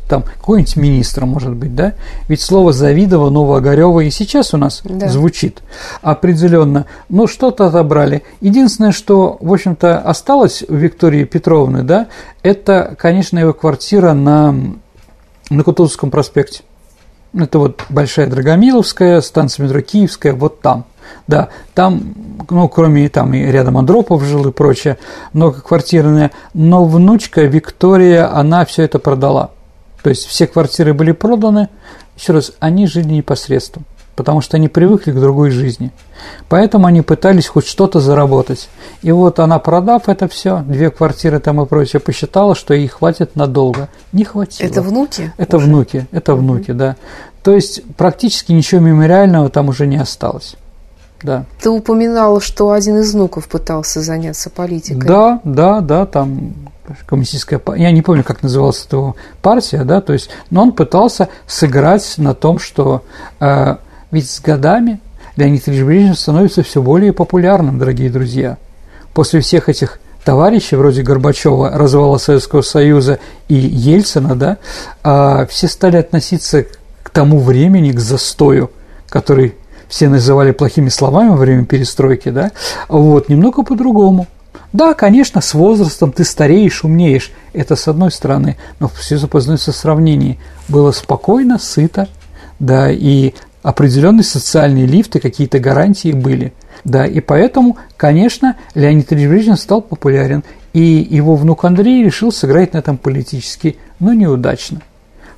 там 0.07 0.23
какой-нибудь 0.23 0.75
министр, 0.75 1.25
может 1.25 1.53
быть, 1.53 1.75
да, 1.75 1.93
ведь 2.27 2.41
слово 2.41 2.73
Завидова, 2.73 3.29
Новоогарева 3.29 3.99
и 4.01 4.09
сейчас 4.09 4.53
у 4.53 4.57
нас 4.57 4.81
да. 4.83 5.07
звучит 5.07 5.61
определенно, 6.01 6.87
но 7.09 7.27
что-то 7.27 7.67
отобрали. 7.67 8.23
Единственное, 8.41 8.91
что, 8.91 9.37
в 9.39 9.53
общем-то, 9.53 9.99
осталось 9.99 10.63
у 10.67 10.73
Виктории 10.73 11.25
Петровны, 11.25 11.83
да, 11.83 12.07
это, 12.41 12.95
конечно, 12.97 13.37
его 13.37 13.53
квартира 13.53 14.13
на, 14.13 14.55
на 15.49 15.63
Кутузовском 15.63 16.09
проспекте. 16.09 16.63
Это 17.37 17.59
вот 17.59 17.83
Большая 17.89 18.27
Драгомиловская, 18.27 19.21
станция 19.21 19.65
метро 19.65 19.81
Киевская, 19.81 20.33
вот 20.33 20.61
там– 20.61 20.85
да, 21.27 21.49
там, 21.73 22.13
ну, 22.49 22.67
кроме 22.69 23.09
там 23.09 23.33
и 23.33 23.43
рядом 23.45 23.77
Андропов 23.77 24.23
жил 24.23 24.47
и 24.47 24.51
прочее, 24.51 24.97
многоквартирные, 25.33 26.31
но 26.53 26.85
внучка 26.85 27.41
Виктория, 27.41 28.33
она 28.33 28.65
все 28.65 28.83
это 28.83 28.99
продала. 28.99 29.51
То 30.03 30.09
есть 30.09 30.25
все 30.25 30.47
квартиры 30.47 30.93
были 30.93 31.11
проданы, 31.11 31.69
еще 32.17 32.33
раз, 32.33 32.53
они 32.59 32.87
жили 32.87 33.09
непосредственно, 33.09 33.85
потому 34.15 34.41
что 34.41 34.57
они 34.57 34.69
привыкли 34.69 35.11
к 35.11 35.19
другой 35.19 35.51
жизни. 35.51 35.91
Поэтому 36.49 36.87
они 36.87 37.01
пытались 37.01 37.47
хоть 37.47 37.67
что-то 37.67 37.99
заработать. 37.99 38.69
И 39.01 39.11
вот 39.11 39.39
она, 39.39 39.59
продав 39.59 40.07
это 40.07 40.27
все, 40.27 40.63
две 40.65 40.89
квартиры 40.89 41.39
там 41.39 41.61
и 41.61 41.65
прочее, 41.65 41.99
посчитала, 41.99 42.55
что 42.55 42.73
ей 42.73 42.87
хватит 42.87 43.35
надолго. 43.35 43.89
Не 44.13 44.23
хватило. 44.23 44.67
Это 44.67 44.81
внуки? 44.81 45.33
Это 45.37 45.57
уже? 45.57 45.65
внуки, 45.65 46.07
это 46.11 46.35
внуки, 46.35 46.71
да. 46.71 46.95
То 47.43 47.53
есть 47.53 47.83
практически 47.95 48.51
ничего 48.51 48.81
мемориального 48.81 49.49
там 49.49 49.69
уже 49.69 49.85
не 49.87 49.97
осталось 49.97 50.55
да. 51.21 51.45
Ты 51.61 51.69
упоминал, 51.69 52.41
что 52.41 52.71
один 52.71 52.99
из 52.99 53.13
внуков 53.13 53.47
пытался 53.47 54.01
заняться 54.01 54.49
политикой. 54.49 55.07
Да, 55.07 55.41
да, 55.43 55.81
да, 55.81 56.05
там 56.05 56.53
коммунистическая 57.05 57.61
я 57.75 57.91
не 57.91 58.01
помню, 58.01 58.23
как 58.23 58.43
называлась 58.43 58.85
эта 58.85 59.13
партия, 59.41 59.83
да, 59.83 60.01
то 60.01 60.13
есть, 60.13 60.29
но 60.49 60.63
он 60.63 60.71
пытался 60.71 61.29
сыграть 61.45 62.15
на 62.17 62.33
том, 62.33 62.59
что 62.59 63.03
э, 63.39 63.75
ведь 64.11 64.29
с 64.29 64.39
годами 64.39 65.01
Леонид 65.35 65.67
Ильич 65.67 65.83
Брежнев 65.83 66.19
становится 66.19 66.63
все 66.63 66.81
более 66.81 67.13
популярным, 67.13 67.77
дорогие 67.77 68.09
друзья. 68.09 68.57
После 69.13 69.41
всех 69.41 69.69
этих 69.69 69.99
товарищей, 70.23 70.75
вроде 70.75 71.03
Горбачева, 71.03 71.71
развала 71.71 72.17
Советского 72.17 72.61
Союза 72.61 73.19
и 73.47 73.55
Ельцина, 73.55 74.35
да, 74.35 74.57
э, 75.03 75.45
все 75.49 75.67
стали 75.67 75.97
относиться 75.97 76.65
к 77.03 77.09
тому 77.09 77.39
времени, 77.39 77.91
к 77.91 77.99
застою, 77.99 78.71
который 79.09 79.55
все 79.87 80.09
называли 80.09 80.51
плохими 80.51 80.89
словами 80.89 81.29
во 81.29 81.37
время 81.37 81.65
перестройки, 81.65 82.29
да, 82.29 82.51
вот, 82.87 83.29
немного 83.29 83.63
по-другому. 83.63 84.27
Да, 84.73 84.93
конечно, 84.93 85.41
с 85.41 85.53
возрастом 85.53 86.11
ты 86.11 86.23
стареешь, 86.23 86.83
умнеешь, 86.83 87.31
это 87.53 87.75
с 87.75 87.87
одной 87.87 88.11
стороны, 88.11 88.57
но 88.79 88.89
все 88.89 89.17
познается 89.27 89.71
в 89.71 89.75
сравнении. 89.75 90.39
Было 90.67 90.91
спокойно, 90.91 91.57
сыто, 91.57 92.09
да, 92.59 92.91
и 92.91 93.33
определенные 93.63 94.23
социальные 94.23 94.85
лифты, 94.85 95.19
какие-то 95.19 95.59
гарантии 95.59 96.11
были. 96.11 96.53
Да, 96.83 97.05
и 97.05 97.19
поэтому, 97.21 97.77
конечно, 97.95 98.55
Леонид 98.75 99.11
Ильич 99.11 99.57
стал 99.59 99.81
популярен, 99.81 100.43
и 100.73 101.07
его 101.09 101.35
внук 101.35 101.65
Андрей 101.65 102.03
решил 102.03 102.31
сыграть 102.31 102.73
на 102.73 102.79
этом 102.79 102.97
политически, 102.97 103.77
но 103.99 104.13
неудачно. 104.13 104.81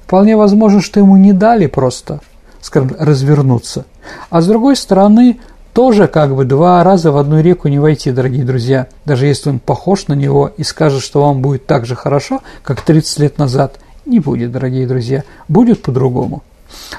Вполне 0.04 0.36
возможно, 0.36 0.82
что 0.82 1.00
ему 1.00 1.18
не 1.18 1.34
дали 1.34 1.68
просто, 1.68 2.20
скажем, 2.62 2.96
развернуться– 3.00 3.86
а 4.30 4.42
с 4.42 4.48
другой 4.48 4.76
стороны, 4.76 5.40
тоже 5.74 6.08
как 6.08 6.36
бы 6.36 6.46
два 6.46 6.84
раза 6.84 7.12
в 7.12 7.18
одну 7.18 7.42
реку 7.42 7.68
не 7.68 7.80
войти, 7.80 8.12
дорогие 8.12 8.44
друзья. 8.44 8.88
Даже 9.06 9.26
если 9.26 9.50
он 9.50 9.60
похож 9.60 10.08
на 10.08 10.14
него 10.14 10.52
и 10.58 10.64
скажет, 10.64 11.02
что 11.02 11.22
вам 11.22 11.42
будет 11.42 11.66
так 11.66 11.86
же 11.86 11.96
хорошо, 11.96 12.42
как 12.64 12.82
30 12.82 13.20
лет 13.20 13.38
назад, 13.38 13.80
не 14.06 14.20
будет, 14.20 14.52
дорогие 14.52 14.88
друзья, 14.88 15.24
будет 15.48 15.82
по-другому. 15.82 16.44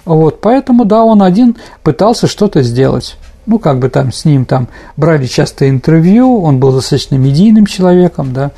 Вот, 0.04 0.40
поэтому, 0.40 0.84
да, 0.84 1.04
он 1.04 1.22
один 1.22 1.56
пытался 1.82 2.26
что-то 2.26 2.62
сделать. 2.62 3.16
Ну, 3.46 3.58
как 3.58 3.78
бы 3.78 3.88
там 3.88 4.12
с 4.12 4.24
ним 4.24 4.44
там 4.44 4.68
брали 4.96 5.26
часто 5.26 5.68
интервью, 5.68 6.42
он 6.42 6.58
был 6.58 6.72
достаточно 6.72 7.16
медийным 7.16 7.66
человеком, 7.66 8.32
да. 8.32 8.52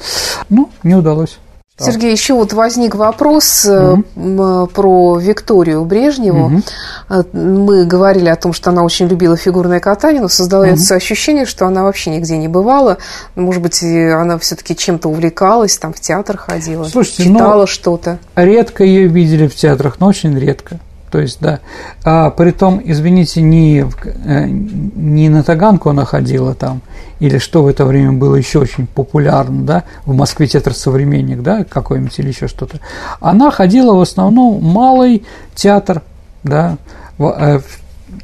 Ну, 0.49 0.71
не 0.83 0.95
удалось. 0.95 1.39
Сергей, 1.79 2.13
еще 2.13 2.35
вот 2.35 2.53
возник 2.53 2.95
вопрос 2.95 3.65
угу. 3.65 4.67
про 4.67 5.19
Викторию 5.19 5.85
Брежневу. 5.85 6.63
Угу. 7.09 7.27
Мы 7.33 7.87
говорили 7.87 8.29
о 8.29 8.37
том, 8.37 8.53
что 8.53 8.71
она 8.71 8.85
очень 8.85 9.09
любила 9.09 9.37
фигурное 9.37 9.81
катание, 9.81 10.21
но 10.21 10.29
создавается 10.29 10.95
угу. 10.95 10.99
ощущение, 10.99 11.47
что 11.47 11.67
она 11.67 11.83
вообще 11.83 12.11
нигде 12.11 12.37
не 12.37 12.49
бывала. 12.49 12.99
Может 13.35 13.63
быть, 13.63 13.83
она 13.83 14.39
все-таки 14.39 14.77
чем-то 14.77 15.09
увлекалась, 15.09 15.79
там 15.79 15.93
в 15.93 16.01
театр 16.01 16.37
ходила, 16.37 16.85
Слушайте, 16.85 17.25
читала 17.25 17.63
ну, 17.63 17.67
что-то. 17.67 18.19
Редко 18.37 18.85
ее 18.85 19.09
видели 19.09 19.49
в 19.49 19.55
театрах, 19.55 19.97
но 19.99 20.09
очень 20.09 20.39
редко. 20.39 20.79
То 21.13 21.21
есть, 21.21 21.41
да. 21.41 21.61
А 22.05 22.31
при 22.31 22.53
том, 22.53 22.81
извините, 22.83 23.43
не, 23.43 23.85
э, 23.85 24.47
не 24.47 25.29
на 25.29 25.43
Таганку 25.43 25.91
она 25.91 26.07
ходила 26.07 26.55
там, 26.55 26.81
или 27.21 27.37
что 27.37 27.63
в 27.63 27.69
это 27.69 27.85
время 27.85 28.13
было 28.13 28.35
еще 28.35 28.61
очень 28.61 28.87
популярно, 28.87 29.63
да, 29.63 29.85
в 30.07 30.15
Москве 30.15 30.47
театр 30.47 30.73
«Современник», 30.73 31.43
да, 31.43 31.65
какой-нибудь 31.65 32.19
или 32.19 32.29
еще 32.29 32.49
что-то. 32.49 32.81
Она 33.21 33.51
ходила 33.51 33.95
в 33.95 34.01
основном 34.01 34.65
малый 34.65 35.25
театр, 35.55 36.01
да, 36.45 36.79
э, 37.19 37.61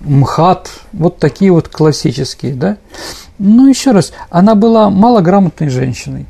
МХАТ, 0.01 0.71
вот 0.95 1.19
такие 1.19 1.53
вот 1.53 1.69
классические, 1.69 2.55
да. 2.55 2.79
Ну, 3.39 3.69
еще 3.69 3.91
раз, 3.91 4.13
она 4.31 4.55
была 4.55 4.89
малограмотной 4.89 5.69
женщиной. 5.69 6.25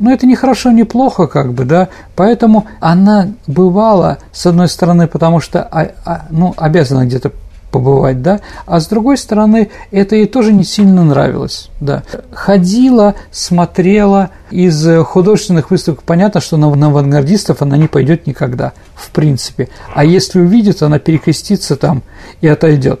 Но 0.00 0.10
это 0.10 0.26
не 0.26 0.34
хорошо, 0.34 0.72
не 0.72 0.84
плохо, 0.84 1.26
как 1.26 1.52
бы, 1.52 1.64
да. 1.64 1.88
Поэтому 2.16 2.66
она 2.80 3.28
бывала, 3.46 4.18
с 4.32 4.46
одной 4.46 4.68
стороны, 4.68 5.06
потому 5.06 5.40
что 5.40 5.62
а, 5.62 5.90
а, 6.04 6.26
ну, 6.30 6.54
обязана 6.56 7.04
где-то 7.04 7.32
побывать, 7.70 8.20
да, 8.20 8.40
а 8.66 8.80
с 8.80 8.88
другой 8.88 9.16
стороны, 9.16 9.70
это 9.92 10.16
ей 10.16 10.26
тоже 10.26 10.52
не 10.52 10.64
сильно 10.64 11.04
нравилось, 11.04 11.70
да. 11.80 12.02
Ходила, 12.32 13.14
смотрела, 13.30 14.30
из 14.50 14.86
художественных 15.04 15.70
выставок 15.70 16.02
понятно, 16.02 16.40
что 16.40 16.56
на, 16.56 16.74
на 16.74 16.86
авангардистов 16.86 17.62
она 17.62 17.76
не 17.76 17.88
пойдет 17.88 18.26
никогда, 18.26 18.72
в 18.94 19.10
принципе. 19.10 19.68
А 19.94 20.04
если 20.04 20.40
увидит, 20.40 20.82
она 20.82 20.98
перекрестится 20.98 21.76
там 21.76 22.02
и 22.40 22.48
отойдет. 22.48 23.00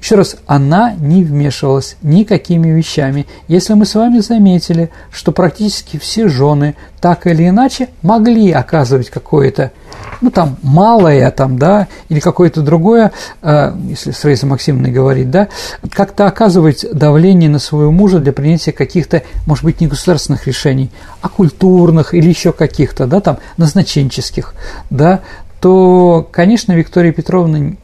Еще 0.00 0.14
раз, 0.14 0.36
она 0.46 0.94
не 0.98 1.24
вмешивалась 1.24 1.96
никакими 2.02 2.70
вещами. 2.70 3.26
Если 3.48 3.74
мы 3.74 3.84
с 3.84 3.94
вами 3.94 4.20
заметили, 4.20 4.90
что 5.10 5.32
практически 5.32 5.98
все 5.98 6.28
жены 6.28 6.76
так 7.00 7.26
или 7.26 7.48
иначе 7.48 7.88
могли 8.02 8.50
оказывать 8.52 9.10
какое-то, 9.10 9.72
ну 10.20 10.30
там, 10.30 10.56
малое 10.62 11.30
там, 11.30 11.58
да, 11.58 11.88
или 12.08 12.20
какое-то 12.20 12.62
другое, 12.62 13.12
э, 13.42 13.72
если 13.88 14.12
с 14.12 14.24
Рейсой 14.24 14.48
Максимовной 14.48 14.90
говорить, 14.90 15.30
да, 15.30 15.48
как-то 15.90 16.26
оказывать 16.26 16.86
давление 16.92 17.50
на 17.50 17.58
своего 17.58 17.90
мужа 17.90 18.18
для 18.18 18.32
принятия 18.32 18.72
каких-то, 18.72 19.22
может 19.46 19.64
быть, 19.64 19.80
не 19.80 19.86
государственных 19.86 20.46
решений, 20.46 20.87
а 21.20 21.28
культурных 21.28 22.14
или 22.14 22.28
еще 22.28 22.52
каких-то, 22.52 23.06
да, 23.06 23.20
там, 23.20 23.38
назначенческих, 23.56 24.54
да, 24.90 25.20
то, 25.60 26.28
конечно, 26.30 26.72
Виктория 26.72 27.12
Петровна 27.12 27.76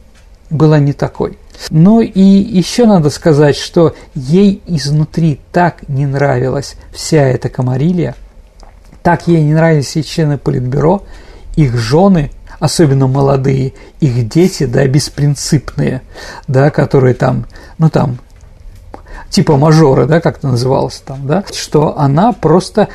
была 0.49 0.79
не 0.79 0.93
такой. 0.93 1.37
Ну 1.69 2.01
и 2.01 2.21
еще 2.21 2.85
надо 2.85 3.09
сказать, 3.09 3.55
что 3.55 3.95
ей 4.13 4.61
изнутри 4.67 5.39
так 5.51 5.87
не 5.87 6.05
нравилась 6.05 6.75
вся 6.91 7.23
эта 7.23 7.49
комарилия, 7.49 8.15
так 9.01 9.27
ей 9.27 9.41
не 9.43 9.53
нравились 9.53 9.95
и 9.95 10.03
члены 10.03 10.37
Политбюро, 10.37 11.03
их 11.55 11.77
жены, 11.77 12.31
особенно 12.59 13.07
молодые, 13.07 13.73
их 13.99 14.27
дети, 14.27 14.65
да, 14.65 14.85
беспринципные, 14.87 16.01
да, 16.47 16.69
которые 16.69 17.13
там, 17.13 17.45
ну 17.77 17.89
там, 17.89 18.19
типа 19.35 19.57
мажоры, 19.57 20.05
да, 20.05 20.21
как 20.21 20.37
это 20.37 20.47
называлось 20.47 21.03
там, 21.05 21.27
да, 21.27 21.43
что 21.53 21.99
она 21.99 22.31
просто 22.31 22.87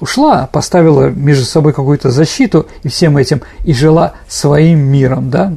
ушла, 0.00 0.48
поставила 0.50 1.08
между 1.08 1.44
собой 1.44 1.72
какую-то 1.72 2.10
защиту 2.10 2.66
и 2.82 2.88
всем 2.88 3.16
этим, 3.16 3.42
и 3.64 3.72
жила 3.72 4.14
своим 4.26 4.80
миром, 4.80 5.30
да, 5.30 5.52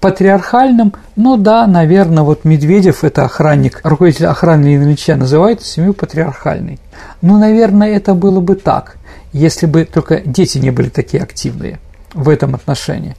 патриархальным, 0.00 0.92
ну 1.16 1.38
да, 1.38 1.66
наверное, 1.66 2.22
вот 2.22 2.44
Медведев, 2.44 3.02
это 3.02 3.24
охранник, 3.24 3.80
руководитель 3.82 4.26
охраны 4.26 4.76
Ильича, 4.76 5.16
называет 5.16 5.62
семью 5.62 5.94
патриархальной. 5.94 6.78
Ну, 7.22 7.38
наверное, 7.38 7.88
это 7.96 8.12
было 8.12 8.40
бы 8.40 8.56
так, 8.56 8.98
если 9.32 9.64
бы 9.64 9.86
только 9.86 10.20
дети 10.20 10.58
не 10.58 10.70
были 10.70 10.90
такие 10.90 11.22
активные 11.22 11.78
в 12.12 12.28
этом 12.28 12.54
отношении. 12.54 13.16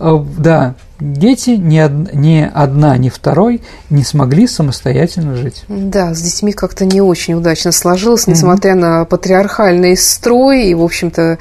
Э, 0.00 0.24
да, 0.38 0.74
дети 1.00 1.50
ни, 1.50 1.80
од, 1.80 2.14
ни 2.14 2.48
одна, 2.54 2.96
ни 2.96 3.08
второй 3.08 3.62
не 3.90 4.04
смогли 4.04 4.46
самостоятельно 4.46 5.34
жить. 5.34 5.64
Да, 5.68 6.14
с 6.14 6.22
детьми 6.22 6.52
как-то 6.52 6.84
не 6.84 7.00
очень 7.00 7.34
удачно 7.34 7.72
сложилось, 7.72 8.26
несмотря 8.26 8.72
mm-hmm. 8.72 8.98
на 9.00 9.04
патриархальный 9.04 9.96
строй 9.96 10.66
и, 10.66 10.74
в 10.74 10.82
общем-то, 10.82 11.38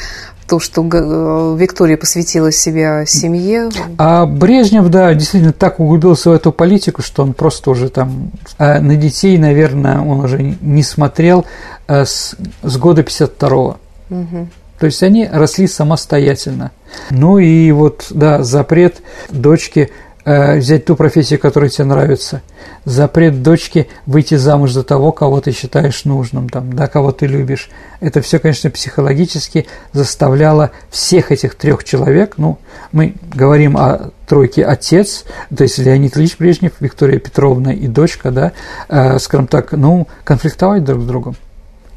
то, 0.48 0.60
что 0.60 0.82
э, 0.82 1.56
Виктория 1.60 1.98
посвятила 1.98 2.52
себя 2.52 3.06
семье. 3.06 3.70
А 3.98 4.26
Брежнев, 4.26 4.88
да, 4.90 5.14
действительно 5.14 5.54
так 5.54 5.80
углубился 5.80 6.32
в 6.32 6.34
эту 6.34 6.52
политику, 6.52 7.02
что 7.04 7.22
он 7.22 7.34
просто 7.34 7.70
уже 7.70 7.90
там 7.90 8.32
э, 8.58 8.80
на 8.80 8.96
детей, 8.96 9.38
наверное, 9.38 10.00
он 10.00 10.22
уже 10.22 10.56
не 10.62 10.84
смотрел 10.84 11.46
с, 11.88 12.36
с 12.64 12.78
года 12.78 13.02
52-го. 13.02 13.78
Угу. 14.10 14.48
То 14.80 14.86
есть 14.86 15.02
они 15.04 15.28
росли 15.28 15.68
самостоятельно. 15.68 16.72
Ну 17.10 17.40
и 17.40 17.72
вот, 17.72 18.08
да, 18.12 18.44
запрет 18.44 19.02
дочке 19.30 19.90
Э, 20.28 20.58
взять 20.58 20.84
ту 20.84 20.98
профессию, 20.98 21.40
которая 21.40 21.70
тебе 21.70 21.86
нравится, 21.86 22.42
запрет 22.84 23.42
дочке 23.42 23.88
выйти 24.06 24.36
замуж 24.36 24.74
за 24.74 24.84
того, 24.84 25.14
кого 25.14 25.40
ты 25.40 25.54
считаешь 25.54 26.04
нужным, 26.04 26.50
там, 26.50 26.74
да, 26.74 26.88
кого 26.88 27.14
ты 27.14 27.28
любишь. 27.28 27.70
Это 28.02 28.22
все, 28.22 28.38
конечно, 28.38 28.70
психологически 28.70 29.68
заставляло 29.94 30.72
всех 30.90 31.32
этих 31.32 31.56
трех 31.56 31.86
человек, 31.86 32.34
ну, 32.36 32.60
мы 32.92 33.16
говорим 33.34 33.78
о 33.78 34.12
тройке 34.28 34.66
отец, 34.66 35.24
то 35.56 35.64
есть 35.64 35.78
Леонид 35.78 36.18
Ильич 36.18 36.36
Брежнев, 36.38 36.74
Виктория 36.82 37.20
Петровна 37.20 37.72
и 37.72 37.88
дочка, 37.88 38.30
да, 38.30 38.52
э, 38.90 39.20
скажем 39.20 39.48
так, 39.48 39.72
ну, 39.72 40.10
конфликтовать 40.26 40.84
друг 40.84 41.04
с 41.04 41.06
другом. 41.06 41.38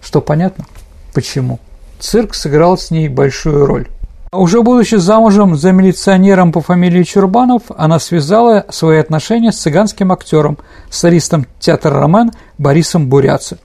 Что 0.00 0.20
понятно? 0.20 0.66
Почему? 1.12 1.58
Цирк 2.00 2.34
сыграл 2.34 2.78
с 2.78 2.90
ней 2.90 3.08
большую 3.08 3.66
роль. 3.66 3.88
Уже 4.32 4.62
будучи 4.62 4.94
замужем 4.94 5.56
за 5.56 5.72
милиционером 5.72 6.52
по 6.52 6.60
фамилии 6.60 7.02
Чурбанов, 7.02 7.64
она 7.76 7.98
связала 7.98 8.64
свои 8.70 8.98
отношения 8.98 9.52
с 9.52 9.58
цыганским 9.58 10.12
актером, 10.12 10.56
солистом 10.88 11.46
театра 11.58 11.98
«Ромен» 11.98 12.30
Борисом 12.56 13.08
Буряце. 13.08 13.58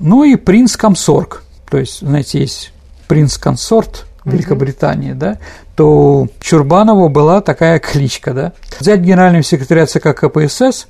Ну 0.00 0.24
и 0.24 0.36
принц-комсорг, 0.36 1.44
то 1.70 1.78
есть, 1.78 2.00
знаете, 2.00 2.40
есть 2.40 2.72
принц-консорт 3.06 4.06
Великобритании, 4.24 5.12
да, 5.12 5.38
то 5.76 6.26
Чурбанову 6.40 7.08
была 7.08 7.40
такая 7.40 7.78
кличка, 7.78 8.34
да. 8.34 8.52
Взять 8.80 9.00
генерального 9.00 9.44
секретаря 9.44 9.86
ЦК 9.86 10.14
КПСС 10.14 10.88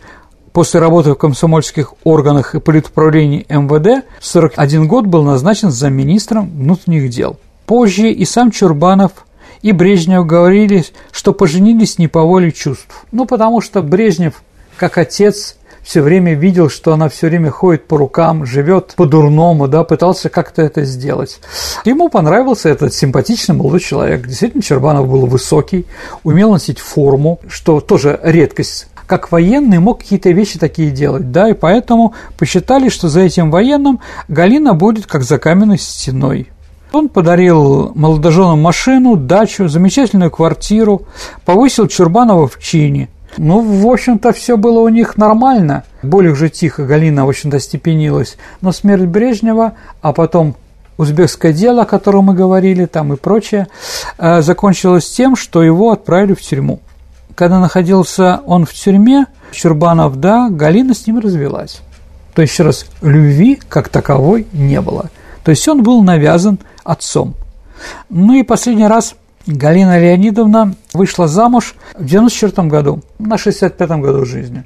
после 0.52 0.80
работы 0.80 1.12
в 1.12 1.16
комсомольских 1.16 1.94
органах 2.04 2.54
и 2.54 2.60
политуправлении 2.60 3.46
МВД 3.48 4.04
в 4.20 4.26
41 4.26 4.86
год 4.88 5.06
был 5.06 5.22
назначен 5.22 5.70
замминистром 5.70 6.50
внутренних 6.50 7.10
дел– 7.10 7.36
Позже 7.68 8.10
и 8.10 8.24
сам 8.24 8.50
Чурбанов, 8.50 9.12
и 9.60 9.72
Брежнев 9.72 10.24
говорили, 10.24 10.86
что 11.12 11.34
поженились 11.34 11.98
не 11.98 12.08
по 12.08 12.22
воле 12.22 12.50
чувств. 12.50 13.04
Ну, 13.12 13.26
потому 13.26 13.60
что 13.60 13.82
Брежнев, 13.82 14.42
как 14.78 14.96
отец, 14.96 15.58
все 15.82 16.00
время 16.00 16.32
видел, 16.32 16.70
что 16.70 16.94
она 16.94 17.10
все 17.10 17.28
время 17.28 17.50
ходит 17.50 17.86
по 17.86 17.98
рукам, 17.98 18.46
живет 18.46 18.94
по-дурному, 18.96 19.68
да, 19.68 19.84
пытался 19.84 20.30
как-то 20.30 20.62
это 20.62 20.84
сделать. 20.84 21.40
Ему 21.84 22.08
понравился 22.08 22.70
этот 22.70 22.94
симпатичный 22.94 23.54
молодой 23.54 23.80
человек. 23.80 24.26
Действительно, 24.26 24.62
Чербанов 24.62 25.06
был 25.06 25.26
высокий, 25.26 25.84
умел 26.24 26.52
носить 26.52 26.78
форму, 26.78 27.38
что 27.48 27.80
тоже 27.80 28.18
редкость 28.22 28.87
как 29.08 29.32
военный 29.32 29.78
мог 29.78 30.00
какие-то 30.00 30.30
вещи 30.30 30.58
такие 30.58 30.90
делать, 30.90 31.32
да, 31.32 31.48
и 31.48 31.54
поэтому 31.54 32.12
посчитали, 32.36 32.90
что 32.90 33.08
за 33.08 33.20
этим 33.20 33.50
военным 33.50 34.00
Галина 34.28 34.74
будет 34.74 35.06
как 35.06 35.22
за 35.22 35.38
каменной 35.38 35.78
стеной. 35.78 36.48
Он 36.92 37.08
подарил 37.08 37.92
молодоженам 37.94 38.60
машину, 38.60 39.16
дачу, 39.16 39.66
замечательную 39.68 40.30
квартиру, 40.30 41.02
повысил 41.44 41.88
Чурбанова 41.88 42.46
в 42.46 42.60
чине. 42.60 43.08
Ну, 43.38 43.60
в 43.60 43.86
общем-то, 43.90 44.32
все 44.32 44.56
было 44.56 44.80
у 44.80 44.88
них 44.88 45.16
нормально. 45.16 45.84
Более 46.02 46.32
уже 46.32 46.50
тихо 46.50 46.84
Галина, 46.84 47.24
в 47.24 47.28
общем-то, 47.30 47.58
степенилась. 47.60 48.36
Но 48.60 48.72
смерть 48.72 49.06
Брежнева, 49.06 49.72
а 50.02 50.12
потом 50.12 50.54
узбекское 50.98 51.52
дело, 51.52 51.82
о 51.82 51.86
котором 51.86 52.24
мы 52.24 52.34
говорили, 52.34 52.84
там 52.84 53.12
и 53.12 53.16
прочее, 53.16 53.68
э, 54.18 54.42
закончилось 54.42 55.08
тем, 55.08 55.36
что 55.36 55.62
его 55.62 55.92
отправили 55.92 56.34
в 56.34 56.40
тюрьму. 56.40 56.80
Когда 57.38 57.60
находился 57.60 58.40
он 58.46 58.66
в 58.66 58.72
тюрьме, 58.72 59.26
Чурбанов, 59.52 60.18
да, 60.18 60.48
Галина 60.50 60.92
с 60.92 61.06
ним 61.06 61.20
развелась. 61.20 61.82
То 62.34 62.42
есть, 62.42 62.52
еще 62.52 62.64
раз, 62.64 62.84
любви 63.00 63.60
как 63.68 63.90
таковой 63.90 64.48
не 64.52 64.80
было. 64.80 65.08
То 65.44 65.52
есть 65.52 65.68
он 65.68 65.84
был 65.84 66.02
навязан 66.02 66.58
отцом. 66.82 67.36
Ну 68.10 68.34
и 68.34 68.42
последний 68.42 68.88
раз 68.88 69.14
Галина 69.46 70.00
Леонидовна 70.00 70.74
вышла 70.92 71.28
замуж 71.28 71.76
в 71.96 72.04
94 72.04 72.66
году, 72.66 73.02
на 73.20 73.38
65 73.38 73.88
году 74.00 74.24
жизни. 74.24 74.64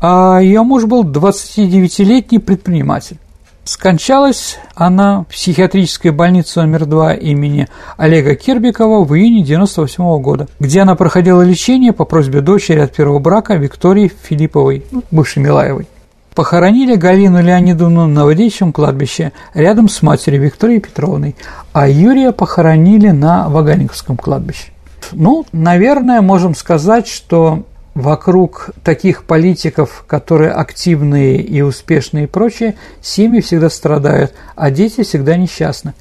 А 0.00 0.38
ее 0.38 0.62
муж 0.62 0.84
был 0.84 1.02
29-летний 1.02 2.38
предприниматель. 2.38 3.18
Скончалась 3.64 4.58
она 4.74 5.22
в 5.22 5.32
психиатрической 5.32 6.10
больнице 6.10 6.60
номер 6.60 6.84
2 6.84 7.14
имени 7.14 7.66
Олега 7.96 8.34
Кирбикова 8.34 9.04
в 9.04 9.14
июне 9.14 9.42
1998 9.42 10.22
года, 10.22 10.48
где 10.60 10.82
она 10.82 10.96
проходила 10.96 11.40
лечение 11.40 11.94
по 11.94 12.04
просьбе 12.04 12.42
дочери 12.42 12.80
от 12.80 12.94
первого 12.94 13.20
брака 13.20 13.54
Виктории 13.54 14.12
Филипповой, 14.22 14.84
бывшей 15.10 15.42
Милаевой. 15.42 15.88
Похоронили 16.34 16.96
Галину 16.96 17.42
Леонидовну 17.42 18.06
на 18.06 18.26
Водичьем 18.26 18.70
кладбище 18.70 19.32
рядом 19.54 19.88
с 19.88 20.02
матерью 20.02 20.42
Викторией 20.42 20.80
Петровной, 20.80 21.34
а 21.72 21.88
Юрия 21.88 22.32
похоронили 22.32 23.08
на 23.10 23.48
Ваганьковском 23.48 24.18
кладбище. 24.18 24.72
Ну, 25.12 25.46
наверное, 25.52 26.20
можем 26.20 26.54
сказать, 26.54 27.06
что 27.06 27.62
вокруг 27.94 28.70
таких 28.82 29.24
политиков, 29.24 30.04
которые 30.06 30.50
активные 30.50 31.40
и 31.40 31.62
успешные 31.62 32.24
и 32.24 32.26
прочее, 32.26 32.74
семьи 33.00 33.40
всегда 33.40 33.70
страдают, 33.70 34.34
а 34.56 34.70
дети 34.70 35.02
всегда 35.02 35.36
несчастны. 35.36 35.94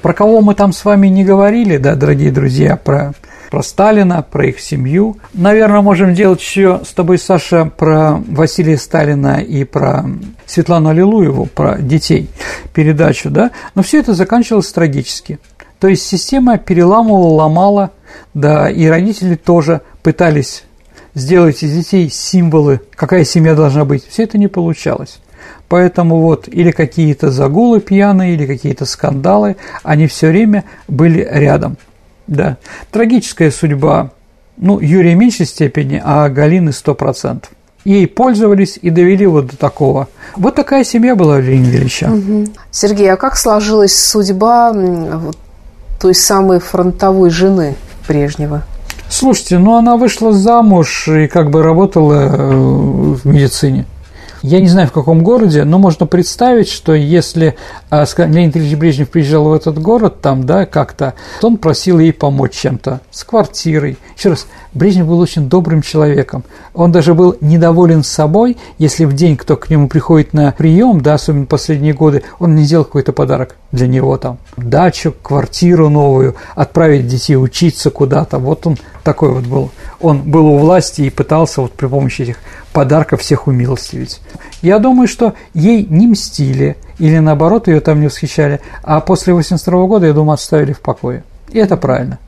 Про 0.00 0.14
кого 0.14 0.40
мы 0.40 0.54
там 0.54 0.72
с 0.72 0.84
вами 0.84 1.08
не 1.08 1.24
говорили, 1.24 1.76
да, 1.76 1.96
дорогие 1.96 2.30
друзья, 2.30 2.76
про, 2.76 3.14
про 3.50 3.62
Сталина, 3.62 4.22
про 4.22 4.46
их 4.46 4.60
семью. 4.60 5.16
Наверное, 5.34 5.80
можем 5.80 6.14
делать 6.14 6.40
еще 6.40 6.80
с 6.86 6.92
тобой, 6.92 7.18
Саша, 7.18 7.64
про 7.64 8.22
Василия 8.28 8.78
Сталина 8.78 9.40
и 9.40 9.64
про 9.64 10.04
Светлану 10.46 10.90
Аллилуеву, 10.90 11.46
про 11.46 11.78
детей, 11.78 12.30
передачу, 12.72 13.28
да, 13.28 13.50
но 13.74 13.82
все 13.82 13.98
это 13.98 14.14
заканчивалось 14.14 14.70
трагически. 14.70 15.40
То 15.80 15.88
есть 15.88 16.06
система 16.06 16.58
переламывала, 16.58 17.42
ломала, 17.42 17.90
да, 18.34 18.70
и 18.70 18.86
родители 18.86 19.34
тоже 19.34 19.80
пытались 20.02 20.64
сделать 21.14 21.62
из 21.62 21.72
детей 21.72 22.08
символы, 22.10 22.80
какая 22.94 23.24
семья 23.24 23.54
должна 23.54 23.84
быть, 23.84 24.06
все 24.06 24.24
это 24.24 24.38
не 24.38 24.48
получалось. 24.48 25.20
Поэтому 25.68 26.20
вот 26.20 26.48
или 26.48 26.70
какие-то 26.70 27.30
загулы 27.30 27.80
пьяные, 27.80 28.34
или 28.34 28.46
какие-то 28.46 28.84
скандалы, 28.84 29.56
они 29.82 30.06
все 30.06 30.28
время 30.28 30.64
были 30.88 31.26
рядом. 31.30 31.76
Да. 32.26 32.56
Трагическая 32.90 33.50
судьба, 33.50 34.10
ну, 34.56 34.80
Юрия 34.80 35.14
в 35.14 35.18
меньшей 35.18 35.46
степени, 35.46 36.00
а 36.04 36.28
Галины 36.28 36.72
сто 36.72 36.94
процентов. 36.94 37.50
Ей 37.84 38.06
пользовались 38.06 38.78
и 38.82 38.90
довели 38.90 39.26
вот 39.26 39.46
до 39.46 39.56
такого. 39.56 40.08
Вот 40.36 40.54
такая 40.54 40.84
семья 40.84 41.16
была 41.16 41.36
у 41.36 41.40
Ленина 41.40 41.76
Ильича. 41.76 42.10
Угу. 42.10 42.48
Сергей, 42.70 43.10
а 43.10 43.16
как 43.16 43.36
сложилась 43.36 43.98
судьба 43.98 44.72
вот, 44.72 45.38
той 45.98 46.14
самой 46.14 46.60
фронтовой 46.60 47.30
жены 47.30 47.76
Брежнева? 48.06 48.64
Слушайте, 49.10 49.58
ну 49.58 49.74
она 49.74 49.96
вышла 49.96 50.32
замуж 50.32 51.08
и 51.08 51.26
как 51.26 51.50
бы 51.50 51.64
работала 51.64 52.14
э, 52.14 52.52
в 52.52 53.26
медицине. 53.26 53.84
Я 54.42 54.60
не 54.60 54.68
знаю, 54.68 54.88
в 54.88 54.92
каком 54.92 55.22
городе, 55.22 55.64
но 55.64 55.78
можно 55.78 56.06
представить, 56.06 56.68
что 56.68 56.94
если 56.94 57.56
а, 57.90 58.06
Леонид 58.16 58.56
Ильич 58.56 58.76
Брежнев 58.76 59.10
приезжал 59.10 59.44
в 59.44 59.52
этот 59.52 59.78
город, 59.78 60.22
там, 60.22 60.44
да, 60.44 60.64
как-то, 60.64 61.14
то 61.40 61.48
он 61.48 61.58
просил 61.58 61.98
ей 61.98 62.12
помочь 62.12 62.52
чем-то, 62.52 63.00
с 63.10 63.24
квартирой. 63.24 63.98
Еще 64.16 64.30
раз, 64.30 64.46
Брежнев 64.72 65.06
был 65.06 65.18
очень 65.18 65.48
добрым 65.48 65.82
человеком. 65.82 66.44
Он 66.72 66.90
даже 66.90 67.12
был 67.14 67.36
недоволен 67.42 68.02
собой, 68.02 68.56
если 68.78 69.04
в 69.04 69.12
день 69.12 69.36
кто 69.36 69.56
к 69.56 69.68
нему 69.68 69.88
приходит 69.88 70.32
на 70.32 70.52
прием, 70.52 71.02
да, 71.02 71.14
особенно 71.14 71.44
последние 71.44 71.92
годы, 71.92 72.22
он 72.38 72.54
не 72.54 72.64
сделал 72.64 72.84
какой-то 72.84 73.12
подарок 73.12 73.56
для 73.72 73.88
него 73.88 74.16
там, 74.16 74.38
дачу, 74.56 75.14
квартиру 75.22 75.90
новую, 75.90 76.34
отправить 76.54 77.06
детей 77.06 77.36
учиться 77.36 77.90
куда-то. 77.90 78.38
Вот 78.38 78.66
он 78.66 78.78
такой 79.04 79.32
вот 79.32 79.44
был. 79.44 79.70
Он 80.00 80.22
был 80.22 80.46
у 80.46 80.58
власти 80.58 81.02
и 81.02 81.10
пытался 81.10 81.60
вот 81.60 81.72
при 81.72 81.86
помощи 81.86 82.22
этих 82.22 82.38
подарков 82.72 83.20
всех 83.20 83.46
умилостивить. 83.46 84.20
Я 84.62 84.78
думаю, 84.78 85.08
что 85.08 85.34
ей 85.54 85.86
не 85.88 86.06
мстили 86.06 86.76
или 86.98 87.18
наоборот 87.18 87.68
ее 87.68 87.80
там 87.80 88.00
не 88.00 88.06
восхищали, 88.06 88.60
а 88.82 89.00
после 89.00 89.34
82 89.34 89.86
года, 89.86 90.06
я 90.06 90.12
думаю, 90.12 90.34
оставили 90.34 90.72
в 90.72 90.80
покое. 90.80 91.22
И 91.50 91.58
это 91.58 91.76
правильно. 91.76 92.18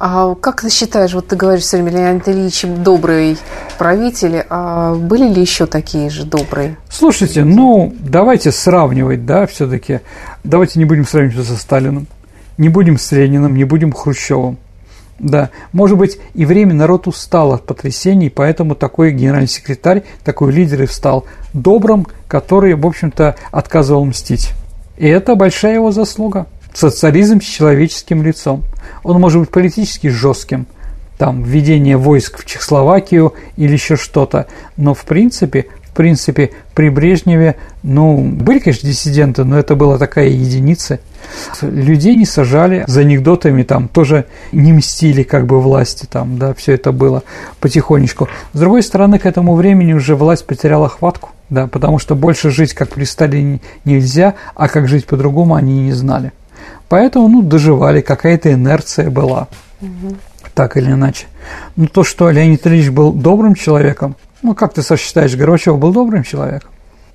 А 0.00 0.36
как 0.36 0.60
ты 0.60 0.70
считаешь, 0.70 1.12
вот 1.12 1.26
ты 1.26 1.34
говоришь 1.34 1.64
с 1.64 1.72
Леонид 1.72 2.28
Ильич 2.28 2.62
добрый 2.62 3.36
правитель, 3.78 4.44
а 4.48 4.94
были 4.94 5.26
ли 5.26 5.40
еще 5.40 5.66
такие 5.66 6.08
же 6.08 6.24
добрые? 6.24 6.76
Слушайте, 6.88 7.42
ну, 7.42 7.92
давайте 7.98 8.52
сравнивать, 8.52 9.26
да, 9.26 9.46
все-таки. 9.46 10.00
Давайте 10.44 10.78
не 10.78 10.84
будем 10.84 11.04
сравнивать 11.04 11.44
со 11.44 11.56
Сталиным, 11.56 12.06
не 12.58 12.68
будем 12.68 12.96
с 12.96 13.10
Лениным, 13.10 13.56
не 13.56 13.64
будем 13.64 13.92
Хрущевым. 13.92 14.58
Да, 15.18 15.50
может 15.72 15.98
быть, 15.98 16.18
и 16.34 16.44
время 16.44 16.74
народ 16.74 17.08
устал 17.08 17.52
от 17.52 17.66
потрясений, 17.66 18.30
поэтому 18.30 18.76
такой 18.76 19.10
генеральный 19.10 19.48
секретарь, 19.48 20.04
такой 20.24 20.52
лидер 20.52 20.82
и 20.82 20.86
встал 20.86 21.24
добрым, 21.52 22.06
который, 22.28 22.74
в 22.74 22.86
общем-то, 22.86 23.34
отказывал 23.50 24.04
мстить. 24.04 24.52
И 24.96 25.06
это 25.08 25.34
большая 25.34 25.74
его 25.74 25.90
заслуга. 25.90 26.46
Социализм 26.72 27.40
с 27.40 27.44
человеческим 27.44 28.22
лицом. 28.22 28.62
Он 29.02 29.20
может 29.20 29.40
быть 29.40 29.50
политически 29.50 30.06
жестким, 30.06 30.66
там, 31.18 31.42
введение 31.42 31.96
войск 31.96 32.38
в 32.38 32.44
Чехословакию 32.44 33.34
или 33.56 33.72
еще 33.72 33.96
что-то, 33.96 34.46
но 34.76 34.94
в 34.94 35.04
принципе 35.04 35.66
принципе, 35.98 36.52
при 36.74 36.90
Брежневе, 36.90 37.56
ну, 37.82 38.18
были, 38.18 38.60
конечно, 38.60 38.88
диссиденты, 38.88 39.42
но 39.42 39.58
это 39.58 39.74
была 39.74 39.98
такая 39.98 40.28
единица. 40.28 41.00
Людей 41.60 42.14
не 42.14 42.24
сажали 42.24 42.84
за 42.86 43.00
анекдотами, 43.00 43.64
там 43.64 43.88
тоже 43.88 44.26
не 44.52 44.72
мстили 44.72 45.24
как 45.24 45.46
бы 45.46 45.60
власти, 45.60 46.06
там, 46.08 46.38
да, 46.38 46.54
все 46.54 46.74
это 46.74 46.92
было 46.92 47.24
потихонечку. 47.58 48.28
С 48.52 48.60
другой 48.60 48.84
стороны, 48.84 49.18
к 49.18 49.26
этому 49.26 49.56
времени 49.56 49.92
уже 49.92 50.14
власть 50.14 50.46
потеряла 50.46 50.88
хватку, 50.88 51.30
да, 51.50 51.66
потому 51.66 51.98
что 51.98 52.14
больше 52.14 52.50
жить, 52.50 52.74
как 52.74 52.90
при 52.90 53.02
Сталине, 53.02 53.60
нельзя, 53.84 54.34
а 54.54 54.68
как 54.68 54.86
жить 54.86 55.04
по-другому 55.04 55.56
они 55.56 55.82
не 55.82 55.92
знали. 55.92 56.30
Поэтому, 56.88 57.26
ну, 57.26 57.42
доживали, 57.42 58.02
какая-то 58.02 58.52
инерция 58.52 59.10
была, 59.10 59.48
угу. 59.80 60.14
так 60.54 60.76
или 60.76 60.92
иначе. 60.92 61.26
Но 61.74 61.86
то, 61.88 62.04
что 62.04 62.30
Леонид 62.30 62.64
Ильич 62.68 62.90
был 62.90 63.12
добрым 63.12 63.56
человеком, 63.56 64.14
ну, 64.42 64.54
как 64.54 64.74
ты 64.74 64.82
считаешь, 64.96 65.34
Горбачев 65.34 65.78
был 65.78 65.92
добрым 65.92 66.22
человеком? 66.22 66.70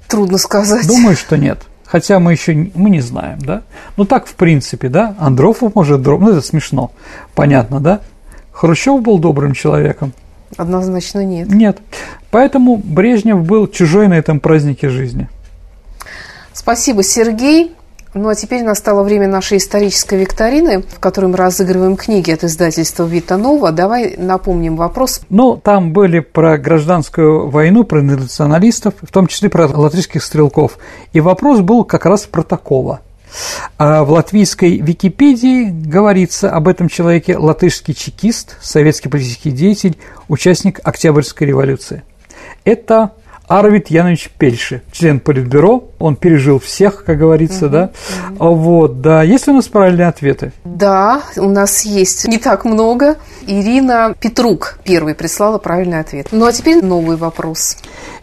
Трудно 0.07 0.37
сказать. 0.37 0.87
Думаю, 0.87 1.15
что 1.15 1.37
нет. 1.37 1.59
Хотя 1.85 2.19
мы 2.19 2.31
еще 2.31 2.71
мы 2.73 2.89
не 2.89 3.01
знаем, 3.01 3.39
да? 3.39 3.61
Ну, 3.97 4.05
так, 4.05 4.25
в 4.25 4.33
принципе, 4.33 4.89
да? 4.89 5.15
Андропов 5.19 5.75
может 5.75 6.01
добрым, 6.01 6.29
ну, 6.29 6.31
это 6.31 6.41
смешно, 6.41 6.91
понятно, 7.35 7.79
да? 7.79 8.01
Хрущев 8.51 9.01
был 9.01 9.19
добрым 9.19 9.53
человеком? 9.53 10.13
Однозначно 10.57 11.23
нет. 11.23 11.49
Нет. 11.49 11.79
Поэтому 12.31 12.77
Брежнев 12.77 13.43
был 13.43 13.67
чужой 13.67 14.07
на 14.07 14.13
этом 14.13 14.39
празднике 14.39 14.89
жизни. 14.89 15.29
Спасибо, 16.53 17.03
Сергей. 17.03 17.75
Ну 18.15 18.29
а 18.29 18.35
теперь 18.35 18.61
настало 18.63 19.01
время 19.01 19.27
нашей 19.27 19.57
исторической 19.57 20.19
викторины, 20.19 20.83
в 20.83 20.99
которой 20.99 21.25
мы 21.27 21.37
разыгрываем 21.37 21.97
книги 21.97 22.29
от 22.29 22.43
издательства 22.43 23.05
«Вита 23.05 23.37
Нова». 23.37 23.71
Давай 23.71 24.15
напомним 24.17 24.75
вопрос. 24.75 25.21
Ну, 25.29 25.57
там 25.57 25.93
были 25.93 26.19
про 26.19 26.59
гражданскую 26.59 27.49
войну, 27.49 27.83
про 27.83 28.03
националистов, 28.03 28.93
в 29.01 29.11
том 29.11 29.25
числе 29.25 29.49
про 29.49 29.65
латышских 29.65 30.23
стрелков. 30.23 30.77
И 31.11 31.21
вопрос 31.21 31.61
был 31.61 31.85
как 31.85 32.05
раз 32.05 32.25
про 32.25 32.43
такого. 32.43 33.01
А 33.79 34.03
в 34.03 34.11
латвийской 34.11 34.77
Википедии 34.77 35.71
говорится 35.71 36.51
об 36.51 36.67
этом 36.67 36.89
человеке 36.89 37.35
латышский 37.35 37.95
чекист, 37.95 38.57
советский 38.61 39.09
политический 39.09 39.49
деятель, 39.49 39.97
участник 40.27 40.79
Октябрьской 40.83 41.47
революции. 41.47 42.03
Это 42.63 43.11
Арвид 43.59 43.91
Янович 43.91 44.31
Пельши, 44.35 44.81
член 44.91 45.19
Политбюро, 45.19 45.91
он 45.99 46.15
пережил 46.15 46.57
всех, 46.57 47.05
как 47.05 47.19
говорится, 47.19 47.65
угу, 47.65 47.71
да. 47.71 47.89
Угу. 48.39 48.55
Вот, 48.55 49.01
да. 49.01 49.21
Есть 49.21 49.47
у 49.47 49.53
нас 49.53 49.67
правильные 49.67 50.07
ответы? 50.07 50.53
Да, 50.65 51.21
у 51.37 51.47
нас 51.49 51.85
есть 51.85 52.27
не 52.27 52.39
так 52.39 52.65
много. 52.65 53.17
Ирина 53.45 54.15
Петрук 54.19 54.79
первый 54.83 55.13
прислала 55.13 55.59
правильный 55.59 55.99
ответ. 55.99 56.29
Ну, 56.31 56.47
а 56.47 56.51
теперь 56.51 56.83
новый 56.83 57.15
вопрос. 57.15 57.77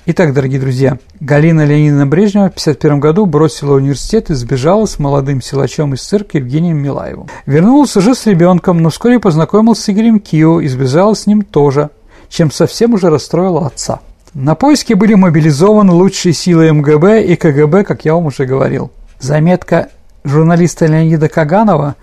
Итак, 0.05 0.35
дорогие 0.35 0.59
друзья, 0.59 0.99
Галина 1.21 1.65
Леонидовна 1.65 2.07
Брежнева 2.07 2.47
в 2.47 2.59
1951 2.59 2.99
году 2.99 3.25
бросила 3.25 3.75
университет 3.75 4.31
и 4.31 4.35
сбежала 4.35 4.87
с 4.87 4.99
молодым 4.99 5.41
силачом 5.41 5.95
из 5.95 6.03
цирка 6.03 6.39
Евгением 6.39 6.79
Милаевым. 6.79 7.29
Вернулась 7.47 7.97
уже 7.97 8.17
с 8.17 8.27
ребенком, 8.27 8.83
но 8.83 8.91
вскоре 8.91 9.21
познакомилась 9.21 9.79
с 9.79 9.89
Игорем 9.91 10.19
Кио 10.19 10.59
и 10.59 10.67
сбежала 10.67 11.15
с 11.15 11.29
ним 11.29 11.43
тоже, 11.43 11.91
чем 12.29 12.51
совсем 12.51 12.95
уже 12.95 13.11
расстроила 13.11 13.69
отца. 13.69 14.01
На 14.35 14.55
поиски 14.55 14.93
были 14.95 15.15
мобилизованы 15.15 15.93
лучшие 15.93 16.33
силы 16.33 16.73
МГБ 16.73 17.25
и 17.25 17.35
КГБ, 17.35 17.85
как 17.85 18.05
я 18.05 18.15
вам 18.15 18.27
уже 18.27 18.47
говорил. 18.47 18.93
Заметка 19.19 19.89
журналиста 20.23 20.87
Леонида 20.87 21.29
Каганова, 21.29 21.97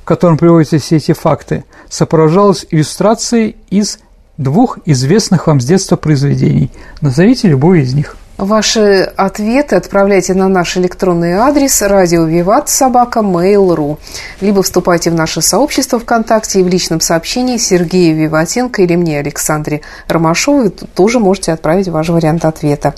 в 0.00 0.04
котором 0.04 0.38
приводятся 0.38 0.78
все 0.78 0.96
эти 0.96 1.12
факты, 1.12 1.64
сопровождалась 1.90 2.66
иллюстрацией 2.70 3.56
из 3.68 3.98
двух 4.38 4.78
известных 4.86 5.46
вам 5.46 5.60
с 5.60 5.66
детства 5.66 5.96
произведений. 5.96 6.70
Назовите 7.02 7.48
любой 7.48 7.82
из 7.82 7.92
них. 7.92 8.16
Ваши 8.36 9.02
ответы 9.16 9.76
отправляйте 9.76 10.34
на 10.34 10.48
наш 10.48 10.76
электронный 10.76 11.34
адрес 11.34 11.80
радио 11.82 12.24
Виват 12.24 12.68
собака 12.68 13.20
mail.ru 13.20 13.98
либо 14.40 14.62
вступайте 14.62 15.10
в 15.10 15.14
наше 15.14 15.40
сообщество 15.40 16.00
ВКонтакте 16.00 16.60
и 16.60 16.62
в 16.64 16.68
личном 16.68 17.00
сообщении 17.00 17.58
Сергею 17.58 18.16
Виватенко 18.16 18.82
или 18.82 18.96
мне, 18.96 19.20
Александре 19.20 19.82
Ромашовой, 20.08 20.70
тоже 20.70 21.20
можете 21.20 21.52
отправить 21.52 21.86
ваш 21.86 22.08
вариант 22.08 22.44
ответа. 22.44 22.94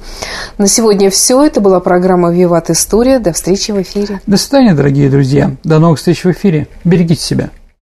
На 0.57 0.69
сегодня 0.69 1.11
все. 1.11 1.45
Это 1.45 1.61
была 1.61 1.81
программа 1.81 2.33
«Виват 2.33 2.71
История». 2.71 3.19
До 3.19 3.35
встречи 3.35 3.73
в 3.73 3.83
эфире. 3.83 4.23
До 4.27 4.39
свидания, 4.39 4.73
дорогие 4.73 5.11
друзья. 5.11 5.53
До 5.65 5.79
новых 5.79 5.99
встреч 5.99 6.25
в 6.25 6.31
эфире. 6.31 6.67
Берегите 6.85 7.21
себя. 7.23 7.51